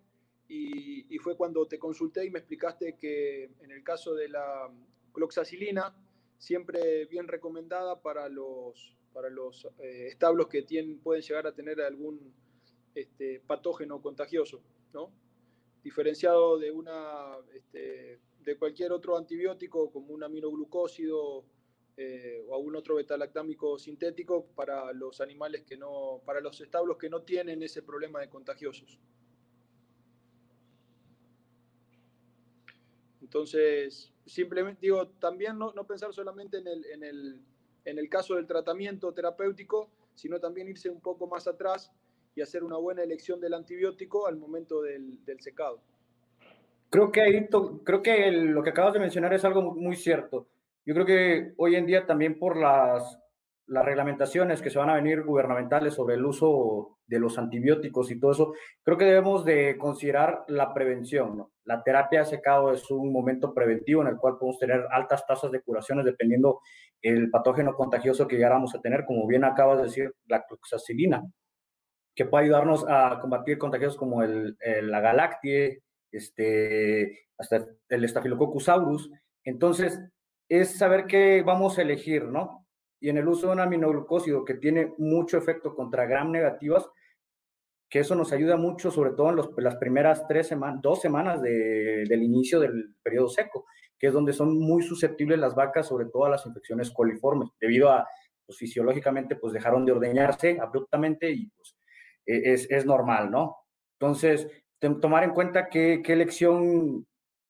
y, 0.53 1.17
fue 1.19 1.37
cuando 1.37 1.65
te 1.65 1.79
consulté 1.79 2.25
y 2.25 2.29
me 2.29 2.39
explicaste 2.39 2.97
que 2.97 3.45
en 3.61 3.71
el 3.71 3.83
caso 3.83 4.13
de 4.15 4.27
la 4.27 4.69
cloxacilina, 5.13 5.95
siempre 6.37 7.05
bien 7.05 7.27
recomendada 7.27 8.01
para 8.01 8.27
los, 8.27 8.97
para 9.13 9.29
los 9.29 9.65
eh, 9.79 10.07
establos 10.07 10.47
que 10.47 10.63
tienen, 10.63 10.99
pueden 10.99 11.21
llegar 11.21 11.47
a 11.47 11.53
tener 11.53 11.79
algún 11.81 12.33
este, 12.95 13.39
patógeno 13.39 14.01
contagioso, 14.01 14.61
¿no? 14.93 15.11
diferenciado 15.83 16.59
de, 16.59 16.71
una, 16.71 17.37
este, 17.53 18.19
de 18.43 18.57
cualquier 18.57 18.91
otro 18.91 19.17
antibiótico 19.17 19.91
como 19.91 20.13
un 20.13 20.23
aminoglucósido 20.23 21.45
eh, 21.95 22.43
o 22.47 22.55
algún 22.55 22.75
otro 22.75 22.95
betalactámico 22.95 23.79
sintético 23.79 24.47
para 24.55 24.91
los 24.91 25.21
animales 25.21 25.63
que 25.63 25.77
no, 25.77 26.21
para 26.25 26.41
los 26.41 26.59
establos 26.61 26.97
que 26.97 27.09
no 27.09 27.21
tienen 27.21 27.63
ese 27.63 27.81
problema 27.83 28.19
de 28.19 28.29
contagiosos. 28.29 28.99
Entonces, 33.31 34.11
simplemente 34.25 34.81
digo, 34.81 35.07
también 35.07 35.57
no, 35.57 35.71
pensar 35.87 36.11
solamente 36.11 36.57
en 36.57 36.67
el, 36.67 36.85
en, 36.87 37.01
el, 37.01 37.39
en 37.85 37.97
el 37.97 38.09
caso 38.09 38.35
del 38.35 38.45
tratamiento 38.45 39.13
terapéutico, 39.13 39.89
sino 40.15 40.37
también 40.41 40.67
irse 40.67 40.89
un 40.89 40.99
poco 40.99 41.27
más 41.27 41.47
atrás 41.47 41.93
y 42.35 42.41
hacer 42.41 42.61
una 42.61 42.75
buena 42.75 43.03
elección 43.03 43.39
del 43.39 43.53
antibiótico 43.53 44.27
al 44.27 44.35
momento 44.35 44.81
del, 44.81 45.17
secado. 45.39 45.81
Creo 46.89 47.09
que, 47.09 47.21
ahí 47.21 47.47
creo 47.85 48.01
que 48.01 48.31
lo 48.31 48.63
que 48.63 48.71
acabas 48.71 48.95
de 48.95 48.99
mencionar 48.99 49.33
es 49.33 49.45
algo 49.45 49.61
muy 49.61 49.95
cierto. 49.95 50.49
Yo 50.85 50.93
creo 50.93 51.05
que 51.05 51.53
hoy 51.55 51.75
en 51.75 51.85
día 51.85 52.05
también 52.05 52.37
por 52.37 52.57
las, 52.57 53.17
las 53.71 53.85
reglamentaciones 53.85 54.61
que 54.61 54.69
se 54.69 54.77
van 54.77 54.89
a 54.89 54.95
venir 54.95 55.23
gubernamentales 55.23 55.93
sobre 55.93 56.15
el 56.15 56.25
uso 56.25 56.97
de 57.07 57.19
los 57.19 57.37
antibióticos 57.37 58.11
y 58.11 58.19
todo 58.19 58.31
eso, 58.33 58.53
creo 58.83 58.97
que 58.97 59.05
debemos 59.05 59.45
de 59.45 59.77
considerar 59.77 60.43
la 60.49 60.73
prevención. 60.73 61.47
La 61.63 61.81
terapia 61.81 62.19
de 62.19 62.25
secado 62.25 62.73
es 62.73 62.91
un 62.91 63.13
momento 63.13 63.53
preventivo 63.53 64.01
en 64.01 64.09
el 64.09 64.17
cual 64.17 64.37
podemos 64.37 64.59
tener 64.59 64.85
altas 64.91 65.25
tasas 65.25 65.51
de 65.51 65.61
curaciones 65.61 66.03
dependiendo 66.03 66.59
el 67.01 67.29
patógeno 67.29 67.73
contagioso 67.73 68.27
que 68.27 68.35
llegáramos 68.35 68.75
a 68.75 68.81
tener, 68.81 69.05
como 69.05 69.25
bien 69.25 69.45
acabas 69.45 69.77
de 69.77 69.85
decir, 69.85 70.13
la 70.25 70.43
cloxacilina 70.43 71.23
que 72.13 72.25
puede 72.25 72.43
ayudarnos 72.43 72.85
a 72.89 73.19
combatir 73.21 73.57
contagios 73.57 73.95
como 73.95 74.21
el, 74.21 74.57
la 74.81 74.99
galactie, 74.99 75.81
este, 76.11 77.19
hasta 77.37 77.65
el 77.87 78.09
Staphylococcus 78.09 78.67
aureus. 78.67 79.09
Entonces, 79.45 79.97
es 80.49 80.77
saber 80.77 81.05
qué 81.05 81.41
vamos 81.41 81.77
a 81.77 81.83
elegir, 81.83 82.25
¿no? 82.25 82.60
Y 83.01 83.09
en 83.09 83.17
el 83.17 83.27
uso 83.27 83.47
de 83.47 83.53
un 83.53 83.59
aminoglucósido 83.59 84.45
que 84.45 84.53
tiene 84.53 84.93
mucho 84.97 85.37
efecto 85.37 85.75
contra 85.75 86.05
gram 86.05 86.31
negativas, 86.31 86.89
que 87.89 87.99
eso 87.99 88.15
nos 88.15 88.31
ayuda 88.31 88.55
mucho, 88.55 88.89
sobre 88.89 89.11
todo 89.11 89.31
en 89.31 89.35
los, 89.35 89.49
las 89.57 89.75
primeras 89.75 90.25
tres 90.25 90.47
semanas, 90.47 90.79
dos 90.81 91.01
semanas 91.01 91.41
del 91.41 92.23
inicio 92.23 92.61
del 92.61 92.95
periodo 93.03 93.27
seco, 93.27 93.65
que 93.99 94.07
es 94.07 94.13
donde 94.13 94.31
son 94.31 94.57
muy 94.57 94.81
susceptibles 94.81 95.37
las 95.37 95.55
vacas, 95.55 95.87
sobre 95.87 96.05
todo 96.05 96.25
a 96.25 96.29
las 96.29 96.45
infecciones 96.45 96.89
coliformes, 96.91 97.49
debido 97.59 97.89
a, 97.89 98.07
pues 98.45 98.57
fisiológicamente, 98.57 99.35
pues 99.35 99.51
dejaron 99.51 99.85
de 99.85 99.91
ordeñarse 99.91 100.57
abruptamente 100.61 101.31
y 101.31 101.47
pues 101.47 101.75
e, 102.25 102.53
es, 102.53 102.85
normal, 102.85 103.29
¿no? 103.29 103.57
Entonces, 103.99 104.47
tomar 105.01 105.23
en 105.23 105.31
cuenta 105.31 105.67
qué, 105.67 106.01
qué 106.03 106.13
elección 106.13 107.05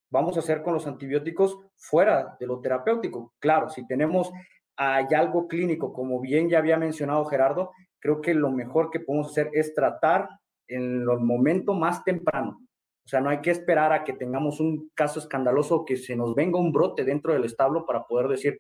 vamos 0.09 0.35
a 0.37 0.39
hacer 0.39 0.61
con 0.61 0.73
los 0.73 0.87
antibióticos 0.87 1.57
fuera 1.75 2.35
de 2.39 2.47
lo 2.47 2.59
terapéutico. 2.59 3.33
Claro, 3.39 3.69
si 3.69 3.85
tenemos 3.87 4.31
hay 4.78 5.05
algo 5.15 5.47
clínico, 5.47 5.93
como 5.93 6.19
bien 6.19 6.49
ya 6.49 6.59
había 6.59 6.78
mencionado 6.78 7.26
Gerardo, 7.26 7.72
creo 7.99 8.22
que 8.22 8.34
lo 8.34 8.49
mejor 8.49 8.89
que 8.89 8.99
podemos 8.99 9.32
hacer 9.32 9.49
es 9.53 9.74
tratar 9.74 10.28
en 10.67 11.01
el 11.01 11.19
momento 11.19 11.74
más 11.74 12.03
temprano. 12.03 12.59
O 13.05 13.07
sea, 13.07 13.19
no 13.19 13.30
hay 13.30 13.41
que 13.41 13.51
esperar 13.51 13.93
a 13.93 14.03
que 14.03 14.13
tengamos 14.13 14.59
un 14.59 14.89
caso 14.93 15.19
escandaloso, 15.19 15.86
que 15.86 15.97
se 15.97 16.15
nos 16.15 16.34
venga 16.36 16.59
un 16.59 16.72
brote 16.72 17.03
dentro 17.03 17.34
del 17.34 17.45
establo 17.45 17.86
para 17.86 18.03
poder 18.03 18.28
decir, 18.28 18.59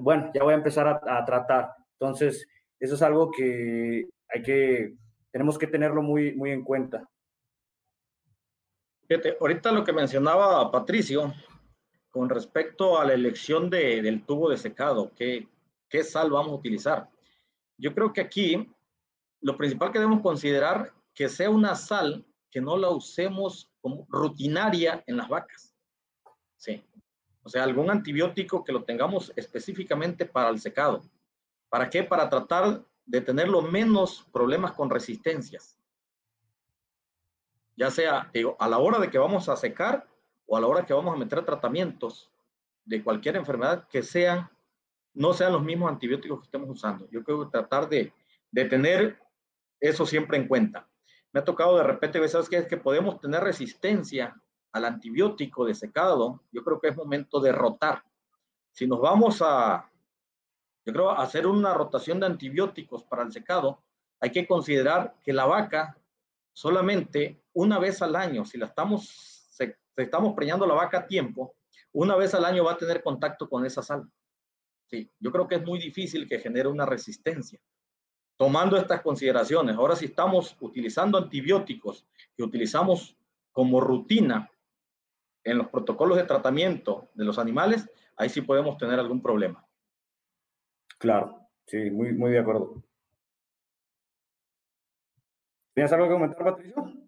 bueno, 0.00 0.30
ya 0.34 0.42
voy 0.42 0.54
a 0.54 0.58
empezar 0.58 0.86
a, 0.86 1.18
a 1.18 1.24
tratar. 1.24 1.70
Entonces, 1.98 2.46
eso 2.80 2.94
es 2.94 3.02
algo 3.02 3.30
que 3.30 4.08
hay 4.28 4.42
que 4.42 4.94
tenemos 5.34 5.58
que 5.58 5.66
tenerlo 5.66 6.00
muy, 6.00 6.32
muy 6.36 6.52
en 6.52 6.62
cuenta. 6.62 7.08
Fíjate, 9.08 9.36
ahorita 9.40 9.72
lo 9.72 9.82
que 9.82 9.92
mencionaba 9.92 10.70
Patricio 10.70 11.34
con 12.14 12.28
respecto 12.28 12.96
a 13.00 13.04
la 13.04 13.12
elección 13.12 13.68
de, 13.68 14.00
del 14.00 14.24
tubo 14.24 14.48
de 14.48 14.56
secado, 14.56 15.10
¿qué, 15.16 15.48
¿qué 15.88 16.04
sal 16.04 16.30
vamos 16.30 16.52
a 16.52 16.54
utilizar? 16.54 17.10
Yo 17.76 17.92
creo 17.92 18.12
que 18.12 18.20
aquí 18.20 18.72
lo 19.40 19.56
principal 19.56 19.90
que 19.90 19.98
debemos 19.98 20.22
considerar 20.22 20.94
que 21.12 21.28
sea 21.28 21.50
una 21.50 21.74
sal 21.74 22.24
que 22.52 22.60
no 22.60 22.76
la 22.76 22.90
usemos 22.90 23.68
como 23.80 24.06
rutinaria 24.08 25.02
en 25.08 25.16
las 25.16 25.28
vacas. 25.28 25.74
Sí. 26.56 26.84
O 27.42 27.48
sea, 27.48 27.64
algún 27.64 27.90
antibiótico 27.90 28.62
que 28.62 28.72
lo 28.72 28.84
tengamos 28.84 29.32
específicamente 29.34 30.24
para 30.24 30.50
el 30.50 30.60
secado. 30.60 31.02
¿Para 31.68 31.90
qué? 31.90 32.04
Para 32.04 32.30
tratar 32.30 32.84
de 33.06 33.20
tener 33.22 33.48
los 33.48 33.68
menos 33.68 34.24
problemas 34.32 34.70
con 34.70 34.88
resistencias. 34.88 35.80
Ya 37.74 37.90
sea 37.90 38.30
digo, 38.32 38.56
a 38.60 38.68
la 38.68 38.78
hora 38.78 39.00
de 39.00 39.10
que 39.10 39.18
vamos 39.18 39.48
a 39.48 39.56
secar 39.56 40.13
o 40.46 40.56
a 40.56 40.60
la 40.60 40.66
hora 40.66 40.84
que 40.84 40.94
vamos 40.94 41.14
a 41.14 41.18
meter 41.18 41.44
tratamientos 41.44 42.30
de 42.84 43.02
cualquier 43.02 43.36
enfermedad 43.36 43.88
que 43.88 44.02
sean, 44.02 44.50
no 45.14 45.32
sean 45.32 45.52
los 45.52 45.62
mismos 45.62 45.90
antibióticos 45.90 46.40
que 46.40 46.44
estemos 46.46 46.68
usando. 46.68 47.08
Yo 47.10 47.22
creo 47.24 47.44
que 47.44 47.50
tratar 47.50 47.88
de, 47.88 48.12
de 48.50 48.64
tener 48.66 49.18
eso 49.80 50.06
siempre 50.06 50.36
en 50.36 50.48
cuenta. 50.48 50.88
Me 51.32 51.40
ha 51.40 51.44
tocado 51.44 51.76
de 51.76 51.82
repente, 51.84 52.26
¿sabes 52.28 52.48
qué? 52.48 52.58
Es 52.58 52.66
que 52.66 52.76
podemos 52.76 53.20
tener 53.20 53.42
resistencia 53.42 54.40
al 54.72 54.84
antibiótico 54.84 55.64
de 55.64 55.74
secado. 55.74 56.42
Yo 56.52 56.62
creo 56.62 56.80
que 56.80 56.88
es 56.88 56.96
momento 56.96 57.40
de 57.40 57.52
rotar. 57.52 58.04
Si 58.70 58.86
nos 58.86 59.00
vamos 59.00 59.40
a, 59.40 59.90
yo 60.84 60.92
creo 60.92 61.10
hacer 61.10 61.46
una 61.46 61.74
rotación 61.74 62.20
de 62.20 62.26
antibióticos 62.26 63.04
para 63.04 63.22
el 63.22 63.32
secado, 63.32 63.82
hay 64.20 64.30
que 64.30 64.46
considerar 64.46 65.16
que 65.22 65.32
la 65.32 65.46
vaca 65.46 65.96
solamente 66.52 67.42
una 67.52 67.78
vez 67.78 68.02
al 68.02 68.16
año, 68.16 68.44
si 68.44 68.58
la 68.58 68.66
estamos, 68.66 69.33
se, 69.54 69.78
estamos 69.96 70.34
preñando 70.34 70.66
la 70.66 70.74
vaca 70.74 70.98
a 70.98 71.06
tiempo, 71.06 71.54
una 71.92 72.16
vez 72.16 72.34
al 72.34 72.44
año 72.44 72.64
va 72.64 72.72
a 72.72 72.76
tener 72.76 73.02
contacto 73.02 73.48
con 73.48 73.64
esa 73.64 73.82
sal. 73.82 74.10
Sí, 74.86 75.10
yo 75.20 75.30
creo 75.30 75.46
que 75.46 75.56
es 75.56 75.64
muy 75.64 75.78
difícil 75.78 76.28
que 76.28 76.40
genere 76.40 76.68
una 76.68 76.84
resistencia. 76.84 77.60
Tomando 78.36 78.76
estas 78.76 79.00
consideraciones, 79.00 79.76
ahora 79.76 79.94
si 79.94 80.06
estamos 80.06 80.56
utilizando 80.60 81.18
antibióticos 81.18 82.04
que 82.36 82.42
utilizamos 82.42 83.16
como 83.52 83.80
rutina 83.80 84.50
en 85.44 85.58
los 85.58 85.68
protocolos 85.68 86.16
de 86.16 86.24
tratamiento 86.24 87.10
de 87.14 87.24
los 87.24 87.38
animales, 87.38 87.88
ahí 88.16 88.28
sí 88.28 88.40
podemos 88.40 88.76
tener 88.76 88.98
algún 88.98 89.22
problema. 89.22 89.64
Claro, 90.98 91.48
sí, 91.66 91.90
muy, 91.90 92.12
muy 92.12 92.32
de 92.32 92.40
acuerdo. 92.40 92.82
¿Tienes 95.74 95.92
algo 95.92 96.06
que 96.06 96.12
comentar, 96.12 96.44
Patricio? 96.44 97.03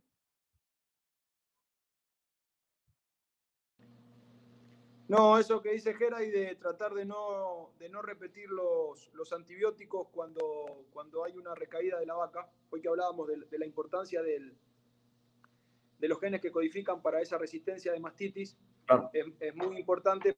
No, 5.08 5.38
eso 5.38 5.62
que 5.62 5.72
dice 5.72 5.94
Gera 5.94 6.22
y 6.22 6.30
de 6.30 6.56
tratar 6.56 6.92
de 6.92 7.04
no, 7.04 7.70
de 7.78 7.88
no 7.88 8.02
repetir 8.02 8.50
los, 8.50 9.12
los 9.14 9.32
antibióticos 9.32 10.08
cuando, 10.08 10.84
cuando 10.92 11.24
hay 11.24 11.36
una 11.36 11.54
recaída 11.54 11.98
de 12.00 12.06
la 12.06 12.14
vaca. 12.14 12.50
Hoy 12.70 12.80
que 12.80 12.88
hablábamos 12.88 13.28
de, 13.28 13.58
la 13.58 13.66
importancia 13.66 14.20
del, 14.20 14.56
de 15.98 16.08
los 16.08 16.18
genes 16.18 16.40
que 16.40 16.50
codifican 16.50 17.02
para 17.02 17.20
esa 17.20 17.38
resistencia 17.38 17.92
de 17.92 18.00
mastitis, 18.00 18.56
es, 19.12 19.54
muy 19.54 19.78
importante 19.78 20.36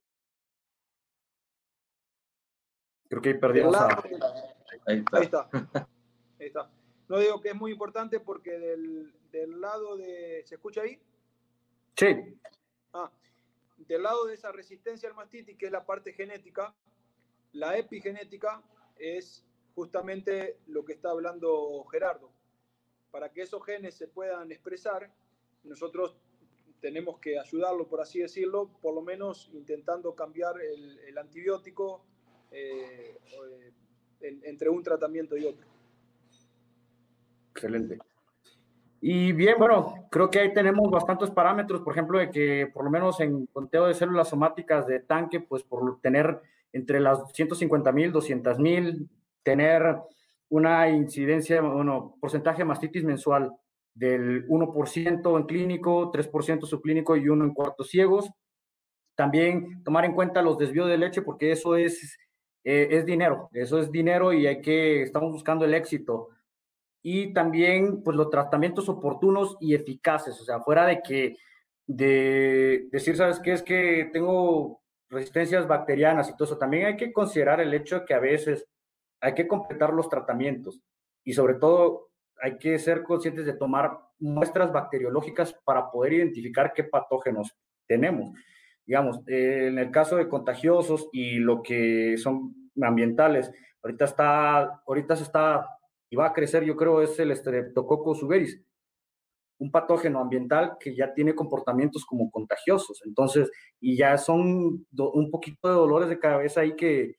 Creo 3.07 3.21
que 3.23 3.29
ahí 3.29 3.37
perdimos 3.39 3.75
Ahí 4.85 5.03
está. 5.21 5.49
Ahí 6.39 6.47
está. 6.47 6.69
No 7.07 7.17
digo 7.17 7.41
que 7.41 7.49
es 7.49 7.55
muy 7.55 7.71
importante 7.71 8.19
porque 8.19 8.51
del, 8.51 9.11
del 9.31 9.59
lado 9.59 9.97
de... 9.97 10.43
¿Se 10.45 10.55
escucha 10.55 10.81
ahí? 10.81 11.01
Sí. 11.95 12.39
Ah, 12.93 13.11
del 13.87 14.03
lado 14.03 14.25
de 14.25 14.33
esa 14.33 14.51
resistencia 14.51 15.09
al 15.09 15.15
mastitis, 15.15 15.57
que 15.57 15.67
es 15.67 15.71
la 15.71 15.85
parte 15.85 16.13
genética, 16.13 16.75
la 17.53 17.77
epigenética 17.77 18.61
es 18.97 19.45
justamente 19.75 20.59
lo 20.67 20.85
que 20.85 20.93
está 20.93 21.11
hablando 21.11 21.83
Gerardo. 21.85 22.31
Para 23.11 23.31
que 23.31 23.41
esos 23.41 23.65
genes 23.65 23.95
se 23.95 24.07
puedan 24.07 24.51
expresar, 24.51 25.11
nosotros 25.63 26.15
tenemos 26.79 27.19
que 27.19 27.39
ayudarlo, 27.39 27.87
por 27.87 28.01
así 28.01 28.19
decirlo, 28.19 28.69
por 28.81 28.93
lo 28.93 29.01
menos 29.01 29.49
intentando 29.53 30.15
cambiar 30.15 30.61
el, 30.61 31.17
antibiótico 31.17 32.05
eh, 32.51 33.17
eh, 34.21 34.39
entre 34.43 34.69
un 34.69 34.83
tratamiento 34.83 35.35
y 35.35 35.45
otro. 35.45 35.67
Excelente. 37.51 37.99
Y 39.01 39.31
bien, 39.31 39.55
bueno, 39.57 40.07
creo 40.11 40.29
que 40.29 40.39
ahí 40.39 40.53
tenemos 40.53 40.89
bastantes 40.91 41.31
parámetros, 41.31 41.81
por 41.81 41.93
ejemplo, 41.93 42.19
de 42.19 42.29
que 42.29 42.67
por 42.73 42.83
lo 42.83 42.89
menos 42.89 43.19
en 43.19 43.45
conteo 43.47 43.87
de 43.87 43.93
células 43.93 44.29
somáticas 44.29 44.85
de 44.87 44.99
tanque, 44.99 45.39
pues 45.39 45.63
por 45.63 46.01
tener 46.01 46.41
entre 46.73 46.99
las 46.99 47.31
150 47.33 47.91
mil, 47.91 48.11
200 48.11 48.59
mil, 48.59 49.09
tener 49.43 49.97
una 50.49 50.89
incidencia, 50.89 51.61
bueno, 51.61 52.15
porcentaje 52.19 52.59
de 52.59 52.65
mastitis 52.65 53.03
mensual 53.03 53.53
del 53.93 54.47
1% 54.47 55.37
en 55.37 55.43
clínico, 55.45 56.11
3% 56.11 56.65
subclínico 56.65 57.15
y 57.15 57.29
1 57.29 57.45
en 57.45 57.53
cuartos 57.53 57.89
ciegos. 57.89 58.29
También 59.15 59.83
tomar 59.83 60.05
en 60.05 60.13
cuenta 60.13 60.41
los 60.41 60.57
desvíos 60.57 60.89
de 60.89 60.97
leche, 60.97 61.21
porque 61.21 61.51
eso 61.51 61.75
es 61.75 62.17
eh, 62.63 62.87
es 62.91 63.05
dinero, 63.05 63.49
eso 63.53 63.79
es 63.79 63.91
dinero 63.91 64.33
y 64.33 64.45
hay 64.45 64.61
que, 64.61 65.03
estamos 65.03 65.31
buscando 65.31 65.65
el 65.65 65.73
éxito. 65.73 66.29
Y 67.01 67.33
también, 67.33 68.03
pues 68.03 68.17
los 68.17 68.29
tratamientos 68.29 68.89
oportunos 68.89 69.57
y 69.59 69.73
eficaces, 69.73 70.39
o 70.39 70.43
sea, 70.43 70.59
fuera 70.59 70.85
de 70.85 71.01
que 71.01 71.37
de 71.87 72.87
decir, 72.91 73.17
¿sabes 73.17 73.39
qué? 73.39 73.53
Es 73.53 73.63
que 73.63 74.09
tengo 74.13 74.81
resistencias 75.09 75.67
bacterianas 75.67 76.29
y 76.29 76.33
todo 76.33 76.43
eso. 76.45 76.57
También 76.57 76.85
hay 76.85 76.97
que 76.97 77.11
considerar 77.11 77.59
el 77.61 77.73
hecho 77.73 77.99
de 78.01 78.05
que 78.05 78.13
a 78.13 78.19
veces 78.19 78.67
hay 79.21 79.33
que 79.33 79.47
completar 79.47 79.91
los 79.93 80.07
tratamientos 80.07 80.81
y 81.23 81.33
sobre 81.33 81.55
todo 81.55 82.09
hay 82.41 82.57
que 82.57 82.77
ser 82.79 83.03
conscientes 83.03 83.45
de 83.45 83.53
tomar 83.53 83.97
muestras 84.19 84.71
bacteriológicas 84.71 85.53
para 85.65 85.89
poder 85.89 86.13
identificar 86.13 86.73
qué 86.73 86.83
patógenos 86.83 87.55
tenemos. 87.87 88.31
Digamos, 88.85 89.19
en 89.27 89.77
el 89.77 89.91
caso 89.91 90.15
de 90.15 90.29
contagiosos 90.29 91.09
y 91.11 91.37
lo 91.39 91.61
que 91.61 92.17
son 92.17 92.69
ambientales, 92.81 93.51
ahorita 93.83 94.05
está, 94.05 94.81
ahorita 94.85 95.15
se 95.15 95.23
está 95.23 95.67
y 96.09 96.15
va 96.15 96.27
a 96.27 96.33
crecer, 96.33 96.63
yo 96.63 96.75
creo, 96.75 97.01
es 97.01 97.19
el 97.19 97.35
Streptococcus 97.35 98.19
suberis, 98.19 98.61
un 99.59 99.71
patógeno 99.71 100.19
ambiental 100.19 100.77
que 100.79 100.95
ya 100.95 101.13
tiene 101.13 101.35
comportamientos 101.35 102.05
como 102.05 102.31
contagiosos. 102.31 103.01
Entonces, 103.05 103.51
y 103.79 103.97
ya 103.97 104.17
son 104.17 104.87
un 104.97 105.31
poquito 105.31 105.67
de 105.67 105.73
dolores 105.75 106.09
de 106.09 106.19
cabeza 106.19 106.61
ahí 106.61 106.75
que, 106.75 107.17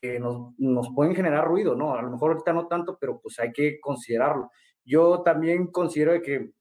que 0.00 0.20
nos, 0.20 0.54
nos, 0.58 0.88
pueden 0.94 1.14
generar 1.14 1.46
ruido, 1.46 1.74
¿no? 1.74 1.94
A 1.94 2.02
lo 2.02 2.10
mejor 2.10 2.32
ahorita 2.32 2.52
no 2.52 2.68
tanto, 2.68 2.96
pero 2.98 3.20
pues 3.20 3.38
hay 3.40 3.52
que 3.52 3.80
considerarlo. 3.80 4.50
Yo 4.84 5.22
también 5.22 5.66
considero 5.66 6.20
que 6.22 6.52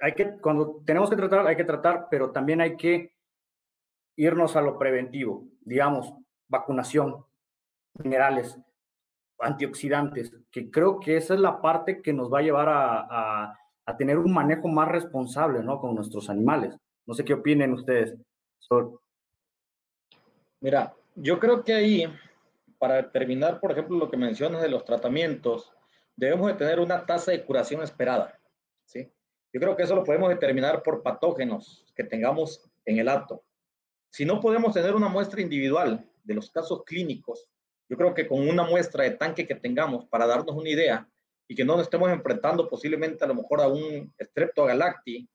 hay 0.00 0.12
que, 0.12 0.38
cuando 0.40 0.82
tenemos 0.84 1.10
que 1.10 1.16
tratar, 1.16 1.46
hay 1.46 1.56
que 1.56 1.64
tratar, 1.64 2.06
pero 2.10 2.30
también 2.30 2.60
hay 2.60 2.76
que 2.76 3.12
irnos 4.16 4.56
a 4.56 4.62
lo 4.62 4.78
preventivo, 4.78 5.46
digamos, 5.60 6.12
vacunación, 6.48 7.24
minerales, 7.98 8.58
antioxidantes, 9.38 10.32
que 10.50 10.70
creo 10.70 10.98
que 11.00 11.16
esa 11.16 11.34
es 11.34 11.40
la 11.40 11.60
parte 11.60 12.02
que 12.02 12.12
nos 12.12 12.32
va 12.32 12.38
a 12.40 12.42
llevar 12.42 12.68
a, 12.68 13.56
a, 13.84 13.96
tener 13.96 14.18
un 14.18 14.32
manejo 14.32 14.68
más 14.68 14.88
responsable, 14.88 15.62
¿no? 15.62 15.80
Con 15.80 15.94
nuestros 15.94 16.28
animales. 16.28 16.76
No 17.06 17.14
sé 17.14 17.24
qué 17.24 17.34
opinen 17.34 17.72
ustedes. 17.72 18.16
Mira, 20.60 20.94
yo 21.14 21.38
creo 21.38 21.62
que 21.62 21.74
ahí, 21.74 22.04
para 22.78 22.96
determinar, 22.96 23.60
por 23.60 23.72
ejemplo, 23.72 23.96
lo 23.96 24.10
que 24.10 24.16
mencionas 24.16 24.62
de 24.62 24.68
los 24.68 24.84
tratamientos, 24.84 25.72
debemos 26.16 26.48
de 26.48 26.54
tener 26.54 26.80
una 26.80 27.06
tasa 27.06 27.30
de 27.30 27.44
curación 27.44 27.82
esperada, 27.82 28.38
¿sí? 28.84 29.12
Yo 29.52 29.60
creo 29.60 29.76
que 29.76 29.84
eso 29.84 29.94
lo 29.94 30.04
podemos 30.04 30.28
determinar 30.28 30.82
por 30.82 31.02
patógenos 31.02 31.84
que 31.94 32.04
tengamos 32.04 32.68
en 32.84 32.98
el 32.98 33.08
acto. 33.08 33.44
Si 34.10 34.24
no 34.24 34.40
podemos 34.40 34.74
tener 34.74 34.94
una 34.94 35.08
muestra 35.08 35.40
individual 35.40 36.04
de 36.24 36.34
los 36.34 36.50
casos 36.50 36.84
clínicos, 36.84 37.48
yo 37.88 37.96
creo 37.96 38.14
que 38.14 38.26
con 38.26 38.48
una 38.48 38.64
muestra 38.64 39.04
de 39.04 39.12
tanque 39.12 39.46
que 39.46 39.54
tengamos 39.54 40.06
para 40.06 40.26
darnos 40.26 40.56
una 40.56 40.68
idea 40.68 41.08
y 41.48 41.54
que 41.54 41.64
no 41.64 41.76
nos 41.76 41.84
estemos 41.84 42.10
enfrentando 42.10 42.68
posiblemente 42.68 43.24
a 43.24 43.28
lo 43.28 43.34
mejor 43.34 43.60
a 43.60 43.68
un 43.68 44.12
Streptogalacti, 44.20 45.28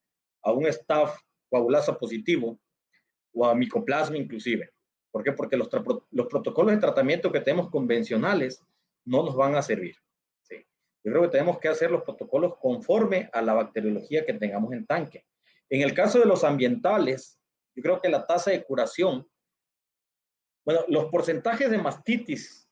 a 0.43 0.51
un 0.51 0.71
Staph 0.71 1.17
coagulasa 1.49 1.97
positivo 1.97 2.59
o 3.33 3.45
a 3.45 3.55
Mycoplasma 3.55 4.17
inclusive. 4.17 4.71
¿Por 5.11 5.23
qué? 5.23 5.31
Porque 5.33 5.57
los, 5.57 5.69
los 6.11 6.27
protocolos 6.27 6.73
de 6.73 6.79
tratamiento 6.79 7.31
que 7.31 7.41
tenemos 7.41 7.69
convencionales 7.69 8.61
no 9.05 9.23
nos 9.23 9.35
van 9.35 9.55
a 9.55 9.61
servir. 9.61 9.95
¿sí? 10.41 10.55
Yo 11.03 11.11
creo 11.11 11.23
que 11.23 11.29
tenemos 11.29 11.59
que 11.59 11.67
hacer 11.67 11.91
los 11.91 12.03
protocolos 12.03 12.57
conforme 12.57 13.29
a 13.33 13.41
la 13.41 13.53
bacteriología 13.53 14.25
que 14.25 14.33
tengamos 14.33 14.73
en 14.73 14.85
tanque. 14.85 15.25
En 15.69 15.81
el 15.81 15.93
caso 15.93 16.19
de 16.19 16.25
los 16.25 16.43
ambientales, 16.43 17.39
yo 17.75 17.83
creo 17.83 18.01
que 18.01 18.09
la 18.09 18.25
tasa 18.25 18.51
de 18.51 18.63
curación 18.63 19.27
bueno, 20.63 20.81
los 20.87 21.05
porcentajes 21.05 21.69
de 21.69 21.77
mastitis 21.77 22.69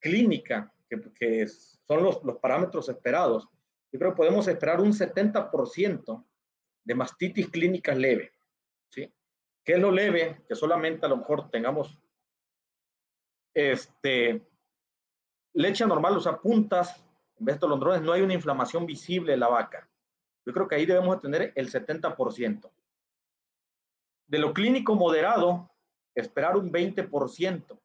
clínica, 0.00 0.72
que, 0.88 1.46
son 1.46 2.02
los, 2.02 2.20
parámetros 2.40 2.88
esperados, 2.88 3.48
yo 3.92 3.98
creo 3.98 4.12
que 4.12 4.16
podemos 4.16 4.48
esperar 4.48 4.80
un 4.80 4.92
70% 4.92 6.24
de 6.84 6.94
mastitis 6.94 7.48
clínica 7.48 7.94
leve. 7.94 8.32
¿sí? 8.88 9.12
¿Qué 9.64 9.74
es 9.74 9.78
lo 9.78 9.90
leve? 9.90 10.42
Que 10.48 10.54
solamente 10.54 11.06
a 11.06 11.08
lo 11.08 11.18
mejor 11.18 11.50
tengamos 11.50 11.98
este, 13.54 14.46
leche 15.52 15.86
normal, 15.86 16.16
o 16.16 16.20
sea, 16.20 16.38
puntas, 16.38 17.04
en 17.38 17.44
vez 17.44 17.56
de 17.56 17.60
tolondrones, 17.60 18.02
no 18.02 18.12
hay 18.12 18.22
una 18.22 18.34
inflamación 18.34 18.86
visible 18.86 19.34
en 19.34 19.40
la 19.40 19.48
vaca. 19.48 19.88
Yo 20.46 20.52
creo 20.52 20.68
que 20.68 20.76
ahí 20.76 20.86
debemos 20.86 21.20
tener 21.20 21.52
el 21.54 21.70
70%. 21.70 22.70
De 24.26 24.38
lo 24.38 24.54
clínico 24.54 24.94
moderado, 24.94 25.69
esperar 26.14 26.56
un 26.56 26.72
20%, 26.72 27.78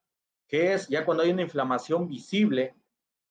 que 0.47 0.73
es 0.73 0.87
ya 0.87 1.05
cuando 1.05 1.23
hay 1.23 1.31
una 1.31 1.41
inflamación 1.41 2.07
visible, 2.07 2.75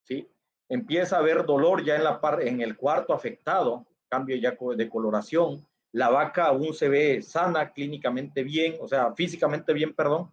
¿sí? 0.02 0.28
Empieza 0.68 1.16
a 1.16 1.18
haber 1.20 1.44
dolor 1.44 1.84
ya 1.84 1.96
en, 1.96 2.04
la 2.04 2.20
par 2.20 2.42
en 2.42 2.60
el 2.60 2.76
cuarto 2.76 3.12
afectado, 3.12 3.86
cambio 4.08 4.36
ya 4.36 4.56
de 4.76 4.88
coloración, 4.88 5.64
la 5.92 6.10
vaca 6.10 6.46
aún 6.46 6.74
se 6.74 6.88
ve 6.88 7.22
sana, 7.22 7.72
clínicamente 7.72 8.42
bien, 8.42 8.76
o 8.80 8.88
sea, 8.88 9.12
físicamente 9.14 9.72
bien, 9.72 9.94
perdón, 9.94 10.32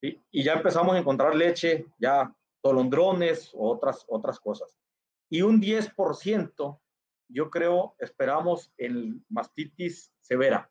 ¿sí? 0.00 0.22
y 0.30 0.42
ya 0.42 0.54
empezamos 0.54 0.94
a 0.94 0.98
encontrar 0.98 1.34
leche, 1.34 1.86
ya 1.98 2.34
tolondrones 2.60 3.52
otras, 3.54 4.04
otras 4.08 4.38
cosas. 4.38 4.76
Y 5.30 5.42
un 5.42 5.60
10%, 5.60 6.80
yo 7.28 7.50
creo, 7.50 7.94
esperamos 7.98 8.72
en 8.76 9.24
mastitis 9.28 10.12
severa, 10.20 10.70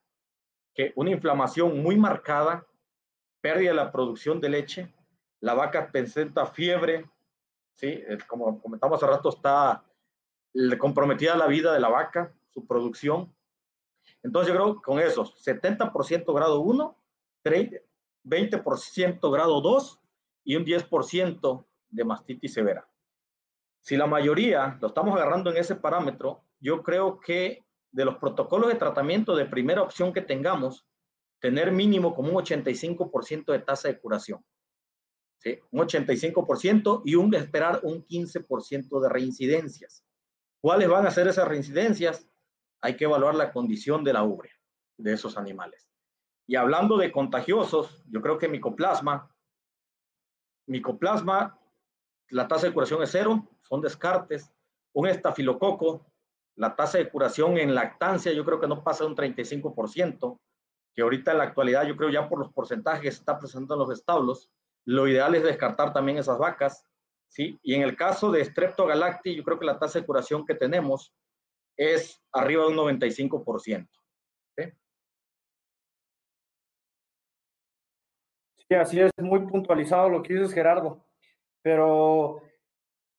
que 0.73 0.93
una 0.95 1.11
inflamación 1.11 1.81
muy 1.81 1.97
marcada 1.97 2.65
pérdida 3.45 3.69
de 3.69 3.75
la 3.75 3.91
producción 3.91 4.41
de 4.41 4.49
leche, 4.49 4.91
la 5.39 5.53
vaca 5.53 5.91
presenta 5.91 6.47
fiebre, 6.47 7.05
¿sí? 7.75 8.01
como 8.25 8.59
comentamos 8.59 8.97
hace 8.97 9.05
rato, 9.05 9.29
está 9.29 9.85
comprometida 10.79 11.37
la 11.37 11.45
vida 11.45 11.71
de 11.71 11.79
la 11.79 11.89
vaca, 11.89 12.33
su 12.49 12.65
producción. 12.65 13.31
Entonces 14.23 14.51
yo 14.51 14.59
creo 14.59 14.75
que 14.77 14.81
con 14.81 14.99
esos 14.99 15.45
70% 15.45 16.33
grado 16.33 16.61
1, 16.61 16.97
20% 17.43 19.31
grado 19.31 19.61
2 19.61 20.01
y 20.45 20.55
un 20.55 20.65
10% 20.65 21.65
de 21.89 22.03
mastitis 22.03 22.51
severa. 22.51 22.89
Si 23.79 23.95
la 23.95 24.07
mayoría 24.07 24.79
lo 24.81 24.87
estamos 24.87 25.15
agarrando 25.15 25.51
en 25.51 25.57
ese 25.57 25.75
parámetro, 25.75 26.41
yo 26.59 26.81
creo 26.81 27.19
que 27.19 27.63
de 27.91 28.05
los 28.05 28.15
protocolos 28.15 28.69
de 28.69 28.79
tratamiento 28.79 29.35
de 29.35 29.45
primera 29.45 29.83
opción 29.83 30.13
que 30.13 30.21
tengamos, 30.21 30.87
tener 31.45 31.71
mínimo 31.71 32.15
como 32.15 32.29
un 32.29 32.43
85% 32.43 33.51
de 33.51 33.59
tasa 33.59 33.87
de 33.87 33.99
curación. 33.99 34.43
Un 35.69 35.81
85% 35.81 37.03
y 37.05 37.13
un 37.13 37.35
esperar 37.35 37.81
un 37.83 38.03
15% 38.03 38.99
de 38.99 39.09
reincidencias. 39.09 40.03
¿Cuáles 40.59 40.89
van 40.89 41.05
a 41.05 41.11
ser 41.11 41.27
esas 41.27 41.47
reincidencias? 41.47 42.27
Hay 42.81 42.97
que 42.97 43.03
evaluar 43.03 43.35
la 43.35 43.53
condición 43.53 44.03
de 44.03 44.13
la 44.13 44.23
ubre 44.23 44.49
de 44.97 45.13
esos 45.13 45.37
animales. 45.37 45.87
Y 46.47 46.55
hablando 46.55 46.97
de 46.97 47.11
contagiosos, 47.11 48.03
yo 48.07 48.23
creo 48.23 48.39
que 48.39 48.47
micoplasma, 48.47 49.31
micoplasma, 50.65 51.59
la 52.29 52.47
tasa 52.47 52.65
de 52.65 52.73
curación 52.73 53.03
es 53.03 53.11
cero, 53.11 53.47
son 53.61 53.81
descartes. 53.81 54.51
Un 54.93 55.07
estafilococo, 55.07 56.11
la 56.55 56.75
tasa 56.75 56.97
de 56.97 57.07
curación 57.07 57.59
en 57.59 57.75
lactancia 57.75 58.33
yo 58.33 58.43
creo 58.43 58.59
que 58.59 58.67
no 58.67 58.83
pasa 58.83 59.03
de 59.03 59.11
un 59.11 59.15
35% 59.15 60.39
que 60.95 61.01
ahorita 61.01 61.33
en 61.33 61.39
la 61.39 61.43
actualidad 61.43 61.85
yo 61.85 61.97
creo 61.97 62.09
ya 62.09 62.29
por 62.29 62.39
los 62.39 62.53
porcentajes 62.53 63.01
que 63.01 63.11
se 63.11 63.19
está 63.19 63.37
presentando 63.37 63.75
en 63.75 63.81
los 63.81 63.99
establos, 63.99 64.49
lo 64.85 65.07
ideal 65.07 65.35
es 65.35 65.43
descartar 65.43 65.91
también 65.91 66.17
esas 66.17 66.37
vacas, 66.37 66.85
¿sí? 67.27 67.59
Y 67.63 67.75
en 67.75 67.81
el 67.81 67.97
caso 67.97 68.31
de 68.31 68.45
Streptogalacti, 68.45 69.35
yo 69.35 69.43
creo 69.43 69.59
que 69.59 69.65
la 69.65 69.77
tasa 69.77 69.99
de 69.99 70.05
curación 70.05 70.45
que 70.45 70.55
tenemos 70.55 71.13
es 71.75 72.23
arriba 72.31 72.63
de 72.63 72.69
un 72.69 72.77
95%. 72.77 73.89
¿sí? 74.57 74.63
sí, 78.55 78.75
así 78.75 79.01
es, 79.01 79.11
muy 79.17 79.39
puntualizado 79.47 80.07
lo 80.09 80.23
que 80.23 80.33
dices, 80.33 80.53
Gerardo. 80.53 81.05
Pero 81.61 82.41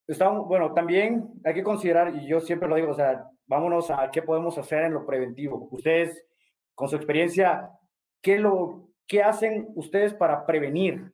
estamos, 0.06 0.46
bueno, 0.46 0.72
también 0.72 1.30
hay 1.44 1.52
que 1.52 1.64
considerar, 1.64 2.14
y 2.16 2.26
yo 2.26 2.40
siempre 2.40 2.68
lo 2.68 2.76
digo, 2.76 2.92
o 2.92 2.94
sea, 2.94 3.28
vámonos 3.46 3.90
a 3.90 4.10
qué 4.10 4.22
podemos 4.22 4.56
hacer 4.56 4.84
en 4.84 4.94
lo 4.94 5.04
preventivo. 5.04 5.68
Ustedes 5.72 6.26
con 6.76 6.88
su 6.88 6.96
experiencia, 6.96 7.70
¿qué, 8.22 8.38
lo, 8.38 8.90
¿qué 9.08 9.22
hacen 9.22 9.68
ustedes 9.74 10.14
para 10.14 10.46
prevenir? 10.46 11.12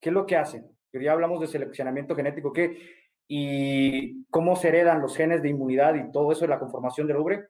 ¿Qué 0.00 0.08
es 0.08 0.14
lo 0.14 0.26
que 0.26 0.36
hacen? 0.36 0.66
Ya 0.92 1.12
hablamos 1.12 1.40
de 1.40 1.46
seleccionamiento 1.46 2.16
genético, 2.16 2.52
¿qué? 2.52 2.78
Y 3.28 4.24
cómo 4.26 4.56
se 4.56 4.68
heredan 4.68 5.02
los 5.02 5.16
genes 5.16 5.42
de 5.42 5.50
inmunidad 5.50 5.94
y 5.94 6.10
todo 6.10 6.32
eso 6.32 6.46
la 6.46 6.58
conformación 6.58 7.06
del 7.06 7.18
ubre. 7.18 7.48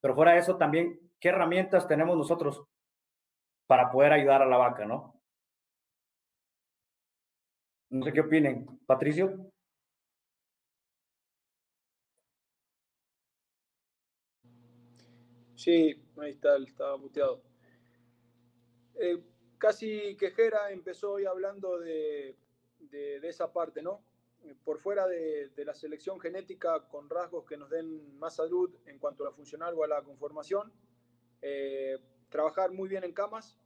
Pero 0.00 0.14
fuera 0.14 0.32
de 0.32 0.38
eso, 0.40 0.56
también, 0.58 1.00
¿qué 1.20 1.30
herramientas 1.30 1.88
tenemos 1.88 2.16
nosotros 2.16 2.64
para 3.66 3.90
poder 3.90 4.12
ayudar 4.12 4.42
a 4.42 4.46
la 4.46 4.58
vaca, 4.58 4.84
no? 4.84 5.20
No 7.90 8.04
sé 8.04 8.12
qué 8.12 8.20
opinen. 8.20 8.66
Patricio. 8.86 9.50
Sí, 15.56 16.03
ahí 16.18 16.32
está, 16.32 16.56
estaba 16.56 16.96
muteado. 16.96 17.42
Eh, 18.96 19.22
casi 19.58 20.16
quejera 20.16 20.70
empezó 20.70 21.12
hoy 21.12 21.24
hablando 21.24 21.78
de, 21.78 22.36
esa 23.22 23.52
parte, 23.52 23.82
¿no? 23.82 24.02
Por 24.64 24.78
fuera 24.78 25.06
de, 25.06 25.50
la 25.64 25.74
selección 25.74 26.20
genética 26.20 26.86
con 26.88 27.08
rasgos 27.08 27.44
que 27.46 27.56
nos 27.56 27.70
den 27.70 28.18
más 28.18 28.36
salud 28.36 28.74
en 28.86 28.98
cuanto 28.98 29.24
a 29.24 29.30
la 29.30 29.32
funcional 29.32 29.74
o 29.74 29.84
a 29.84 29.88
la 29.88 30.02
conformación, 30.02 30.72
Eh, 31.46 31.98
trabajar 32.30 32.72
muy 32.72 32.88
bien 32.88 33.04
en 33.04 33.12
camas, 33.12 33.58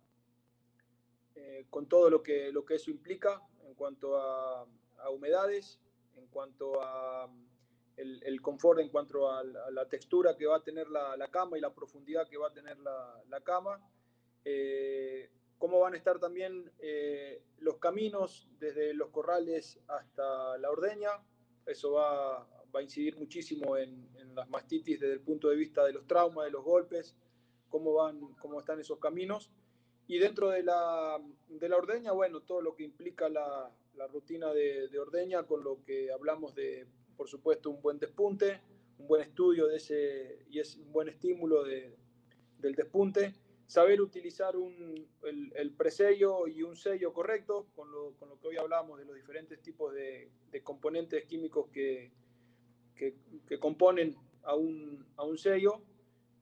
eh, 1.37 1.65
con 1.71 1.87
todo 1.87 2.11
lo 2.11 2.25
que, 2.25 2.51
lo 2.51 2.65
que 2.65 2.75
eso 2.75 2.91
implica 2.91 3.41
en 3.65 3.75
cuanto 3.75 4.17
a, 4.19 4.67
humedades, 5.11 5.79
en 6.17 6.27
cuanto 6.27 6.83
a 6.83 7.31
el, 7.99 8.41
confort, 8.41 8.81
en 8.81 8.89
cuanto 8.89 9.31
a 9.31 9.43
la, 9.45 9.89
textura 9.89 10.37
que 10.37 10.47
va 10.47 10.57
a 10.57 10.63
tener 10.63 10.89
la, 10.89 11.29
cama 11.31 11.59
y 11.59 11.61
la 11.61 11.75
profundidad 11.75 12.29
que 12.29 12.37
va 12.37 12.49
a 12.49 12.53
tener 12.53 12.79
la, 12.79 13.41
cama. 13.43 13.81
Eh, 14.45 15.31
cómo 15.59 15.81
van 15.81 15.95
a 15.95 15.97
estar 15.97 16.19
también 16.19 16.71
eh, 16.79 17.43
los 17.59 17.79
caminos 17.79 18.49
desde 18.59 18.95
los 18.95 19.11
corrales 19.11 19.81
hasta 19.89 20.57
la 20.59 20.71
ordeña. 20.71 21.11
Eso 21.67 21.93
va, 21.93 22.39
va 22.75 22.81
a 22.81 22.83
incidir 22.83 23.17
muchísimo 23.17 23.77
en, 23.77 24.09
en, 24.17 24.35
las 24.35 24.49
mastitis 24.49 25.01
desde 25.01 25.15
el 25.15 25.21
punto 25.21 25.49
de 25.49 25.57
vista 25.57 25.85
de 25.85 25.93
los 25.93 26.07
traumas, 26.07 26.45
de 26.45 26.53
los 26.53 26.65
golpes, 26.65 27.17
cómo, 27.69 27.95
van, 27.95 28.35
cómo 28.35 28.61
están 28.61 28.79
esos 28.81 28.99
caminos. 28.99 29.51
Y 30.07 30.19
dentro 30.19 30.49
de 30.49 30.63
la, 30.63 31.21
de 31.49 31.69
la 31.69 31.77
ordeña, 31.77 32.13
bueno, 32.13 32.41
todo 32.41 32.63
lo 32.63 32.75
que 32.75 32.85
implica 32.85 33.29
la, 33.29 33.71
la 33.95 34.07
rutina 34.07 34.55
de, 34.55 34.89
de, 34.89 34.99
ordeña, 34.99 35.43
con 35.43 35.63
lo 35.63 35.83
que 35.85 36.11
hablamos 36.11 36.55
de, 36.55 36.87
por 37.19 37.29
supuesto, 37.29 37.69
un 37.69 37.83
buen 37.83 37.99
despunte, 37.99 38.63
un 38.99 39.09
buen 39.09 39.21
estudio 39.21 39.67
de 39.67 39.77
ese, 39.77 40.47
y 40.49 40.61
es 40.61 40.77
un 40.77 40.93
buen 40.93 41.11
estímulo 41.11 41.65
de, 41.65 41.95
del 42.59 42.75
despunte, 42.75 43.35
saber 43.67 44.01
utilizar 44.01 44.57
un, 44.57 45.07
el, 45.25 45.53
el, 45.55 45.73
presello 45.73 46.47
y 46.47 46.63
un 46.63 46.77
sello 46.77 47.13
correcto, 47.13 47.67
con 47.75 47.91
lo, 47.91 48.15
con 48.15 48.31
lo, 48.31 48.39
que 48.39 48.49
hoy 48.49 48.57
hablamos 48.57 48.99
de 48.99 49.05
los 49.05 49.17
diferentes 49.17 49.61
tipos 49.61 49.93
de, 49.93 50.31
de 50.51 50.63
componentes 50.63 51.25
químicos 51.27 51.69
que, 51.71 52.13
que, 52.95 53.17
que, 53.47 53.59
componen 53.59 54.17
a 54.45 54.55
un, 54.55 55.05
a 55.17 55.25
un 55.25 55.37
sello, 55.37 55.83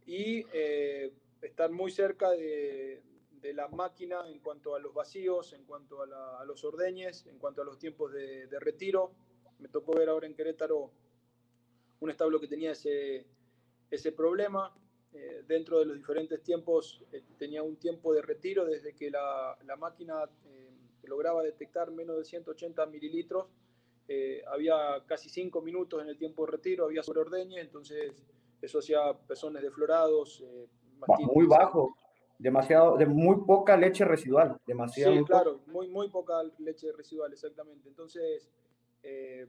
y 0.04 0.44
eh, 0.52 1.12
estar 1.42 1.72
muy 1.72 1.90
cerca 1.90 2.30
de, 2.30 3.02
de 3.46 3.54
la 3.54 3.68
máquina 3.68 4.28
en 4.28 4.40
cuanto 4.40 4.74
a 4.74 4.80
los 4.80 4.92
vacíos, 4.92 5.52
en 5.52 5.64
cuanto 5.64 6.02
a, 6.02 6.44
los 6.44 6.64
ordeñes, 6.64 7.26
en 7.26 7.38
cuanto 7.38 7.62
a 7.62 7.64
los 7.64 7.78
tiempos 7.78 8.12
de, 8.12 8.48
retiro. 8.60 9.12
Me 9.58 9.68
tocó 9.68 9.94
ver 9.94 10.08
ahora 10.08 10.26
en 10.26 10.34
Querétaro 10.34 10.90
un 12.00 12.10
establo 12.10 12.40
que 12.40 12.48
tenía 12.48 12.72
ese, 12.72 13.26
ese 13.90 14.12
problema. 14.12 14.74
Eh, 15.12 15.44
dentro 15.46 15.78
de 15.78 15.86
los 15.86 15.96
diferentes 15.96 16.42
tiempos 16.42 17.02
eh, 17.12 17.22
tenía 17.38 17.62
un 17.62 17.76
tiempo 17.76 18.12
de 18.12 18.22
retiro 18.22 18.66
desde 18.66 18.94
que 18.94 19.10
la, 19.10 19.56
la 19.64 19.76
máquina 19.76 20.24
eh, 20.46 20.70
lograba 21.04 21.42
detectar 21.42 21.90
menos 21.90 22.18
de 22.18 22.24
180 22.24 22.84
mililitros. 22.86 23.46
había 24.48 25.04
casi 25.06 25.28
5 25.28 25.62
minutos 25.62 26.02
en 26.02 26.08
el 26.08 26.18
tiempo 26.18 26.44
de 26.44 26.52
retiro, 26.52 26.84
había 26.84 27.02
sobre 27.02 27.20
ordeñe, 27.20 27.60
entonces 27.60 28.24
eso 28.60 28.78
hacía 28.78 29.12
pezones 29.26 29.62
deflorados. 29.62 30.44
muy 31.34 31.46
bajo 31.46 31.96
demasiado, 32.38 32.96
de 32.96 33.06
muy 33.06 33.44
poca 33.44 33.76
leche 33.76 34.04
residual, 34.04 34.56
demasiado. 34.66 35.14
Sí, 35.14 35.24
claro, 35.24 35.60
muy, 35.66 35.88
muy 35.88 36.08
poca 36.08 36.42
leche 36.58 36.92
residual, 36.92 37.32
exactamente. 37.32 37.88
Entonces, 37.88 38.48
eh, 39.08 39.46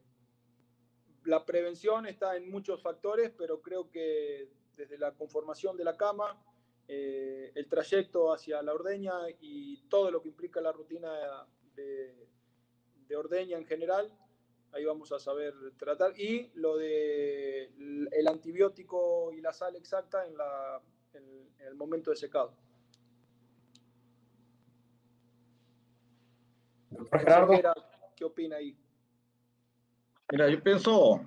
la 1.26 1.44
prevención 1.44 2.06
está 2.06 2.38
en 2.38 2.50
muchos 2.52 2.80
factores, 2.80 3.32
pero 3.36 3.60
creo 3.60 3.90
que 3.90 4.52
desde 4.76 5.00
la 5.00 5.14
conformación 5.14 5.76
de 5.76 5.84
la 5.84 5.98
cama, 5.98 6.40
eh, 6.88 7.52
el 7.56 7.68
trayecto 7.68 8.32
hacia 8.32 8.62
la 8.62 8.74
ordeña 8.74 9.14
y 9.42 9.82
todo 9.90 10.12
lo 10.12 10.22
que 10.22 10.30
implica 10.30 10.62
la 10.62 10.72
rutina 10.72 11.12
de, 11.76 12.28
de 13.08 13.16
ordeña 13.16 13.58
en 13.58 13.66
general, 13.66 14.16
ahí 14.74 14.86
vamos 14.86 15.12
a 15.12 15.18
saber 15.20 15.56
tratar. 15.78 16.18
Y 16.20 16.52
lo 16.54 16.78
de 16.78 17.72
el 18.12 18.28
antibiótico 18.28 19.34
y 19.34 19.42
la 19.42 19.54
sal 19.54 19.76
exacta 19.76 20.28
en, 20.28 20.38
la, 20.38 20.82
en 21.14 21.52
el 21.66 21.74
momento 21.74 22.12
de 22.12 22.16
secado. 22.16 22.54
¿qué 28.16 28.24
opina 28.24 28.58
ahí? 28.58 28.78
Mira, 30.30 30.50
yo 30.50 30.62
pienso, 30.62 31.22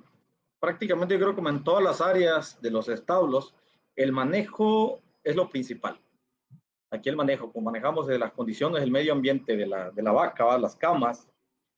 prácticamente 0.58 1.14
yo 1.14 1.20
creo 1.20 1.34
como 1.34 1.48
en 1.48 1.64
todas 1.64 1.82
las 1.82 2.02
áreas 2.02 2.60
de 2.60 2.70
los 2.70 2.86
establos, 2.90 3.54
el 3.96 4.12
manejo 4.12 5.00
es 5.24 5.36
lo 5.36 5.48
principal. 5.48 5.98
Aquí 6.90 7.08
el 7.08 7.16
manejo, 7.16 7.50
como 7.50 7.70
manejamos 7.70 8.06
de 8.06 8.18
las 8.18 8.32
condiciones 8.32 8.82
del 8.82 8.90
medio 8.90 9.12
ambiente 9.12 9.56
de 9.56 9.66
la, 9.66 9.90
de 9.90 10.02
la 10.02 10.12
vaca, 10.12 10.58
las 10.58 10.76
camas, 10.76 11.26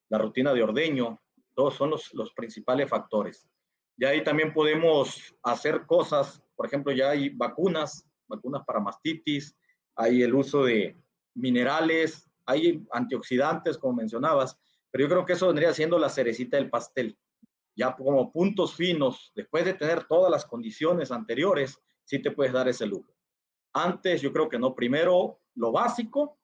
la 0.09 0.19
rutina 0.19 0.53
de 0.53 0.65
ordeño, 0.65 1.21
todos 1.55 1.75
son 1.75 1.91
los, 1.91 2.13
los 2.15 2.33
principales 2.33 2.89
factores. 2.89 3.49
Ya 3.97 4.09
ahí 4.09 4.25
también 4.25 4.53
podemos 4.53 5.33
hacer 5.45 5.87
cosas, 5.87 6.43
por 6.57 6.67
ejemplo, 6.67 6.93
ya 6.93 7.11
hay 7.11 7.29
vacunas, 7.29 8.05
vacunas 8.27 8.65
para 8.65 8.81
mastitis, 8.81 9.57
hay 9.95 10.23
el 10.23 10.35
uso 10.35 10.65
de 10.65 10.97
minerales, 11.35 12.29
hay 12.47 12.85
antioxidantes, 12.91 13.79
como 13.79 13.95
mencionabas, 13.95 14.59
pero 14.93 15.05
yo 15.05 15.09
creo 15.09 15.25
que 15.25 15.33
eso 15.33 15.47
vendría 15.47 15.73
siendo 15.73 15.99
la 15.99 16.11
cerecita 16.11 16.59
del 16.59 16.71
pastel. 16.71 17.19
Ya 17.75 17.97
como 17.97 18.31
puntos 18.31 18.75
finos, 18.77 19.33
después 19.35 19.65
de 19.65 19.73
tener 19.73 20.05
todas 20.05 20.31
las 20.31 20.45
condiciones 20.45 21.11
anteriores, 21.11 21.83
sí 22.05 22.21
te 22.21 22.31
puedes 22.31 22.53
dar 22.53 22.69
ese 22.69 22.87
lujo. 22.87 23.11
Antes 23.73 24.21
yo 24.21 24.33
creo 24.33 24.51
que 24.51 24.59
no, 24.59 24.75
primero 24.75 25.41
lo 25.55 25.73
básico 25.73 26.39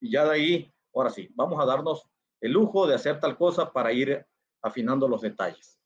y 0.00 0.12
ya 0.12 0.26
de 0.26 0.30
ahí, 0.30 0.74
ahora 0.94 1.08
sí, 1.08 1.30
vamos 1.34 1.58
a 1.60 1.64
darnos 1.64 2.06
el 2.42 2.52
lujo 2.52 2.86
de 2.86 2.94
hacer 2.94 3.18
tal 3.18 3.38
cosa 3.38 3.72
para 3.72 3.90
ir 3.90 4.24
afinando 4.62 5.08
los 5.08 5.22
detalles. 5.22 5.80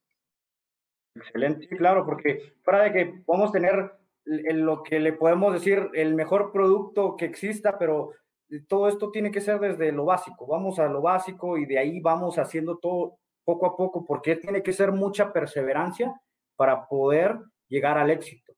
Excelente, 1.14 1.68
claro, 1.68 2.04
porque 2.04 2.54
para 2.64 2.84
de 2.84 2.92
que 2.92 3.22
podemos 3.24 3.52
tener 3.52 3.92
lo 4.24 4.82
que 4.82 4.98
le 4.98 5.12
podemos 5.12 5.52
decir 5.52 5.90
el 5.94 6.14
mejor 6.14 6.52
producto 6.52 7.16
que 7.16 7.26
exista, 7.26 7.78
pero 7.78 8.12
todo 8.60 8.88
esto 8.88 9.10
tiene 9.10 9.30
que 9.30 9.40
ser 9.40 9.58
desde 9.58 9.92
lo 9.92 10.04
básico. 10.04 10.46
Vamos 10.46 10.78
a 10.78 10.86
lo 10.86 11.00
básico 11.00 11.56
y 11.56 11.66
de 11.66 11.78
ahí 11.78 12.00
vamos 12.00 12.38
haciendo 12.38 12.78
todo 12.78 13.18
poco 13.44 13.66
a 13.66 13.76
poco, 13.76 14.04
porque 14.04 14.36
tiene 14.36 14.62
que 14.62 14.72
ser 14.72 14.92
mucha 14.92 15.32
perseverancia 15.32 16.14
para 16.56 16.86
poder 16.86 17.38
llegar 17.68 17.98
al 17.98 18.10
éxito. 18.10 18.52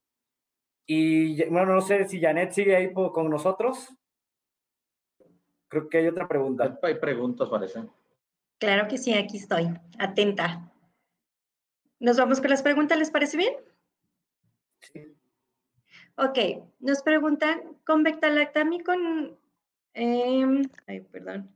Y 0.86 1.42
bueno, 1.48 1.74
no 1.74 1.80
sé 1.80 2.06
si 2.06 2.20
Janet 2.20 2.52
sigue 2.52 2.76
ahí 2.76 2.92
con 2.92 3.30
nosotros. 3.30 3.88
Creo 5.68 5.88
que 5.88 5.98
hay 5.98 6.08
otra 6.08 6.28
pregunta. 6.28 6.78
Hay 6.82 6.96
preguntas, 6.96 7.48
parece. 7.48 7.84
Claro 8.58 8.86
que 8.88 8.98
sí, 8.98 9.14
aquí 9.14 9.38
estoy, 9.38 9.68
atenta. 9.98 10.70
¿Nos 11.98 12.18
vamos 12.18 12.40
con 12.40 12.50
las 12.50 12.62
preguntas? 12.62 12.98
¿Les 12.98 13.10
parece 13.10 13.36
bien? 13.36 13.54
Sí. 14.80 15.16
Ok, 16.16 16.38
nos 16.80 17.02
preguntan, 17.02 17.60
¿con 17.84 18.02
Bectalactam 18.02 18.72
y 18.74 18.80
con 18.80 19.38
Em, 19.94 20.68
ay, 20.86 21.00
perdón. 21.00 21.50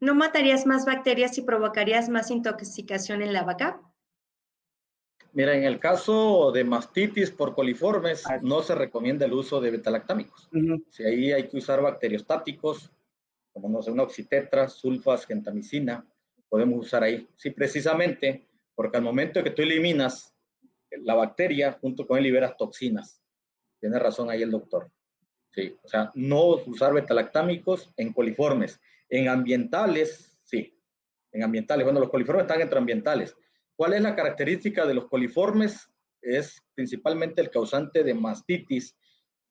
¿No 0.00 0.14
matarías 0.14 0.66
más 0.66 0.84
bacterias 0.84 1.38
y 1.38 1.42
provocarías 1.42 2.08
más 2.08 2.30
intoxicación 2.30 3.22
en 3.22 3.32
la 3.32 3.44
vaca? 3.44 3.80
Mira, 5.32 5.56
en 5.56 5.64
el 5.64 5.80
caso 5.80 6.52
de 6.52 6.62
mastitis 6.62 7.30
por 7.30 7.54
coliformes, 7.54 8.24
ah. 8.26 8.38
no 8.42 8.62
se 8.62 8.74
recomienda 8.74 9.26
el 9.26 9.32
uso 9.32 9.60
de 9.60 9.72
betalactámicos. 9.72 10.48
Si 10.90 11.02
ahí 11.02 11.32
hay 11.32 11.48
que 11.48 11.56
usar 11.56 11.82
bacteriostáticos, 11.82 12.92
como 13.52 13.68
no 13.68 13.82
sé, 13.82 13.90
una 13.90 14.04
oxitetra, 14.04 14.68
sulfas, 14.68 15.26
gentamicina, 15.26 16.06
podemos 16.48 16.86
usar 16.86 17.02
ahí. 17.02 17.28
Sí, 17.36 17.50
precisamente, 17.50 18.46
porque 18.76 18.96
al 18.96 19.02
momento 19.02 19.42
que 19.42 19.50
tú 19.50 19.62
eliminas 19.62 20.34
la 21.02 21.14
bacteria, 21.14 21.72
junto 21.80 22.06
con 22.06 22.18
él 22.18 22.24
liberas 22.24 22.56
toxinas. 22.56 23.20
Tiene 23.80 23.98
razón 23.98 24.30
ahí 24.30 24.42
el 24.42 24.50
doctor. 24.50 24.90
Sí, 25.54 25.76
o 25.84 25.88
sea, 25.88 26.10
no 26.14 26.46
usar 26.66 26.92
betalactámicos 26.92 27.92
en 27.96 28.12
coliformes. 28.12 28.80
En 29.08 29.28
ambientales, 29.28 30.36
sí. 30.42 30.76
En 31.30 31.44
ambientales, 31.44 31.84
bueno, 31.84 32.00
los 32.00 32.10
coliformes 32.10 32.44
están 32.44 32.60
entre 32.60 32.78
ambientales. 32.78 33.36
¿Cuál 33.76 33.94
es 33.94 34.02
la 34.02 34.16
característica 34.16 34.84
de 34.84 34.94
los 34.94 35.08
coliformes? 35.08 35.88
Es 36.20 36.60
principalmente 36.74 37.40
el 37.40 37.50
causante 37.50 38.02
de 38.02 38.14
mastitis, 38.14 38.96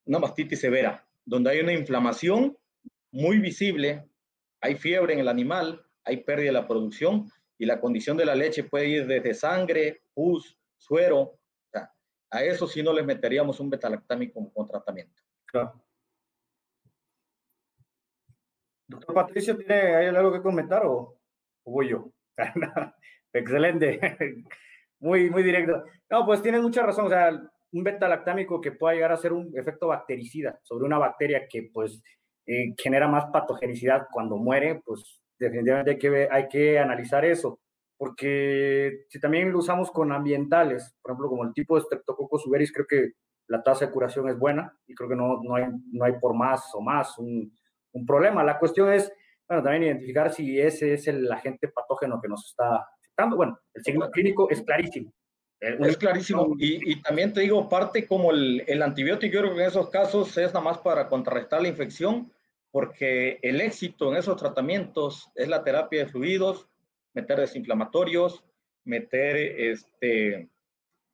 una 0.06 0.20
mastitis 0.20 0.60
severa, 0.60 1.08
donde 1.24 1.52
hay 1.52 1.60
una 1.62 1.72
inflamación 1.72 2.58
muy 3.12 3.40
visible, 3.40 4.06
hay 4.60 4.76
fiebre 4.76 5.14
en 5.14 5.20
el 5.20 5.30
animal, 5.30 5.86
hay 6.04 6.18
pérdida 6.18 6.48
de 6.48 6.54
la 6.54 6.68
producción 6.68 7.30
y 7.58 7.66
la 7.66 7.80
condición 7.80 8.18
de 8.18 8.26
la 8.26 8.36
leche 8.36 8.64
puede 8.64 8.88
ir 8.88 9.08
desde 9.08 9.34
sangre, 9.34 10.04
pus, 10.14 10.58
suero. 10.78 11.20
O 11.22 11.40
sea, 11.72 11.94
a 12.30 12.44
eso 12.44 12.68
sí 12.68 12.84
no 12.84 12.92
les 12.92 13.06
meteríamos 13.06 13.62
un 13.62 13.70
betalactámico 13.70 14.52
como 14.52 14.68
tratamiento. 14.68 15.22
Claro. 15.46 15.82
Doctor 18.88 19.16
Patricio, 19.16 19.58
¿tiene 19.58 20.08
algo 20.08 20.32
que 20.32 20.42
comentar 20.42 20.86
o, 20.86 21.18
voy 21.66 21.90
yo? 21.90 22.12
Excelente. 23.34 24.00
muy, 25.00 25.30
muy 25.30 25.44
directo. 25.44 25.84
No, 26.10 26.26
pues 26.26 26.42
tiene 26.42 26.60
mucha 26.60 26.84
razón. 26.84 27.06
O 27.06 27.10
sea, 27.10 27.32
un 27.72 27.84
beta-lactámico 27.84 28.62
que 28.62 28.72
pueda 28.72 28.94
llegar 28.94 29.12
a 29.12 29.18
ser 29.18 29.34
un 29.34 29.52
efecto 29.58 29.88
bactericida 29.88 30.60
sobre 30.64 30.86
una 30.86 30.98
bacteria 30.98 31.48
que 31.50 31.70
pues 31.74 32.02
eh, 32.46 32.74
genera 32.78 33.08
más 33.08 33.26
patogenicidad 33.26 34.08
cuando 34.12 34.38
muere, 34.38 34.82
pues 34.86 35.22
definitivamente 35.40 35.92
hay 35.92 35.98
que, 35.98 36.28
hay 36.30 36.48
que 36.48 36.80
analizar 36.80 37.26
eso. 37.26 37.60
Porque 37.98 39.06
si 39.10 39.20
también 39.20 39.52
lo 39.52 39.60
usamos 39.60 39.90
con 39.92 40.12
ambientales, 40.12 40.94
por 41.02 41.12
ejemplo, 41.12 41.30
como 41.30 41.44
el 41.46 41.54
tipo 41.54 41.76
de 41.76 41.84
Streptococcus 41.84 42.44
suberis, 42.44 42.72
creo 42.72 42.86
que 42.86 43.12
la 43.48 43.64
tasa 43.64 43.86
de 43.86 43.92
curación 43.92 44.30
es 44.30 44.38
buena 44.38 44.76
y 44.88 44.94
creo 44.94 45.10
que 45.10 45.16
no, 45.16 45.42
no, 45.42 45.56
hay, 45.56 45.66
no 45.92 46.06
hay 46.06 46.14
por 46.20 46.34
más 46.34 46.70
o 46.74 46.82
más 46.82 47.18
un, 47.18 47.52
un 47.94 48.06
problema. 48.06 48.44
La 48.44 48.60
cuestión 48.60 48.92
es, 48.92 49.12
bueno, 49.48 49.64
también 49.64 49.84
identificar 49.84 50.34
si 50.34 50.60
ese 50.60 50.94
es 50.94 51.08
el 51.08 51.32
agente 51.32 51.70
patógeno 51.70 52.20
que 52.22 52.28
nos 52.28 52.46
está 52.48 52.88
afectando. 53.00 53.36
Bueno, 53.36 53.60
el 53.74 53.84
signo 53.84 54.10
clínico 54.12 54.50
es 54.50 54.62
clarísimo. 54.62 55.14
Es 55.60 55.96
clarísimo. 55.96 56.56
Y, 56.60 56.92
y, 56.92 57.02
también 57.02 57.32
te 57.32 57.40
digo, 57.40 57.70
parte 57.70 58.06
como 58.06 58.32
el, 58.32 58.64
el 58.68 58.82
antibiótico, 58.82 59.34
yo 59.34 59.40
creo 59.42 59.56
que 59.56 59.62
en 59.62 59.68
esos 59.68 59.90
casos 59.90 60.38
es 60.38 60.54
nada 60.54 60.60
más 60.60 60.80
para 60.80 61.08
contrarrestar 61.08 61.62
la 61.62 61.70
infección, 61.70 62.30
porque 62.70 63.40
el 63.42 63.62
éxito 63.62 64.12
en 64.12 64.18
esos 64.18 64.36
tratamientos 64.36 65.32
es 65.36 65.48
la 65.48 65.64
terapia 65.64 66.04
de 66.04 66.12
fluidos, 66.12 66.68
meter 67.14 67.40
desinflamatorios, 67.40 68.44
meter 68.84 69.38
este, 69.38 70.50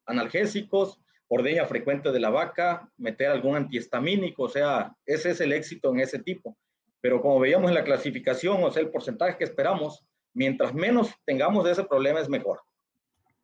analgésicos, 0.08 1.00
ordeña 1.28 1.66
frecuente 1.66 2.12
de 2.12 2.20
la 2.20 2.32
vaca, 2.32 2.92
meter 2.98 3.28
algún 3.28 3.56
antihistamínico, 3.56 4.44
o 4.44 4.50
sea, 4.50 4.96
ese 5.06 5.32
es 5.32 5.42
el 5.42 5.54
éxito 5.54 5.92
en 5.92 6.00
ese 6.00 6.20
tipo. 6.20 6.58
Pero 7.02 7.22
como 7.22 7.40
veíamos 7.40 7.70
en 7.70 7.76
la 7.76 7.84
clasificación, 7.84 8.64
o 8.64 8.72
sea, 8.72 8.82
el 8.82 8.92
porcentaje 8.92 9.38
que 9.38 9.44
esperamos, 9.46 10.06
mientras 10.34 10.74
menos 10.74 11.14
tengamos 11.26 11.64
de 11.66 11.72
ese 11.72 11.84
problema 11.84 12.20
es 12.20 12.30
mejor. 12.30 12.62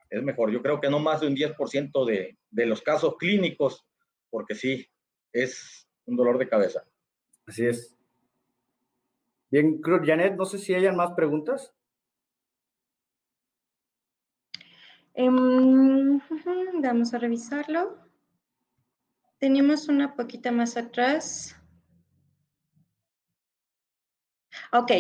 Es 0.09 0.21
mejor. 0.21 0.51
Yo 0.51 0.61
creo 0.61 0.79
que 0.79 0.89
no 0.89 0.99
más 0.99 1.21
de 1.21 1.27
un 1.27 1.35
10% 1.35 2.05
de, 2.05 2.37
de 2.49 2.65
los 2.65 2.81
casos 2.81 3.15
clínicos, 3.17 3.85
porque 4.29 4.55
sí, 4.55 4.87
es 5.31 5.87
un 6.05 6.15
dolor 6.15 6.37
de 6.37 6.47
cabeza. 6.47 6.83
Así 7.47 7.65
es. 7.65 7.95
Bien, 9.51 9.79
Janet, 9.81 10.35
no 10.35 10.45
sé 10.45 10.57
si 10.57 10.73
hayan 10.73 10.95
más 10.95 11.11
preguntas. 11.13 11.73
Um, 15.13 16.19
vamos 16.81 17.13
a 17.13 17.19
revisarlo. 17.19 17.97
Tenemos 19.37 19.87
una 19.87 20.15
poquita 20.15 20.51
más 20.51 20.75
atrás. 20.75 21.55
Ok, 24.71 24.91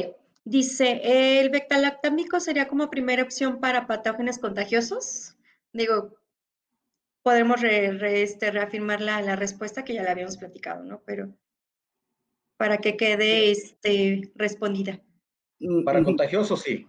dice, 0.43 1.39
¿el 1.39 1.49
bectalactámico 1.49 2.39
sería 2.39 2.67
como 2.67 2.89
primera 2.89 3.23
opción 3.23 3.59
para 3.59 3.87
patógenos 3.87 4.37
contagiosos? 4.37 5.35
Digo, 5.73 6.17
podemos 7.23 7.63
este, 7.63 8.51
reafirmar 8.51 9.01
la, 9.01 9.21
la, 9.21 9.35
respuesta 9.35 9.83
que 9.83 9.93
ya 9.93 10.03
la 10.03 10.11
habíamos 10.11 10.37
platicado, 10.37 10.83
¿no? 10.83 11.01
Pero 11.05 11.33
para 12.57 12.77
que 12.77 12.95
quede 12.95 13.51
este, 13.51 14.31
respondida. 14.35 15.01
Para 15.83 16.03
contagiosos, 16.03 16.61
sí. 16.61 16.87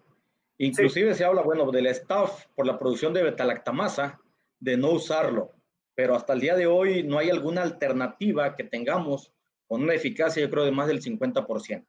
Inclusive 0.59 1.15
se 1.15 1.25
habla, 1.25 1.43
bueno, 1.43 1.71
del 1.71 1.87
staff 1.87 2.47
por 2.55 2.67
la 2.67 2.79
producción 2.79 3.13
de 3.13 3.23
betalactamasa, 3.23 4.21
de 4.59 4.77
no 4.77 4.91
usarlo, 4.93 5.53
pero 5.95 6.15
hasta 6.15 6.33
el 6.33 6.41
día 6.41 6.57
de 6.57 6.67
hoy 6.67 7.03
no 7.03 7.19
hay 7.19 7.31
alguna 7.31 7.63
alternativa 7.63 8.57
que 8.57 8.65
tengamos 8.65 9.33
con 9.67 9.83
una 9.83 9.95
eficacia, 9.95 10.43
yo 10.43 10.51
creo, 10.51 10.65
de 10.65 10.71
más 10.71 10.89
del 10.89 11.03
50%. 11.03 11.85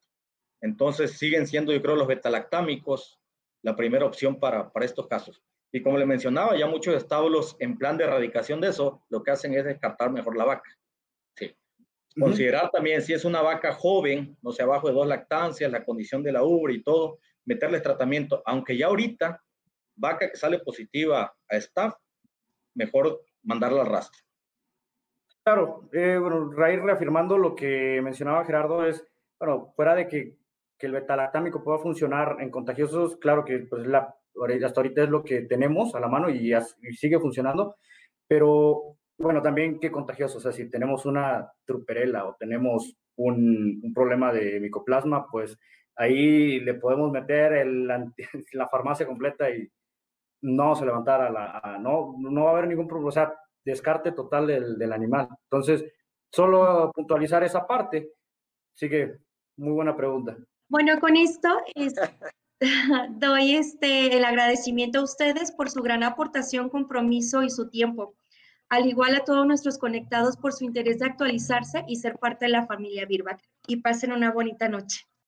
Entonces 0.62 1.18
siguen 1.18 1.48
siendo, 1.48 1.72
yo 1.72 1.82
creo, 1.82 1.96
los 1.96 2.08
betalactámicos 2.08 3.20
la 3.62 3.76
primera 3.76 4.06
opción 4.06 4.40
para, 4.40 4.72
para 4.72 4.86
estos 4.86 5.08
casos. 5.08 5.44
Y 5.72 5.82
como 5.82 5.98
le 5.98 6.06
mencionaba, 6.06 6.58
ya 6.58 6.68
muchos 6.68 6.96
establos 6.96 7.56
en 7.60 7.78
plan 7.78 7.98
de 7.98 8.06
erradicación 8.06 8.62
de 8.62 8.70
eso, 8.70 9.04
lo 9.10 9.22
que 9.24 9.32
hacen 9.32 9.54
es 9.54 9.66
descartar 9.66 10.12
mejor 10.12 10.38
la 10.38 10.46
vaca. 10.46 10.70
Sí. 11.36 11.54
Considerar 12.20 12.72
también 12.72 13.02
si 13.02 13.14
es 13.14 13.26
una 13.26 13.42
vaca 13.42 13.74
joven, 13.74 14.38
no 14.42 14.52
sé, 14.52 14.64
abajo 14.64 14.88
de 14.88 14.94
dos 14.94 15.08
lactancias, 15.08 15.72
la 15.72 15.84
condición 15.84 16.24
de 16.24 16.32
la 16.32 16.44
ubre 16.44 16.76
y 16.76 16.84
todo, 16.84 17.20
meterles 17.46 17.84
tratamiento, 17.84 18.42
aunque 18.46 18.78
ya 18.78 18.88
ahorita, 18.88 19.44
vaca 19.96 20.30
que 20.30 20.38
sale 20.38 20.60
positiva 20.60 21.36
a 21.50 21.56
staff, 21.58 21.96
mejor 22.74 23.22
mandarla 23.44 23.82
al 23.82 23.88
rastro. 23.88 24.22
Claro, 25.44 25.90
eh, 25.94 26.18
bueno, 26.20 26.52
reafirmando 26.52 27.38
lo 27.38 27.56
que 27.56 28.02
mencionaba 28.02 28.46
Gerardo 28.46 28.86
es, 28.86 29.06
bueno, 29.40 29.72
fuera 29.76 29.96
de 29.96 30.08
que, 30.08 30.36
que 30.78 30.88
el 30.88 30.94
betalactámico 30.94 31.64
pueda 31.64 31.80
funcionar 31.80 32.38
en 32.40 32.52
contagiosos, 32.52 33.18
claro 33.18 33.44
que 33.44 33.60
pues, 33.60 33.86
la, 33.88 34.14
hasta 34.66 34.80
ahorita 34.80 35.04
es 35.04 35.10
lo 35.10 35.24
que 35.24 35.42
tenemos 35.42 35.96
a 35.96 36.00
la 36.00 36.08
mano 36.08 36.30
y, 36.30 36.54
y 36.54 36.94
sigue 36.94 37.20
funcionando, 37.20 37.76
pero 38.28 38.98
bueno, 39.18 39.42
también 39.42 39.80
qué 39.80 39.92
contagioso, 39.92 40.38
o 40.38 40.42
sea, 40.42 40.52
si 40.52 40.70
tenemos 40.70 41.06
una 41.06 41.52
truperela 41.66 42.26
o 42.26 42.36
tenemos 42.36 42.96
un, 43.16 43.82
un 43.84 43.94
problema 43.94 44.32
de 44.32 44.60
micoplasma, 44.60 45.28
pues 45.32 45.58
ahí 45.96 46.60
le 46.60 46.76
podemos 46.76 47.12
meter 47.12 47.54
el, 47.54 47.88
la 48.54 48.70
farmacia 48.70 49.08
completa 49.08 49.50
y 49.50 49.68
no 50.42 50.76
se 50.76 50.86
levantara, 50.86 51.32
la, 51.32 51.80
no, 51.82 52.16
no 52.20 52.44
va 52.44 52.52
a 52.52 52.54
haber 52.54 52.68
ningún 52.68 52.88
problema, 52.88 53.10
o 53.10 53.12
sea, 53.12 53.34
descarte 53.66 54.12
total 54.12 54.48
del, 54.48 54.78
del 54.78 54.94
animal. 54.94 55.28
Entonces, 55.44 55.84
solo 56.32 56.92
puntualizar 56.94 57.44
esa 57.44 57.66
parte. 57.66 58.12
Así 58.76 58.90
que, 58.90 59.18
muy 59.58 59.74
buena 59.74 59.96
pregunta. 59.98 60.38
Bueno, 60.70 61.00
con 61.00 61.16
esto 61.16 61.62
es, 61.76 61.94
doy 63.12 63.56
este, 63.56 64.18
el 64.18 64.26
agradecimiento 64.26 65.00
a 65.00 65.04
ustedes 65.04 65.54
por 65.54 65.70
su 65.70 65.82
gran 65.82 66.04
aportación, 66.04 66.70
compromiso 66.70 67.42
y 67.44 67.50
su 67.50 67.70
tiempo, 67.70 68.16
al 68.68 68.86
igual 68.86 69.16
a 69.16 69.24
todos 69.24 69.48
nuestros 69.48 69.78
conectados 69.78 70.36
por 70.36 70.52
su 70.52 70.66
interés 70.66 71.00
de 71.00 71.06
actualizarse 71.06 71.86
y 71.88 71.96
ser 71.96 72.18
parte 72.18 72.46
de 72.46 72.52
la 72.52 72.66
familia 72.68 73.06
Birbac. 73.06 73.42
Y 73.66 73.78
pasen 73.78 74.12
una 74.12 74.32
bonita 74.32 74.68
noche. 74.68 75.08